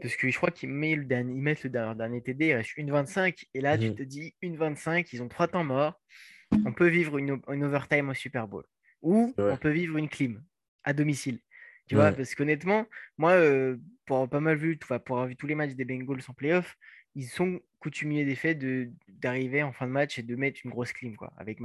parce 0.00 0.16
que 0.16 0.28
je 0.28 0.36
crois 0.36 0.50
qu'ils 0.50 0.70
mettent 0.70 0.98
le 0.98 1.04
dernier, 1.04 1.34
ils 1.34 1.42
mettent 1.42 1.64
le 1.64 1.70
dernier 1.70 2.22
TD, 2.22 2.46
il 2.46 2.54
reste 2.54 2.76
1,25. 2.76 3.44
Et 3.54 3.60
là, 3.60 3.78
tu 3.78 3.90
mmh. 3.90 3.94
te 3.94 4.02
dis, 4.02 4.34
1,25, 4.42 5.08
ils 5.12 5.22
ont 5.22 5.28
trois 5.28 5.48
temps 5.48 5.64
morts. 5.64 6.00
On 6.66 6.72
peut 6.72 6.88
vivre 6.88 7.18
une, 7.18 7.40
une 7.48 7.64
overtime 7.64 8.08
au 8.08 8.14
Super 8.14 8.48
Bowl. 8.48 8.64
Ou 9.02 9.32
on 9.38 9.56
peut 9.56 9.70
vivre 9.70 9.96
une 9.96 10.08
clim 10.08 10.42
à 10.84 10.92
domicile. 10.92 11.38
Tu 11.86 11.96
vois, 11.96 12.12
parce 12.12 12.36
qu'honnêtement, 12.36 12.86
moi, 13.18 13.32
euh, 13.32 13.76
pour 14.06 14.18
avoir 14.18 14.30
pas 14.30 14.40
mal 14.40 14.56
vu, 14.56 14.76
pour 14.76 15.16
avoir 15.16 15.26
vu 15.26 15.34
tous 15.34 15.48
les 15.48 15.56
matchs 15.56 15.72
des 15.72 15.84
Bengals 15.84 16.22
en 16.28 16.34
playoff, 16.34 16.76
ils 17.16 17.26
sont 17.26 17.60
coutumiers 17.80 18.24
des 18.24 18.36
faits 18.36 18.64
d'arriver 19.08 19.64
en 19.64 19.72
fin 19.72 19.88
de 19.88 19.92
match 19.92 20.16
et 20.16 20.22
de 20.22 20.36
mettre 20.36 20.60
une 20.64 20.70
grosse 20.70 20.92
clim, 20.92 21.16
quoi. 21.16 21.32
Avec 21.36 21.58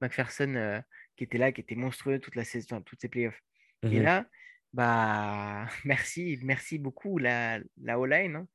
McPherson, 0.00 0.54
euh, 0.56 0.80
qui 1.20 1.24
était 1.24 1.36
là, 1.36 1.52
qui 1.52 1.60
était 1.60 1.74
monstrueux 1.74 2.18
toute 2.18 2.34
la 2.34 2.44
saison, 2.44 2.80
toutes 2.80 3.02
ces 3.02 3.10
playoffs. 3.10 3.42
Et 3.82 4.00
mmh 4.00 4.02
là, 4.02 4.26
bah, 4.72 5.66
merci, 5.84 6.38
merci 6.42 6.78
beaucoup 6.78 7.18
la, 7.18 7.60
la 7.82 7.98
O-line, 7.98 8.36
hein, 8.36 8.48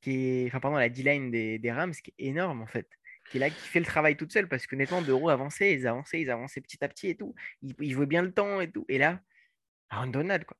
qui 0.00 0.12
est, 0.12 0.46
enfin, 0.46 0.60
pardon, 0.60 0.78
la 0.78 0.88
D-line 0.88 1.30
des, 1.30 1.58
des, 1.58 1.70
Rams, 1.70 1.92
qui 1.92 2.14
est 2.16 2.28
énorme 2.28 2.62
en 2.62 2.66
fait, 2.66 2.88
qui 3.30 3.36
est 3.36 3.40
là, 3.40 3.50
qui 3.50 3.68
fait 3.68 3.80
le 3.80 3.84
travail 3.84 4.16
toute 4.16 4.32
seule, 4.32 4.48
parce 4.48 4.66
que 4.66 4.76
nettement, 4.76 5.02
d'euros 5.02 5.28
avançaient, 5.28 5.74
ils 5.74 5.86
avançaient, 5.86 6.22
ils 6.22 6.30
avançaient 6.30 6.62
petit 6.62 6.82
à 6.82 6.88
petit 6.88 7.08
et 7.08 7.18
tout. 7.18 7.34
Ils, 7.60 7.74
ils 7.80 7.92
jouaient 7.92 8.06
bien 8.06 8.22
le 8.22 8.32
temps 8.32 8.62
et 8.62 8.70
tout. 8.70 8.86
Et 8.88 8.96
là, 8.96 9.20
Donald, 10.06 10.46
quoi. 10.46 10.56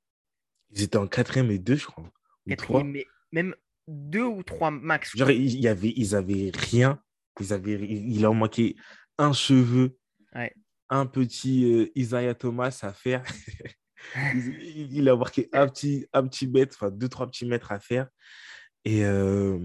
Ils 0.72 0.82
étaient 0.82 0.98
en 0.98 1.06
quatrième 1.06 1.50
et 1.50 1.58
deux, 1.58 1.76
je 1.76 1.86
crois. 1.86 2.12
Quatrième, 2.46 2.90
mais 2.90 3.06
même 3.32 3.56
deux 3.88 4.24
ou 4.24 4.42
trois 4.42 4.70
max. 4.70 5.16
Genre, 5.16 5.30
il 5.30 5.58
y 5.58 5.68
avait, 5.68 5.94
ils 5.96 6.14
avaient 6.14 6.50
rien. 6.54 7.02
Ils 7.40 7.54
avaient, 7.54 7.80
il 7.80 8.20
leur 8.20 8.34
manquait 8.34 8.76
un 9.16 9.32
cheveu. 9.32 9.98
Ouais 10.34 10.52
un 10.90 11.06
petit 11.06 11.72
euh, 11.72 11.90
Isaiah 11.94 12.34
Thomas 12.34 12.78
à 12.82 12.92
faire. 12.92 13.24
il, 14.90 15.08
a 15.08 15.16
marqué 15.16 15.48
un 15.52 15.68
petit, 15.68 16.06
un 16.12 16.26
petit 16.26 16.46
mètre, 16.46 16.76
enfin 16.76 16.90
deux, 16.90 17.08
trois 17.08 17.26
petits 17.26 17.46
mètres 17.46 17.72
à 17.72 17.80
faire. 17.80 18.08
Et 18.84 19.04
euh, 19.04 19.58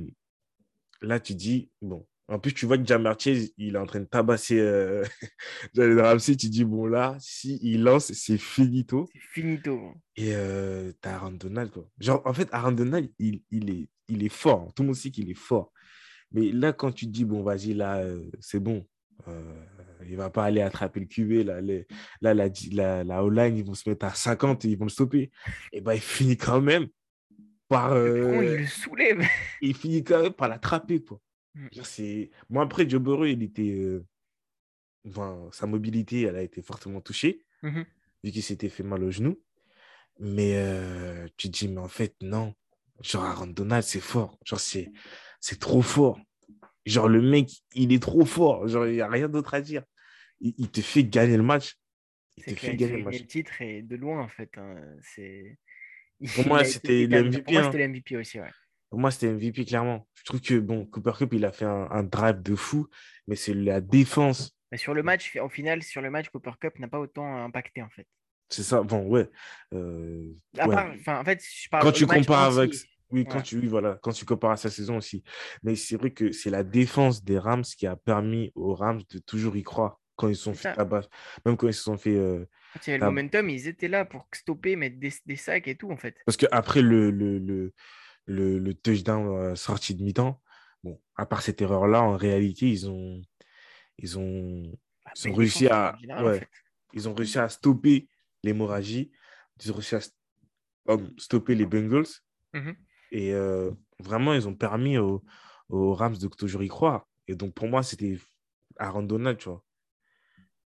là, 1.02 1.20
tu 1.20 1.36
dis, 1.36 1.70
bon, 1.82 2.08
en 2.28 2.40
plus, 2.40 2.54
tu 2.54 2.66
vois 2.66 2.78
que 2.78 2.86
Jamartier, 2.86 3.54
il 3.58 3.76
est 3.76 3.78
en 3.78 3.86
train 3.86 4.00
de 4.00 4.06
tabasser 4.06 4.60
euh, 4.60 5.04
Jalen 5.74 6.00
Ramsey. 6.00 6.36
Tu 6.36 6.50
dis, 6.50 6.64
bon, 6.64 6.86
là, 6.86 7.18
si 7.20 7.60
il 7.62 7.84
lance, 7.84 8.12
c'est 8.14 8.38
finito. 8.38 9.08
C'est 9.14 9.42
finito. 9.42 9.94
Et 10.16 10.34
euh, 10.34 10.92
tu 11.02 11.10
as 11.10 11.16
Aaron 11.16 11.32
Donald, 11.32 11.72
quoi. 11.72 11.88
Genre, 12.00 12.22
en 12.26 12.34
fait, 12.34 12.48
Aaron 12.52 12.72
Donald, 12.72 13.12
il, 13.20 13.44
il, 13.52 13.70
est, 13.70 13.90
il 14.08 14.24
est 14.24 14.30
fort. 14.30 14.74
Tout 14.74 14.84
le 14.84 14.88
monde 14.88 14.96
sait 14.96 15.12
qu'il 15.12 15.30
est 15.30 15.38
fort. 15.38 15.72
Mais 16.32 16.52
là, 16.52 16.72
quand 16.72 16.92
tu 16.92 17.06
dis, 17.08 17.26
bon, 17.26 17.44
vas-y, 17.44 17.74
là, 17.74 17.98
euh, 17.98 18.24
c'est 18.40 18.62
bon, 18.62 18.88
euh, 19.28 19.66
il 20.06 20.12
ne 20.12 20.18
va 20.18 20.30
pas 20.30 20.46
aller 20.46 20.62
attraper 20.62 21.00
le 21.00 21.06
QB. 21.06 21.48
Là, 21.48 21.62
là 21.62 22.34
la, 22.34 22.50
la, 22.72 23.04
la 23.04 23.24
O-line, 23.24 23.58
ils 23.58 23.66
vont 23.66 23.74
se 23.74 23.90
mettre 23.90 24.06
à 24.06 24.14
50 24.14 24.66
et 24.66 24.70
ils 24.70 24.78
vont 24.78 24.86
le 24.86 24.90
stopper. 24.90 25.32
Et 25.72 25.82
ben, 25.82 25.94
il 25.94 26.02
finit 26.02 26.38
quand 26.38 26.62
même 26.62 26.88
par. 27.68 27.94
Euh, 27.94 28.44
il 28.44 28.62
le 28.62 28.68
soulève. 28.68 29.22
Il 29.62 29.76
finit 29.76 30.04
quand 30.04 30.22
même 30.22 30.34
par 30.34 30.50
l'attraper. 30.50 31.02
Quoi. 31.02 31.20
Mm. 31.56 31.68
Moi, 32.50 32.64
après, 32.64 32.90
Joe 32.90 33.02
Burrow, 33.02 33.26
il 33.26 33.44
était. 33.44 33.72
Euh, 33.72 34.06
sa 35.52 35.66
mobilité, 35.66 36.24
elle 36.24 36.36
a 36.36 36.44
été 36.44 36.62
fortement 36.62 37.02
touchée, 37.02 37.44
mmh 37.64 37.82
vu 38.24 38.30
qu'il 38.30 38.44
s'était 38.44 38.70
fait 38.70 38.84
mal 38.84 39.04
au 39.04 39.10
genou. 39.10 39.42
Mais 40.20 40.54
euh, 40.56 41.28
tu 41.38 41.50
te 41.50 41.58
dis, 41.58 41.68
mais 41.68 41.80
en 41.80 41.88
fait, 41.88 42.16
non. 42.22 42.54
Genre, 43.02 43.24
Aaron 43.24 43.48
Donald, 43.48 43.84
c'est 43.84 44.00
fort. 44.00 44.38
Genre, 44.46 44.60
c'est, 44.60 44.92
c'est 45.40 45.60
trop 45.60 45.82
fort. 45.82 46.20
Genre, 46.86 47.10
le 47.10 47.20
mec, 47.20 47.50
il 47.74 47.92
est 47.94 48.02
trop 48.02 48.26
fort. 48.26 48.68
Genre, 48.68 48.86
il 48.86 48.94
n'y 48.94 49.02
a 49.02 49.08
rien 49.08 49.28
d'autre 49.28 49.56
à 49.56 49.62
dire. 49.62 49.84
Il, 50.42 50.72
te 50.72 50.82
fait 50.82 51.04
gagner 51.04 51.38
le 51.38 51.44
match. 51.44 51.76
Il 52.38 52.56
te 52.56 52.60
fait 52.60 52.76
gagner 52.76 52.98
le 52.98 53.04
match. 53.04 53.20
le 53.20 53.28
titre 53.28 53.62
et 53.62 53.82
de 53.84 53.96
loin, 53.96 54.22
en 54.22 54.28
fait. 54.28 54.50
Hein. 54.58 54.76
C'est... 55.02 55.58
Pour 56.36 56.48
moi, 56.48 56.64
c'était 56.64 57.06
le 57.06 57.24
MVP. 57.24 57.42
Pour 57.44 57.54
moi, 57.54 57.64
c'était 57.64 57.88
MVP 57.88 58.18
aussi, 58.18 58.40
ouais. 58.40 58.50
Pour 58.90 59.00
moi, 59.00 59.12
c'était 59.12 59.32
MVP, 59.32 59.66
clairement. 59.66 60.08
Je 60.16 60.24
trouve 60.24 60.42
que, 60.42 60.60
bon, 60.60 60.86
Cooper 60.86 61.14
Cup, 61.18 61.34
il 61.34 61.46
a 61.46 61.52
fait 61.52 61.66
un, 61.66 62.04
drive 62.04 62.42
de 62.42 62.56
fou, 62.56 62.88
mais 63.28 63.36
c'est 63.36 63.54
la 63.54 63.82
défense. 63.82 64.56
Mais 64.72 64.78
sur 64.78 64.94
le 64.94 65.04
match, 65.04 65.36
au 65.38 65.50
final, 65.50 65.82
sur 65.84 66.02
le 66.02 66.10
match, 66.10 66.30
Cooper 66.30 66.52
Cup 66.60 66.78
n'a 66.80 66.88
pas 66.88 67.00
autant 67.00 67.44
impacté, 67.44 67.82
en 67.82 67.90
fait. 67.90 68.08
C'est 68.50 68.64
ça, 68.64 68.84
bon, 68.84 69.08
ouais. 69.08 69.30
Euh, 69.74 70.34
en 70.60 71.24
fait, 71.24 71.42
je 71.42 71.70
parle 71.70 71.84
quand 71.84 71.92
tu 71.92 72.06
compares 72.06 72.58
avec. 72.58 72.74
Oui, 73.12 73.26
quand 73.26 73.42
tu, 73.42 73.66
voilà, 73.68 73.98
quand 74.02 74.12
tu 74.12 74.26
compares 74.26 74.52
à 74.52 74.58
sa 74.58 74.70
saison 74.70 74.98
aussi. 74.98 75.24
Mais 75.64 75.76
c'est 75.76 75.98
vrai 75.98 76.12
que 76.12 76.32
c'est 76.32 76.50
la 76.50 76.64
défense 76.64 77.24
des 77.24 77.38
Rams 77.38 77.64
qui 77.64 77.86
a 77.86 77.98
permis 77.98 78.52
aux 78.56 78.74
Rams 78.74 79.02
de 79.10 79.20
toujours 79.20 79.56
y 79.58 79.64
croire 79.64 80.01
quand 80.22 80.30
ils 80.30 80.36
sont 80.36 80.54
fait 80.54 80.74
tabac. 80.74 81.08
Même 81.46 81.58
quand 81.58 81.68
ils 81.68 81.74
se 81.74 81.84
sont 81.84 81.98
fait. 81.98 82.16
Euh, 82.16 82.46
le 82.88 83.00
momentum, 83.00 83.50
ils 83.50 83.68
étaient 83.68 83.88
là 83.88 84.06
pour 84.06 84.28
stopper, 84.34 84.76
mettre 84.76 84.98
des, 85.00 85.36
sacs 85.36 85.68
et 85.68 85.76
tout, 85.76 85.92
en 85.92 85.98
fait. 85.98 86.16
Parce 86.26 86.38
qu'après 86.38 86.82
le, 86.82 87.12
le, 87.12 87.40
le, 87.40 87.74
le, 88.26 88.60
le 88.60 88.74
touchdown 88.74 89.28
euh, 89.28 89.56
sorti 89.56 89.96
de 89.96 90.04
mi-temps, 90.04 90.42
bon, 90.84 91.02
à 91.16 91.26
part 91.26 91.42
cette 91.42 91.62
erreur-là, 91.62 92.02
en 92.02 92.16
réalité, 92.16 92.70
ils 92.70 92.90
ont, 92.90 93.22
ils 93.98 94.18
ont, 94.18 94.64
bah, 95.06 95.12
ils 95.16 95.30
ont 95.30 95.34
réussi 95.34 95.68
à. 95.68 95.98
ouais, 96.24 96.48
Ils 96.94 97.10
ont 97.10 97.14
réussi 97.14 97.40
à 97.40 97.50
stopper 97.50 98.08
l'hémorragie. 98.44 99.12
Ils 99.64 99.72
ont 99.72 99.76
réussi 99.76 99.96
à 99.96 100.02
stopper 101.18 101.56
les 101.56 101.66
Bengals. 101.66 102.06
Mmh 102.54 102.72
et 103.12 103.34
euh, 103.34 103.72
vraiment, 104.00 104.34
ils 104.34 104.48
ont 104.48 104.56
permis 104.56 104.98
aux, 104.98 105.22
Rams 105.70 106.18
de 106.18 106.28
toujours 106.28 106.64
y 106.64 106.68
croire. 106.68 107.08
Et 107.28 107.36
donc, 107.36 107.54
pour 107.54 107.68
moi, 107.68 107.84
c'était 107.84 108.18
Aaron 108.78 109.04
Donald, 109.04 109.38
tu 109.38 109.50
vois. 109.50 109.64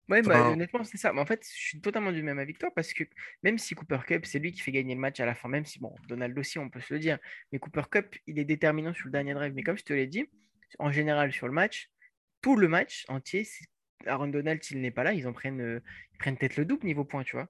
Ouais, 0.10 0.22
bah, 0.22 0.50
honnêtement, 0.50 0.84
c'est 0.84 0.98
ça. 0.98 1.14
Mais 1.14 1.22
en 1.22 1.26
fait, 1.26 1.46
je 1.46 1.62
suis 1.62 1.82
totalement 1.82 2.12
du 2.12 2.24
même 2.24 2.40
avec 2.40 2.60
toi 2.60 2.70
parce 2.76 2.94
que 2.94 3.04
même 3.42 3.58
si 3.58 3.74
Cooper 3.74 4.00
Cup, 4.06 4.26
c'est 4.26 4.40
lui 4.40 4.52
qui 4.52 4.60
fait 4.60 4.72
gagner 4.72 4.96
le 4.96 5.00
match 5.00 5.20
à 5.20 5.26
la 5.26 5.34
fin, 5.34 5.48
même 5.48 5.66
si, 5.66 5.80
bon, 5.80 5.96
Donald 6.08 6.38
aussi, 6.38 6.60
on 6.60 6.70
peut 6.70 6.82
se 6.82 6.94
le 6.94 7.00
dire, 7.00 7.20
mais 7.52 7.60
Cooper 7.60 7.84
Cup, 7.90 8.16
il 8.28 8.38
est 8.38 8.44
déterminant 8.44 8.94
sur 8.94 9.06
le 9.06 9.12
dernier 9.12 9.34
drive. 9.34 9.54
Mais 9.54 9.64
comme 9.64 9.78
je 9.78 9.84
te 9.84 9.94
l'ai 9.94 10.08
dit, 10.08 10.26
en 10.80 10.92
général, 10.92 11.32
sur 11.32 11.48
le 11.48 11.54
match, 11.54 11.90
tout 12.42 12.58
le 12.58 12.68
match 12.68 13.06
entier, 13.08 13.48
Aaron 14.06 14.28
Donald, 14.28 14.62
s'il 14.62 14.82
n'est 14.82 14.92
pas 14.92 15.04
là, 15.04 15.14
ils 15.14 15.28
en 15.28 15.34
prennent, 15.34 15.62
euh, 15.62 15.82
ils 16.14 16.18
prennent 16.18 16.38
peut-être 16.38 16.58
le 16.58 16.66
double 16.66 16.86
niveau 16.86 17.06
point, 17.06 17.24
tu 17.24 17.38
vois. 17.38 17.48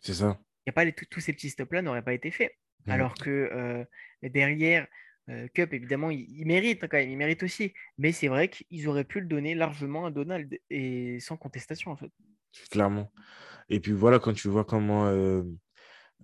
C'est 0.00 0.14
ça. 0.14 0.40
Y 0.66 0.70
a 0.70 0.72
pas 0.72 0.84
les, 0.84 0.92
tous 0.92 1.20
ces 1.20 1.32
petits 1.32 1.50
stops-là 1.50 1.82
n'auraient 1.82 2.02
pas 2.02 2.14
été 2.14 2.32
faits. 2.32 2.52
Mmh. 2.86 2.90
Alors 2.90 3.14
que 3.14 3.30
euh, 3.30 3.84
derrière, 4.22 4.88
euh, 5.28 5.48
Cup, 5.54 5.72
évidemment, 5.72 6.10
il, 6.10 6.44
mérite 6.46 6.82
quand 6.82 6.96
même, 6.96 7.10
il 7.10 7.16
mérite 7.16 7.42
aussi. 7.42 7.72
Mais 7.98 8.12
c'est 8.12 8.28
vrai 8.28 8.48
qu'ils 8.48 8.88
auraient 8.88 9.04
pu 9.04 9.20
le 9.20 9.26
donner 9.26 9.54
largement 9.54 10.06
à 10.06 10.10
Donald 10.10 10.58
et 10.70 11.20
sans 11.20 11.36
contestation, 11.36 11.90
en 11.92 11.96
fait. 11.96 12.10
Clairement. 12.70 13.12
Et 13.68 13.80
puis 13.80 13.92
voilà, 13.92 14.18
quand 14.18 14.32
tu 14.32 14.48
vois 14.48 14.64
comment, 14.64 15.06
euh, 15.06 15.44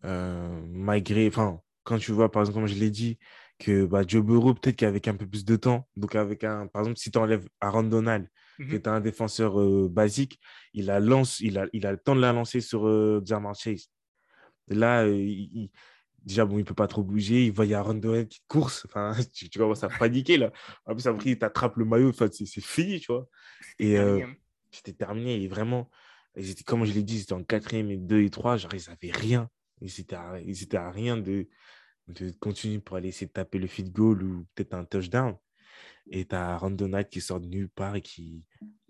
malgré, 0.04 1.28
enfin, 1.28 1.60
quand 1.84 1.98
tu 1.98 2.12
vois, 2.12 2.30
par 2.30 2.42
exemple, 2.42 2.58
comme 2.58 2.66
je 2.66 2.74
l'ai 2.74 2.90
dit, 2.90 3.18
que 3.58 3.86
bah, 3.86 4.02
Joe 4.06 4.24
Burrow, 4.24 4.54
peut-être 4.54 4.76
qu'avec 4.76 5.08
un 5.08 5.14
peu 5.14 5.26
plus 5.26 5.44
de 5.44 5.56
temps, 5.56 5.88
donc 5.96 6.14
avec 6.14 6.44
un, 6.44 6.66
par 6.66 6.82
exemple, 6.82 6.98
si 6.98 7.10
tu 7.10 7.18
enlèves 7.18 7.48
Aaron 7.60 7.84
Donald, 7.84 8.28
qui 8.68 8.74
est 8.74 8.88
un 8.88 9.00
défenseur 9.00 9.88
basique, 9.88 10.40
il 10.74 10.90
a, 10.90 10.98
lance, 10.98 11.38
il, 11.38 11.58
a, 11.58 11.66
il 11.72 11.86
a 11.86 11.92
le 11.92 11.98
temps 11.98 12.16
de 12.16 12.20
la 12.20 12.32
lancer 12.32 12.60
sur 12.60 12.88
euh, 12.88 13.22
Jamar 13.24 13.54
Chase. 13.54 13.88
Là, 14.68 15.06
il, 15.06 15.70
déjà, 16.28 16.44
bon, 16.44 16.56
il 16.56 16.60
ne 16.60 16.64
peut 16.64 16.74
pas 16.74 16.86
trop 16.86 17.02
bouger. 17.02 17.46
Il 17.46 17.52
voit, 17.52 17.64
il 17.66 17.70
y 17.70 17.74
a 17.74 17.84
qui 18.24 18.42
course. 18.46 18.84
Enfin, 18.86 19.12
tu, 19.34 19.48
tu 19.48 19.58
commences 19.58 19.82
à 19.82 19.88
paniquer, 19.88 20.36
là. 20.36 20.52
En 20.86 20.94
plus, 20.94 21.06
après, 21.06 21.30
il 21.30 21.38
t'attrape 21.38 21.76
le 21.76 21.84
maillot. 21.84 22.10
Enfin, 22.10 22.28
c'est 22.30 22.46
fini, 22.60 23.00
tu 23.00 23.12
vois. 23.12 23.28
Et 23.78 23.96
c'était 24.70 24.92
terminé. 24.92 25.42
Et 25.42 25.48
vraiment, 25.48 25.90
comme 26.66 26.84
je 26.84 26.92
l'ai 26.92 27.02
dit, 27.02 27.20
c'était 27.20 27.32
en 27.32 27.42
quatrième 27.42 27.90
et 27.90 27.96
deux 27.96 28.22
et 28.22 28.30
trois. 28.30 28.56
Genre, 28.56 28.72
ils 28.74 28.88
n'avaient 28.88 29.16
rien. 29.16 29.50
Ils 29.80 30.00
étaient 30.00 30.16
à, 30.16 30.40
ils 30.40 30.76
à 30.76 30.90
rien 30.90 31.16
de, 31.16 31.48
de 32.08 32.30
continuer 32.40 32.80
pour 32.80 32.96
aller 32.96 33.08
essayer 33.08 33.26
de 33.26 33.32
taper 33.32 33.58
le 33.58 33.66
feed 33.66 33.92
goal 33.92 34.22
ou 34.22 34.46
peut-être 34.54 34.74
un 34.74 34.84
touchdown. 34.84 35.36
Et 36.10 36.26
tu 36.26 36.34
as 36.34 36.58
Donald 36.70 37.08
qui 37.08 37.20
sort 37.20 37.40
de 37.40 37.46
nulle 37.46 37.68
part 37.68 37.96
et 37.96 38.02
qui, 38.02 38.44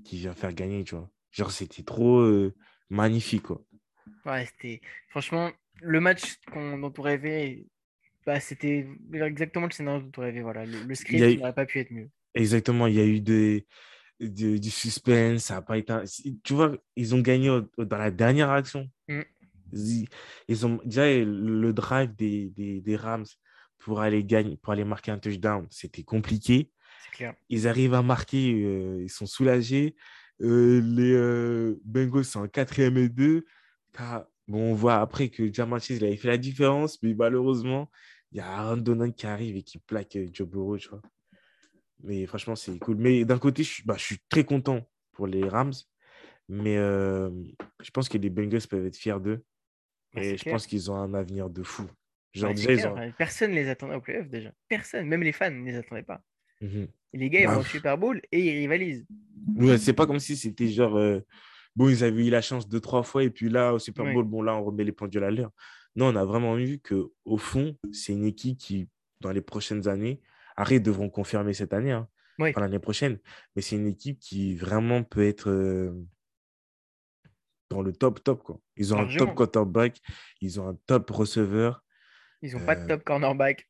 qui 0.04 0.18
vient 0.18 0.34
faire 0.34 0.52
gagner, 0.52 0.84
tu 0.84 0.94
vois. 0.94 1.10
Genre, 1.30 1.50
c'était 1.50 1.82
trop 1.82 2.20
euh, 2.20 2.54
magnifique, 2.88 3.42
quoi. 3.42 3.62
Ouais, 4.24 4.46
c'était... 4.46 4.80
Franchement, 5.08 5.50
le 5.80 6.00
match 6.00 6.38
dont 6.54 6.92
on 6.96 7.02
rêvait, 7.02 7.66
bah, 8.26 8.40
c'était 8.40 8.86
exactement 9.12 9.66
le 9.66 9.72
scénario 9.72 10.02
dont 10.02 10.12
on 10.18 10.20
rêvait. 10.20 10.42
Voilà. 10.42 10.64
Le, 10.64 10.94
script 10.94 11.38
n'aurait 11.38 11.54
pas 11.54 11.66
pu 11.66 11.80
être 11.80 11.90
mieux. 11.90 12.10
Exactement, 12.34 12.86
il 12.86 12.94
y 12.94 13.00
a 13.00 13.06
eu 13.06 13.20
des, 13.20 13.66
du 14.20 14.70
suspense, 14.70 15.44
ça 15.44 15.54
n'a 15.54 15.62
pas 15.62 15.78
été... 15.78 15.94
Tu 16.44 16.52
vois, 16.52 16.76
ils 16.96 17.14
ont 17.14 17.20
gagné 17.20 17.48
dans 17.78 17.98
la 17.98 18.10
dernière 18.10 18.50
action. 18.50 18.88
Mm. 19.08 19.22
Ils, 20.48 20.66
ont 20.66 20.80
déjà 20.84 21.06
le 21.06 21.72
drive 21.72 22.14
des, 22.14 22.48
des, 22.50 22.80
des, 22.80 22.96
Rams 22.96 23.26
pour 23.78 24.00
aller 24.00 24.24
gagner, 24.24 24.56
pour 24.56 24.72
aller 24.72 24.84
marquer 24.84 25.10
un 25.10 25.18
touchdown, 25.18 25.66
c'était 25.70 26.04
compliqué. 26.04 26.70
Ils 27.48 27.66
arrivent 27.66 27.94
à 27.94 28.02
marquer, 28.02 28.62
euh, 28.64 29.02
ils 29.02 29.10
sont 29.10 29.26
soulagés. 29.26 29.96
Euh, 30.40 30.80
les 30.80 31.12
euh, 31.12 31.80
Bengals 31.84 32.24
sont 32.24 32.40
en 32.40 32.48
quatrième 32.48 32.96
et 32.96 33.08
deux. 33.08 33.44
Bon, 34.48 34.72
on 34.72 34.74
voit 34.74 34.96
après 34.96 35.28
que 35.28 35.52
Jamal 35.52 35.80
Chase 35.80 35.98
il 35.98 36.04
avait 36.04 36.16
fait 36.16 36.28
la 36.28 36.38
différence, 36.38 37.00
mais 37.02 37.14
malheureusement, 37.14 37.90
il 38.32 38.38
y 38.38 38.40
a 38.40 38.46
Aaron 38.46 38.78
Donald 38.78 39.14
qui 39.14 39.26
arrive 39.26 39.56
et 39.56 39.62
qui 39.62 39.78
plaque 39.78 40.18
Joe 40.32 40.48
Burrow, 40.48 40.78
tu 40.78 40.88
vois. 40.88 41.02
Mais 42.02 42.26
franchement, 42.26 42.56
c'est 42.56 42.78
cool. 42.78 42.96
Mais 42.96 43.24
d'un 43.24 43.38
côté, 43.38 43.62
je 43.62 43.68
suis, 43.68 43.82
bah, 43.84 43.96
je 43.96 44.04
suis 44.04 44.18
très 44.28 44.44
content 44.44 44.88
pour 45.12 45.26
les 45.26 45.46
Rams, 45.46 45.74
mais 46.48 46.76
je 46.76 47.90
pense 47.92 48.08
que 48.08 48.18
les 48.18 48.30
Bengals 48.30 48.66
peuvent 48.68 48.86
être 48.86 48.96
fiers 48.96 49.20
d'eux. 49.20 49.44
Et 50.16 50.36
je 50.36 50.48
pense 50.48 50.66
qu'ils 50.66 50.90
ont 50.90 50.96
un 50.96 51.14
avenir 51.14 51.50
de 51.50 51.62
fou. 51.62 51.86
Genre, 52.32 52.52
Personne 53.16 53.50
ne 53.50 53.56
les 53.56 53.68
attendait 53.68 53.94
au 53.94 54.00
playoff 54.00 54.28
déjà. 54.28 54.52
Personne, 54.68 55.06
même 55.06 55.22
les 55.22 55.32
fans 55.32 55.50
ne 55.50 55.64
les 55.64 55.76
attendaient 55.76 56.02
pas. 56.02 56.22
Mmh 56.60 56.84
les 57.14 57.30
gars, 57.30 57.40
ils 57.40 57.46
bah, 57.46 57.54
vont 57.54 57.60
au 57.60 57.64
Super 57.64 57.96
Bowl 57.96 58.20
et 58.30 58.40
ils 58.40 58.58
rivalisent. 58.58 59.06
Ouais, 59.56 59.78
c'est 59.78 59.92
pas 59.92 60.06
comme 60.06 60.20
si 60.20 60.36
c'était 60.36 60.68
genre. 60.68 60.96
Euh, 60.96 61.20
bon, 61.76 61.88
ils 61.88 62.04
avaient 62.04 62.26
eu 62.26 62.30
la 62.30 62.42
chance 62.42 62.68
deux, 62.68 62.80
trois 62.80 63.02
fois 63.02 63.24
et 63.24 63.30
puis 63.30 63.48
là, 63.48 63.74
au 63.74 63.78
Super 63.78 64.12
Bowl, 64.12 64.24
bon, 64.24 64.42
là, 64.42 64.56
on 64.56 64.64
remet 64.64 64.84
les 64.84 64.92
pendules 64.92 65.24
à 65.24 65.30
l'heure. 65.30 65.50
Non, 65.96 66.06
on 66.06 66.16
a 66.16 66.24
vraiment 66.24 66.54
vu 66.54 66.80
qu'au 66.80 67.36
fond, 67.36 67.76
c'est 67.92 68.12
une 68.12 68.24
équipe 68.24 68.58
qui, 68.58 68.88
dans 69.20 69.32
les 69.32 69.40
prochaines 69.40 69.88
années, 69.88 70.20
arrête 70.56 70.82
devront 70.82 71.08
confirmer 71.08 71.54
cette 71.54 71.72
année, 71.72 71.92
hein, 71.92 72.08
l'année 72.38 72.78
prochaine, 72.78 73.18
mais 73.54 73.62
c'est 73.62 73.76
une 73.76 73.86
équipe 73.86 74.18
qui 74.18 74.54
vraiment 74.54 75.02
peut 75.02 75.26
être 75.26 75.50
euh, 75.50 75.92
dans 77.70 77.82
le 77.82 77.92
top, 77.92 78.22
top. 78.22 78.42
Quoi. 78.42 78.60
Ils 78.76 78.94
ont 78.94 78.98
un 78.98 79.16
top 79.16 79.34
quarterback, 79.34 80.00
ils 80.40 80.60
ont 80.60 80.68
un 80.68 80.78
top 80.86 81.10
receveur. 81.10 81.84
Ils 82.42 82.54
n'ont 82.54 82.64
pas 82.64 82.76
de 82.76 82.82
euh, 82.82 82.86
top 82.86 83.04
cornerback. 83.04 83.68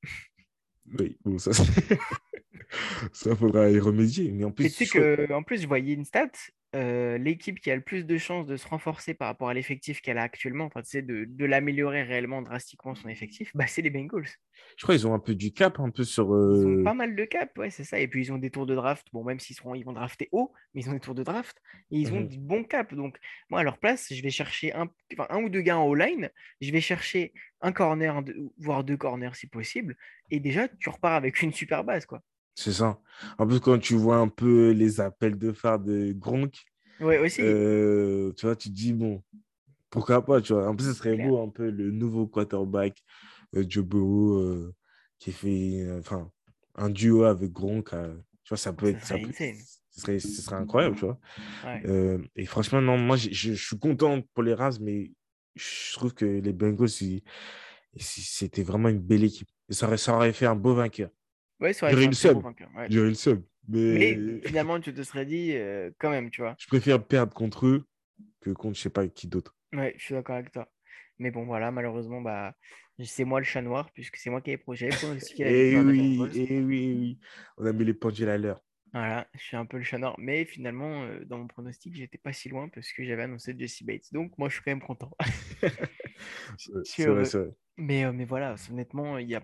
Oui, 0.98 1.16
bon, 1.24 1.38
ça, 1.38 1.52
ça 3.12 3.34
faudra 3.36 3.70
y 3.70 3.78
remédier. 3.78 4.30
Mais 4.32 4.44
en 4.44 4.50
plus, 4.50 4.64
tu 4.64 4.84
sais 4.84 4.86
que, 4.86 5.32
en 5.32 5.42
plus, 5.42 5.62
je 5.62 5.66
voyais 5.66 5.94
une 5.94 6.04
stat. 6.04 6.30
Euh, 6.78 7.18
l'équipe 7.18 7.58
qui 7.60 7.72
a 7.72 7.76
le 7.76 7.82
plus 7.82 8.04
de 8.04 8.16
chances 8.18 8.46
de 8.46 8.56
se 8.56 8.68
renforcer 8.68 9.12
par 9.12 9.26
rapport 9.26 9.48
à 9.48 9.54
l'effectif 9.54 10.00
qu'elle 10.00 10.16
a 10.16 10.22
actuellement, 10.22 10.66
enfin, 10.66 10.80
de, 10.94 11.24
de 11.24 11.44
l'améliorer 11.44 12.04
réellement 12.04 12.40
drastiquement 12.40 12.94
son 12.94 13.08
effectif, 13.08 13.50
bah, 13.54 13.66
c'est 13.66 13.82
les 13.82 13.90
Bengals. 13.90 14.28
Je 14.76 14.82
crois 14.84 14.94
qu'ils 14.94 15.06
ont 15.08 15.14
un 15.14 15.18
peu 15.18 15.34
du 15.34 15.52
cap, 15.52 15.80
un 15.80 15.90
peu 15.90 16.04
sur. 16.04 16.26
Ils 16.26 16.66
ont 16.66 16.78
euh, 16.78 16.84
pas 16.84 16.94
mal 16.94 17.16
de 17.16 17.24
cap, 17.24 17.56
ouais, 17.58 17.70
c'est 17.70 17.82
ça. 17.82 17.98
Et 17.98 18.06
puis 18.06 18.26
ils 18.26 18.32
ont 18.32 18.38
des 18.38 18.50
tours 18.50 18.66
de 18.66 18.76
draft. 18.76 19.08
Bon, 19.12 19.24
même 19.24 19.40
s'ils 19.40 19.56
seront, 19.56 19.74
ils 19.74 19.82
vont 19.82 19.92
drafter 19.92 20.28
haut, 20.30 20.52
mais 20.72 20.82
ils 20.82 20.88
ont 20.88 20.92
des 20.92 21.00
tours 21.00 21.16
de 21.16 21.24
draft 21.24 21.56
et 21.90 21.98
ils 21.98 22.12
ont 22.12 22.20
mmh 22.20 22.28
du 22.28 22.38
bon 22.38 22.62
cap. 22.62 22.94
Donc, 22.94 23.18
moi, 23.50 23.60
à 23.60 23.62
leur 23.64 23.78
place, 23.78 24.12
je 24.12 24.22
vais 24.22 24.30
chercher 24.30 24.72
un, 24.74 24.88
un 25.30 25.42
ou 25.42 25.48
deux 25.48 25.62
gars 25.62 25.78
en 25.78 25.92
line 25.94 26.30
Je 26.60 26.70
vais 26.70 26.80
chercher 26.80 27.32
un 27.60 27.72
corner, 27.72 28.22
voire 28.58 28.84
deux 28.84 28.96
corners 28.96 29.34
si 29.34 29.48
possible. 29.48 29.96
Et 30.30 30.38
déjà, 30.38 30.68
tu 30.68 30.90
repars 30.90 31.14
avec 31.14 31.42
une 31.42 31.52
super 31.52 31.82
base, 31.82 32.06
quoi. 32.06 32.22
C'est 32.58 32.72
ça. 32.72 32.98
En 33.38 33.46
plus, 33.46 33.60
quand 33.60 33.78
tu 33.78 33.94
vois 33.94 34.16
un 34.16 34.26
peu 34.26 34.72
les 34.72 35.00
appels 35.00 35.38
de 35.38 35.52
phare 35.52 35.78
de 35.78 36.12
Gronk, 36.12 36.64
ouais, 36.98 37.18
aussi. 37.18 37.40
Euh, 37.40 38.32
tu 38.32 38.46
vois, 38.46 38.56
tu 38.56 38.68
te 38.68 38.74
dis, 38.74 38.92
bon, 38.92 39.22
pourquoi 39.90 40.24
pas, 40.24 40.40
tu 40.40 40.54
vois. 40.54 40.68
En 40.68 40.74
plus, 40.74 40.86
ce 40.86 40.92
serait 40.92 41.16
beau 41.16 41.40
un 41.40 41.50
peu 41.50 41.70
le 41.70 41.92
nouveau 41.92 42.26
quarterback, 42.26 43.00
euh, 43.54 43.64
Joe 43.68 43.84
Burrow, 43.84 44.40
euh, 44.40 44.74
qui 45.20 45.30
fait 45.30 45.86
enfin, 46.00 46.32
un 46.74 46.90
duo 46.90 47.22
avec 47.22 47.52
Gronk. 47.52 47.90
tu 47.90 48.48
vois, 48.48 48.58
ça 48.58 48.72
peut 48.72 48.88
être. 48.88 49.04
Ça 49.04 49.14
ce, 49.18 50.00
serait, 50.00 50.18
ce 50.18 50.42
serait 50.42 50.56
incroyable, 50.56 50.96
tu 50.96 51.04
vois. 51.04 51.20
et 52.34 52.44
franchement, 52.44 52.80
non, 52.80 52.98
moi, 52.98 53.14
je, 53.14 53.28
je, 53.30 53.52
suis 53.52 53.78
content 53.78 54.20
pour 54.34 54.42
les 54.42 54.54
Rams, 54.54 54.78
mais 54.80 55.12
je 55.54 55.92
trouve 55.92 56.12
que 56.12 56.24
les 56.24 56.52
Bengals, 56.52 56.88
c'était 57.96 58.64
vraiment 58.64 58.88
une 58.88 58.98
belle 58.98 59.22
équipe. 59.22 59.48
Et 59.68 59.74
ça 59.74 59.86
aurait, 59.86 59.96
ça 59.96 60.16
aurait 60.16 60.32
fait 60.32 60.46
un 60.46 60.56
beau 60.56 60.74
vainqueur. 60.74 61.10
Ouais, 61.60 61.72
ça 61.72 61.86
aurait 61.86 61.94
été 61.94 62.28
un 62.28 62.88
le 62.88 63.42
Mais... 63.68 64.40
finalement, 64.46 64.80
tu 64.80 64.94
te 64.94 65.02
serais 65.02 65.26
dit 65.26 65.54
quand 65.98 66.10
même, 66.10 66.30
tu 66.30 66.40
vois. 66.40 66.54
Je 66.58 66.66
préfère 66.66 67.04
perdre 67.04 67.34
contre 67.34 67.66
eux 67.66 67.84
que 68.40 68.50
contre 68.50 68.76
je 68.76 68.82
sais 68.82 68.90
pas 68.90 69.06
qui 69.08 69.26
d'autre. 69.26 69.56
Ouais, 69.72 69.94
je 69.98 70.04
suis 70.04 70.14
d'accord 70.14 70.36
avec 70.36 70.52
toi. 70.52 70.68
Mais 71.18 71.30
bon, 71.30 71.44
voilà, 71.44 71.70
malheureusement, 71.70 72.20
bah, 72.20 72.54
c'est 73.04 73.24
moi 73.24 73.40
le 73.40 73.44
chat 73.44 73.62
noir, 73.62 73.90
puisque 73.92 74.16
c'est 74.16 74.30
moi 74.30 74.40
qui 74.40 74.52
ai 74.52 74.56
projet. 74.56 74.88
et, 74.88 75.72
eh 75.72 75.80
oui, 75.80 76.20
et 76.34 76.46
eh 76.50 76.60
oui, 76.60 76.96
oui, 76.98 77.18
on 77.56 77.66
a 77.66 77.72
mis 77.72 77.84
les 77.84 77.94
pendules 77.94 78.28
à 78.28 78.38
l'heure. 78.38 78.62
Voilà, 78.92 79.28
je 79.34 79.40
suis 79.40 79.56
un 79.56 79.66
peu 79.66 79.76
le 79.76 79.82
chat 79.82 79.98
noir. 79.98 80.14
Mais 80.18 80.44
finalement, 80.44 81.02
euh, 81.02 81.24
dans 81.24 81.38
mon 81.38 81.46
pronostic, 81.46 81.94
j'étais 81.94 82.18
pas 82.18 82.32
si 82.32 82.48
loin 82.48 82.68
parce 82.68 82.92
que 82.92 83.04
j'avais 83.04 83.24
annoncé 83.24 83.54
Jesse 83.58 83.82
Bates. 83.82 84.12
Donc, 84.12 84.36
moi, 84.38 84.48
je 84.48 84.54
suis 84.54 84.62
quand 84.64 84.70
même 84.70 84.80
content. 84.80 85.10
c'est 86.84 87.06
vrai, 87.06 87.24
vrai. 87.24 87.50
Mais, 87.76 88.04
euh, 88.04 88.12
mais 88.12 88.24
voilà, 88.24 88.54
honnêtement, 88.70 89.18
il 89.18 89.28
y 89.28 89.34
a, 89.34 89.42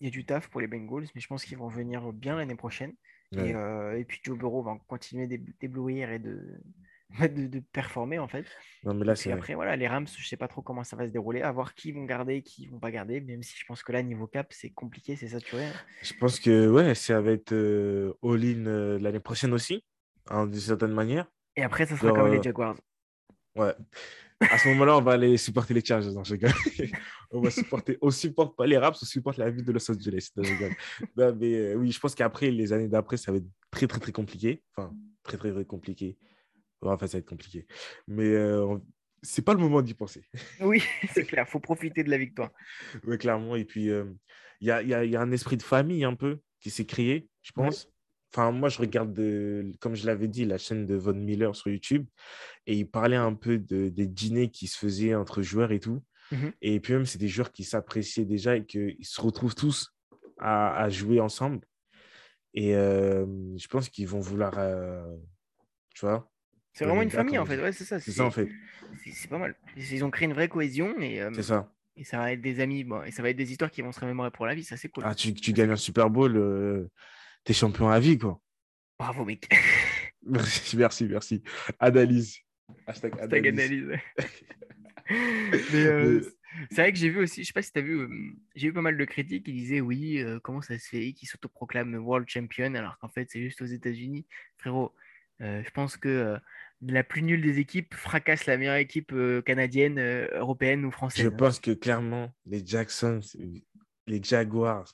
y 0.00 0.06
a 0.06 0.10
du 0.10 0.24
taf 0.24 0.48
pour 0.48 0.60
les 0.60 0.66
Bengals, 0.66 1.06
mais 1.14 1.20
je 1.20 1.26
pense 1.26 1.44
qu'ils 1.44 1.58
vont 1.58 1.68
venir 1.68 2.12
bien 2.12 2.36
l'année 2.36 2.56
prochaine. 2.56 2.94
Et, 3.32 3.54
euh, 3.54 3.98
et, 3.98 4.04
puis 4.04 4.20
Joe 4.22 4.38
Burrow 4.38 4.62
va 4.62 4.78
continuer 4.86 5.26
d'éblouir 5.60 6.10
et 6.12 6.20
de, 7.28 7.46
de, 7.46 7.60
performer 7.72 8.18
en 8.18 8.28
fait. 8.28 8.46
Non, 8.84 8.94
mais 8.94 9.04
là, 9.04 9.14
et 9.24 9.32
après, 9.32 9.54
voilà, 9.54 9.76
les 9.76 9.88
Rams, 9.88 10.06
je 10.06 10.26
sais 10.26 10.36
pas 10.36 10.48
trop 10.48 10.62
comment 10.62 10.84
ça 10.84 10.96
va 10.96 11.06
se 11.06 11.12
dérouler, 11.12 11.42
à 11.42 11.52
voir 11.52 11.74
qui 11.74 11.92
vont 11.92 12.04
garder, 12.04 12.42
qui 12.42 12.66
vont 12.66 12.78
pas 12.78 12.90
garder, 12.90 13.20
même 13.20 13.42
si 13.42 13.56
je 13.58 13.64
pense 13.66 13.82
que 13.82 13.92
là, 13.92 14.02
niveau 14.02 14.26
cap, 14.26 14.52
c'est 14.52 14.70
compliqué, 14.70 15.16
c'est 15.16 15.28
saturé. 15.28 15.66
Hein. 15.66 15.72
Je 16.02 16.14
pense 16.14 16.38
que 16.38 16.68
ouais, 16.68 16.94
ça 16.94 17.20
va 17.20 17.32
être 17.32 17.52
euh, 17.52 18.12
all-in 18.22 18.66
euh, 18.66 18.98
l'année 18.98 19.20
prochaine 19.20 19.52
aussi, 19.52 19.84
hein, 20.28 20.46
d'une 20.46 20.60
certaine 20.60 20.92
manière. 20.92 21.26
Et 21.56 21.62
après, 21.62 21.86
ça 21.86 21.96
sera 21.96 22.12
comme 22.12 22.30
les 22.30 22.38
euh, 22.38 22.42
Jaguars. 22.42 22.76
Ouais. 23.56 23.74
À 24.40 24.58
ce 24.58 24.68
moment-là, 24.68 24.96
on 24.96 25.00
va 25.00 25.12
aller 25.12 25.36
supporter 25.36 25.74
les 25.74 25.84
Chargers. 25.84 26.12
dans 26.12 26.24
ce 26.24 26.34
on 27.30 27.40
va 27.40 27.50
supporter, 27.50 27.98
on 28.00 28.10
supporte 28.10 28.56
pas 28.56 28.66
les 28.66 28.76
Rams, 28.76 28.94
on 29.00 29.06
supporte 29.06 29.38
la 29.38 29.50
ville 29.50 29.64
de 29.64 29.72
Los 29.72 29.90
Angeles. 29.90 30.30
non, 31.16 31.34
mais 31.36 31.74
oui, 31.74 31.92
je 31.92 32.00
pense 32.00 32.14
qu'après, 32.14 32.50
les 32.50 32.72
années 32.72 32.88
d'après, 32.88 33.16
ça 33.16 33.32
va 33.32 33.38
être 33.38 33.46
très, 33.70 33.86
très, 33.86 34.00
très 34.00 34.12
compliqué. 34.12 34.62
Enfin, 34.76 34.92
très, 35.22 35.36
très, 35.36 35.52
très 35.52 35.64
compliqué. 35.64 36.18
Enfin, 36.82 37.06
ça 37.06 37.16
va 37.16 37.20
être 37.20 37.28
compliqué. 37.28 37.66
Mais 38.06 38.28
euh, 38.28 38.76
c'est 39.22 39.42
pas 39.42 39.54
le 39.54 39.60
moment 39.60 39.82
d'y 39.82 39.94
penser. 39.94 40.24
Oui, 40.60 40.82
c'est 41.12 41.24
clair. 41.24 41.48
faut 41.48 41.60
profiter 41.60 42.04
de 42.04 42.10
la 42.10 42.18
victoire. 42.18 42.50
oui, 43.04 43.16
clairement. 43.18 43.56
Et 43.56 43.64
puis, 43.64 43.86
il 43.86 44.66
y, 44.66 44.70
a, 44.70 44.82
y, 44.82 44.94
a, 44.94 45.04
y, 45.04 45.16
a, 45.16 45.20
un 45.20 45.32
esprit 45.32 45.56
de 45.56 45.62
famille 45.62 46.04
un 46.04 46.14
peu 46.14 46.40
qui 46.60 46.70
s'est 46.70 46.86
créé, 46.86 47.28
je 47.42 47.52
pense. 47.52 47.88
Enfin, 48.34 48.50
moi, 48.50 48.68
je 48.68 48.78
regarde, 48.78 49.14
comme 49.80 49.94
je 49.94 50.06
l'avais 50.06 50.26
dit, 50.26 50.44
la 50.44 50.58
chaîne 50.58 50.86
de 50.86 50.96
Von 50.96 51.14
Miller 51.14 51.54
sur 51.54 51.70
YouTube. 51.70 52.06
Et 52.66 52.74
il 52.74 52.90
parlait 52.90 53.16
un 53.16 53.34
peu 53.34 53.58
de, 53.58 53.88
des 53.88 54.08
dîners 54.08 54.50
qui 54.50 54.66
se 54.66 54.76
faisaient 54.76 55.14
entre 55.14 55.42
joueurs 55.42 55.70
et 55.70 55.80
tout. 55.80 56.02
Mmh 56.32 56.48
et 56.62 56.80
puis 56.80 56.94
même, 56.94 57.06
c'est 57.06 57.18
des 57.18 57.28
joueurs 57.28 57.52
qui 57.52 57.64
s'appréciaient 57.64 58.24
déjà 58.24 58.56
et 58.56 58.64
qu'ils 58.64 58.96
se 59.02 59.20
retrouvent 59.20 59.54
tous 59.54 59.94
à, 60.38 60.74
à 60.82 60.88
jouer 60.88 61.20
ensemble. 61.20 61.66
Et 62.54 62.72
je 62.72 63.66
pense 63.68 63.88
qu'ils 63.88 64.08
vont 64.08 64.20
vouloir, 64.20 64.52
tu 65.94 66.04
vois, 66.04 66.30
c'est 66.74 66.84
vraiment 66.84 67.02
une 67.02 67.10
famille, 67.10 67.38
en 67.38 67.46
fait. 67.46 67.60
Ouais, 67.60 67.72
c'est 67.72 67.84
ça. 67.84 68.00
C'est 68.00 68.10
ça, 68.10 68.24
en 68.24 68.32
fait. 68.32 68.48
C'est 69.12 69.30
pas 69.30 69.38
mal. 69.38 69.54
Ils 69.76 70.04
ont 70.04 70.10
créé 70.10 70.26
une 70.26 70.34
vraie 70.34 70.48
cohésion. 70.48 71.00
Et, 71.00 71.24
c'est 71.34 71.44
ça. 71.44 71.72
Et 71.96 72.02
ça 72.02 72.18
va 72.18 72.32
être 72.32 72.40
des 72.40 72.58
amis. 72.58 72.82
Bon, 72.82 73.02
et 73.04 73.12
ça 73.12 73.22
va 73.22 73.30
être 73.30 73.36
des 73.36 73.52
histoires 73.52 73.70
qui 73.70 73.80
vont 73.80 73.92
se 73.92 74.00
remémorer 74.00 74.32
pour 74.32 74.44
la 74.44 74.56
vie. 74.56 74.64
Ça, 74.64 74.76
c'est 74.76 74.88
cool. 74.88 75.04
Ah, 75.06 75.14
tu, 75.14 75.32
tu 75.32 75.52
gagnes 75.52 75.70
un 75.70 75.76
Super 75.76 76.10
Bowl, 76.10 76.36
euh, 76.36 76.90
t'es 77.44 77.52
champion 77.52 77.88
à 77.88 78.00
vie, 78.00 78.18
quoi. 78.18 78.40
Bravo, 78.98 79.24
mec. 79.24 79.48
merci, 80.22 80.76
merci, 80.76 81.04
merci. 81.04 81.42
Analyse. 81.78 82.38
Hashtag 82.86 83.20
analyse. 83.20 83.90
Euh, 85.10 86.22
c'est 86.70 86.80
vrai 86.80 86.90
que 86.90 86.98
j'ai 86.98 87.10
vu 87.10 87.20
aussi, 87.20 87.42
je 87.42 87.48
sais 87.48 87.52
pas 87.52 87.60
si 87.60 87.70
tu 87.70 87.78
as 87.78 87.82
vu, 87.82 88.38
j'ai 88.54 88.68
vu 88.68 88.72
pas 88.72 88.80
mal 88.80 88.96
de 88.96 89.04
critiques 89.04 89.44
qui 89.44 89.52
disaient 89.52 89.82
oui, 89.82 90.24
comment 90.42 90.62
ça 90.62 90.78
se 90.78 90.88
fait 90.88 91.12
qu'ils 91.12 91.28
s'autoproclament 91.28 91.96
World 91.96 92.26
Champion 92.26 92.74
alors 92.74 92.96
qu'en 92.98 93.10
fait 93.10 93.28
c'est 93.30 93.42
juste 93.42 93.60
aux 93.60 93.66
États-Unis. 93.66 94.24
Frérot, 94.56 94.94
je 95.40 95.70
pense 95.74 95.98
que 95.98 96.38
la 96.82 97.04
plus 97.04 97.22
nulle 97.22 97.42
des 97.42 97.58
équipes 97.58 97.94
fracasse 97.94 98.46
la 98.46 98.56
meilleure 98.56 98.76
équipe 98.76 99.12
euh, 99.12 99.42
canadienne, 99.42 99.98
euh, 99.98 100.26
européenne 100.38 100.84
ou 100.84 100.90
française. 100.90 101.24
Je 101.24 101.28
pense 101.28 101.60
que 101.60 101.70
clairement, 101.70 102.32
les 102.46 102.64
Jacksons, 102.64 103.20
les 104.06 104.22
Jaguars, 104.22 104.92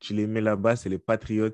tu 0.00 0.14
les 0.14 0.26
mets 0.26 0.40
là-bas, 0.40 0.76
c'est 0.76 0.88
les 0.88 0.98
Patriots. 0.98 1.50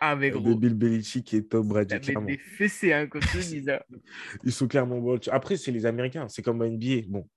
Ah, 0.00 0.16
mais 0.16 0.30
gros. 0.30 0.56
Bill 0.56 0.74
Belichick 0.74 1.34
et 1.34 1.46
Tom 1.46 1.68
Brady. 1.68 1.94
Des 2.00 2.38
fessées, 2.38 2.94
hein. 2.94 3.06
Ils 4.44 4.52
sont 4.52 4.66
clairement 4.66 4.96
World 4.96 5.28
Après, 5.30 5.58
c'est 5.58 5.70
les 5.70 5.84
Américains, 5.84 6.26
c'est 6.28 6.40
comme 6.40 6.64
NBA. 6.64 7.02
Bon, 7.08 7.28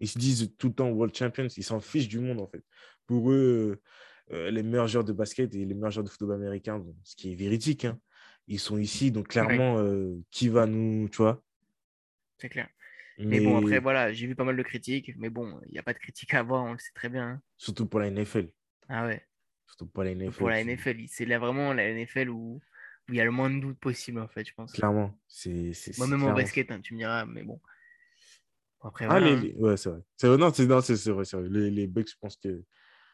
ils 0.00 0.08
se 0.08 0.18
disent 0.18 0.54
tout 0.56 0.68
le 0.68 0.74
temps 0.74 0.88
World 0.90 1.14
Champions, 1.14 1.48
ils 1.56 1.64
s'en 1.64 1.80
fichent 1.80 2.08
du 2.08 2.20
monde, 2.20 2.40
en 2.40 2.46
fait. 2.46 2.62
Pour 3.06 3.32
eux, 3.32 3.80
euh, 4.30 4.50
les 4.52 4.62
meilleurs 4.62 4.86
joueurs 4.86 5.04
de 5.04 5.12
basket 5.12 5.52
et 5.56 5.64
les 5.64 5.74
meilleurs 5.74 5.90
joueurs 5.90 6.04
de 6.04 6.10
football 6.10 6.36
américain, 6.36 6.80
ce 7.02 7.16
qui 7.16 7.32
est 7.32 7.34
véridique, 7.34 7.84
hein, 7.84 7.98
ils 8.46 8.60
sont 8.60 8.78
ici, 8.78 9.10
donc 9.10 9.28
clairement, 9.28 9.78
euh, 9.78 10.14
qui 10.30 10.48
va 10.48 10.66
nous, 10.66 11.08
tu 11.08 11.16
vois? 11.16 11.42
C'est 12.38 12.48
clair. 12.48 12.68
Mais... 13.18 13.40
bon, 13.40 13.58
après, 13.58 13.80
voilà, 13.80 14.12
j'ai 14.12 14.28
vu 14.28 14.36
pas 14.36 14.44
mal 14.44 14.56
de 14.56 14.62
critiques, 14.62 15.12
mais 15.18 15.28
bon, 15.28 15.60
il 15.66 15.72
n'y 15.72 15.78
a 15.78 15.82
pas 15.82 15.92
de 15.92 15.98
critiques 15.98 16.32
à 16.34 16.38
avoir, 16.38 16.64
on 16.64 16.72
le 16.72 16.78
sait 16.78 16.92
très 16.94 17.08
bien. 17.08 17.28
Hein. 17.28 17.42
Surtout 17.56 17.86
pour 17.86 17.98
la 17.98 18.10
NFL. 18.10 18.48
Ah 18.88 19.06
ouais. 19.06 19.22
Surtout 19.70 19.86
pour 19.86 20.02
la 20.02 20.14
NFL. 20.14 20.38
Pour 20.38 20.50
la 20.50 20.64
NFL, 20.64 20.96
c'est 21.06 21.24
là 21.24 21.38
vraiment 21.38 21.72
la 21.72 21.92
NFL 21.92 22.28
où 22.28 22.60
il 23.08 23.14
y 23.14 23.20
a 23.20 23.24
le 23.24 23.30
moins 23.30 23.50
de 23.50 23.60
doute 23.60 23.78
possible, 23.78 24.20
en 24.20 24.28
fait, 24.28 24.44
je 24.44 24.54
pense. 24.54 24.72
Clairement. 24.72 25.16
c'est 25.26 25.72
Moi-même 25.98 26.24
au 26.24 26.34
basket, 26.34 26.70
hein, 26.70 26.80
tu 26.80 26.94
me 26.94 26.98
diras, 26.98 27.24
mais 27.24 27.42
bon. 27.42 27.60
Après, 28.82 29.04
ah, 29.04 29.08
voilà, 29.08 29.36
les, 29.36 29.50
hein. 29.50 29.54
ouais, 29.58 29.76
c'est 29.76 29.90
vrai. 29.90 30.00
C'est 30.16 30.36
non, 30.36 30.52
c'est 30.52 30.64
vrai, 30.64 31.22
vrai. 31.22 31.48
Les, 31.50 31.70
les 31.70 31.86
Bucks, 31.86 32.08
je 32.08 32.16
pense 32.18 32.36
que. 32.36 32.64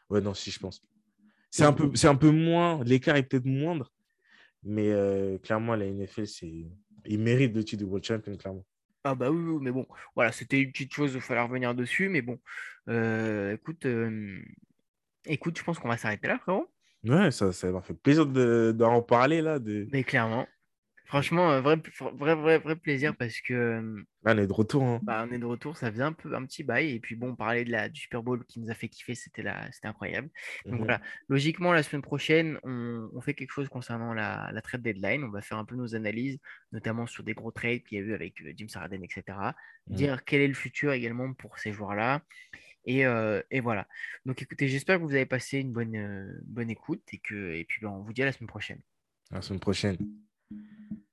Ouais, 0.09 0.21
non, 0.21 0.33
si, 0.33 0.49
je 0.49 0.59
pense. 0.59 0.81
C'est 1.51 1.63
un, 1.63 1.73
peu, 1.73 1.91
un 2.03 2.15
peu 2.15 2.31
moins. 2.31 2.83
L'écart 2.83 3.17
est 3.17 3.23
peut-être 3.23 3.45
moindre, 3.45 3.91
mais 4.63 4.89
euh, 4.91 5.37
clairement, 5.39 5.75
la 5.75 5.85
NFL, 5.85 6.27
c'est... 6.27 6.67
il 7.05 7.19
mérite 7.19 7.53
le 7.53 7.63
titre 7.63 7.83
de 7.83 7.85
World 7.85 8.05
Champion, 8.05 8.35
clairement. 8.37 8.65
Ah 9.03 9.15
bah 9.15 9.31
oui, 9.31 9.59
mais 9.61 9.71
bon, 9.71 9.87
voilà, 10.15 10.31
c'était 10.33 10.61
une 10.61 10.71
petite 10.71 10.93
chose, 10.93 11.13
il 11.15 11.21
fallait 11.21 11.41
revenir 11.41 11.73
dessus, 11.73 12.09
mais 12.09 12.21
bon, 12.21 12.39
euh, 12.89 13.53
écoute, 13.53 13.85
euh, 13.85 14.41
écoute, 15.27 15.57
je 15.57 15.63
pense 15.63 15.79
qu'on 15.79 15.89
va 15.89 15.97
s'arrêter 15.97 16.27
là, 16.27 16.39
frérot. 16.39 16.67
Ouais, 17.03 17.31
ça, 17.31 17.51
ça 17.51 17.71
m'a 17.71 17.81
fait 17.81 17.93
plaisir 17.93 18.25
d'en 18.25 19.01
parler 19.01 19.41
là. 19.41 19.59
De... 19.59 19.87
Mais 19.91 20.03
clairement, 20.03 20.47
Franchement, 21.07 21.51
euh, 21.51 21.61
vrai, 21.61 21.77
vrai, 22.15 22.35
vrai, 22.35 22.57
vrai 22.57 22.75
plaisir 22.75 23.15
parce 23.15 23.39
que. 23.39 23.53
Euh, 23.53 24.03
on 24.25 24.37
est 24.37 24.45
de 24.45 24.51
retour. 24.51 24.83
Hein. 24.83 24.99
Bah, 25.03 25.25
on 25.25 25.31
est 25.31 25.39
de 25.39 25.45
retour, 25.45 25.77
ça 25.77 25.89
faisait 25.89 26.03
un, 26.03 26.11
peu, 26.11 26.35
un 26.35 26.43
petit 26.43 26.63
bail. 26.63 26.91
Et 26.91 26.99
puis 26.99 27.15
bon, 27.15 27.33
parler 27.33 27.63
de 27.63 27.71
la, 27.71 27.87
du 27.87 28.01
Super 28.01 28.21
Bowl 28.21 28.43
qui 28.45 28.59
nous 28.59 28.69
a 28.69 28.73
fait 28.73 28.89
kiffer, 28.89 29.15
c'était 29.15 29.45
incroyable. 29.83 30.29
Donc 30.65 30.79
voilà, 30.79 30.99
logiquement, 31.29 31.71
la 31.71 31.81
semaine 31.81 32.01
prochaine, 32.01 32.59
on, 32.63 33.09
on 33.13 33.21
fait 33.21 33.33
quelque 33.33 33.51
chose 33.53 33.69
concernant 33.69 34.13
la, 34.13 34.51
la, 34.51 34.61
trade 34.61 34.81
deadline. 34.81 35.23
On 35.23 35.29
va 35.29 35.41
faire 35.41 35.57
un 35.57 35.63
peu 35.63 35.77
nos 35.77 35.95
analyses, 35.95 36.39
notamment 36.73 37.07
sur 37.07 37.23
des 37.23 37.33
gros 37.33 37.51
trades 37.51 37.83
qu'il 37.83 37.99
y 37.99 38.01
a 38.01 38.03
eu 38.03 38.13
avec 38.13 38.41
euh, 38.41 38.51
Jim 38.53 38.67
Sarden, 38.67 39.01
etc. 39.01 39.37
Dire 39.87 40.25
quel 40.25 40.41
est 40.41 40.47
le 40.49 40.55
futur 40.55 40.91
également 40.91 41.31
pour 41.33 41.57
ces 41.57 41.71
joueurs-là. 41.71 42.21
Et, 42.87 43.03
et, 43.51 43.59
voilà. 43.59 43.87
Donc 44.25 44.41
écoutez, 44.41 44.67
j'espère 44.67 44.97
que 44.97 45.03
vous 45.03 45.13
avez 45.13 45.25
passé 45.25 45.59
une 45.59 45.73
bonne, 45.73 46.41
bonne 46.45 46.69
écoute 46.69 47.03
et, 47.11 47.19
que, 47.19 47.53
et 47.53 47.65
puis 47.65 47.81
ben, 47.81 47.89
on 47.89 48.01
vous 48.01 48.13
dit 48.13 48.23
à 48.23 48.25
la 48.25 48.31
semaine 48.31 48.47
prochaine. 48.47 48.79
À 49.31 49.35
la 49.35 49.41
semaine 49.41 49.59
prochaine. 49.59 49.97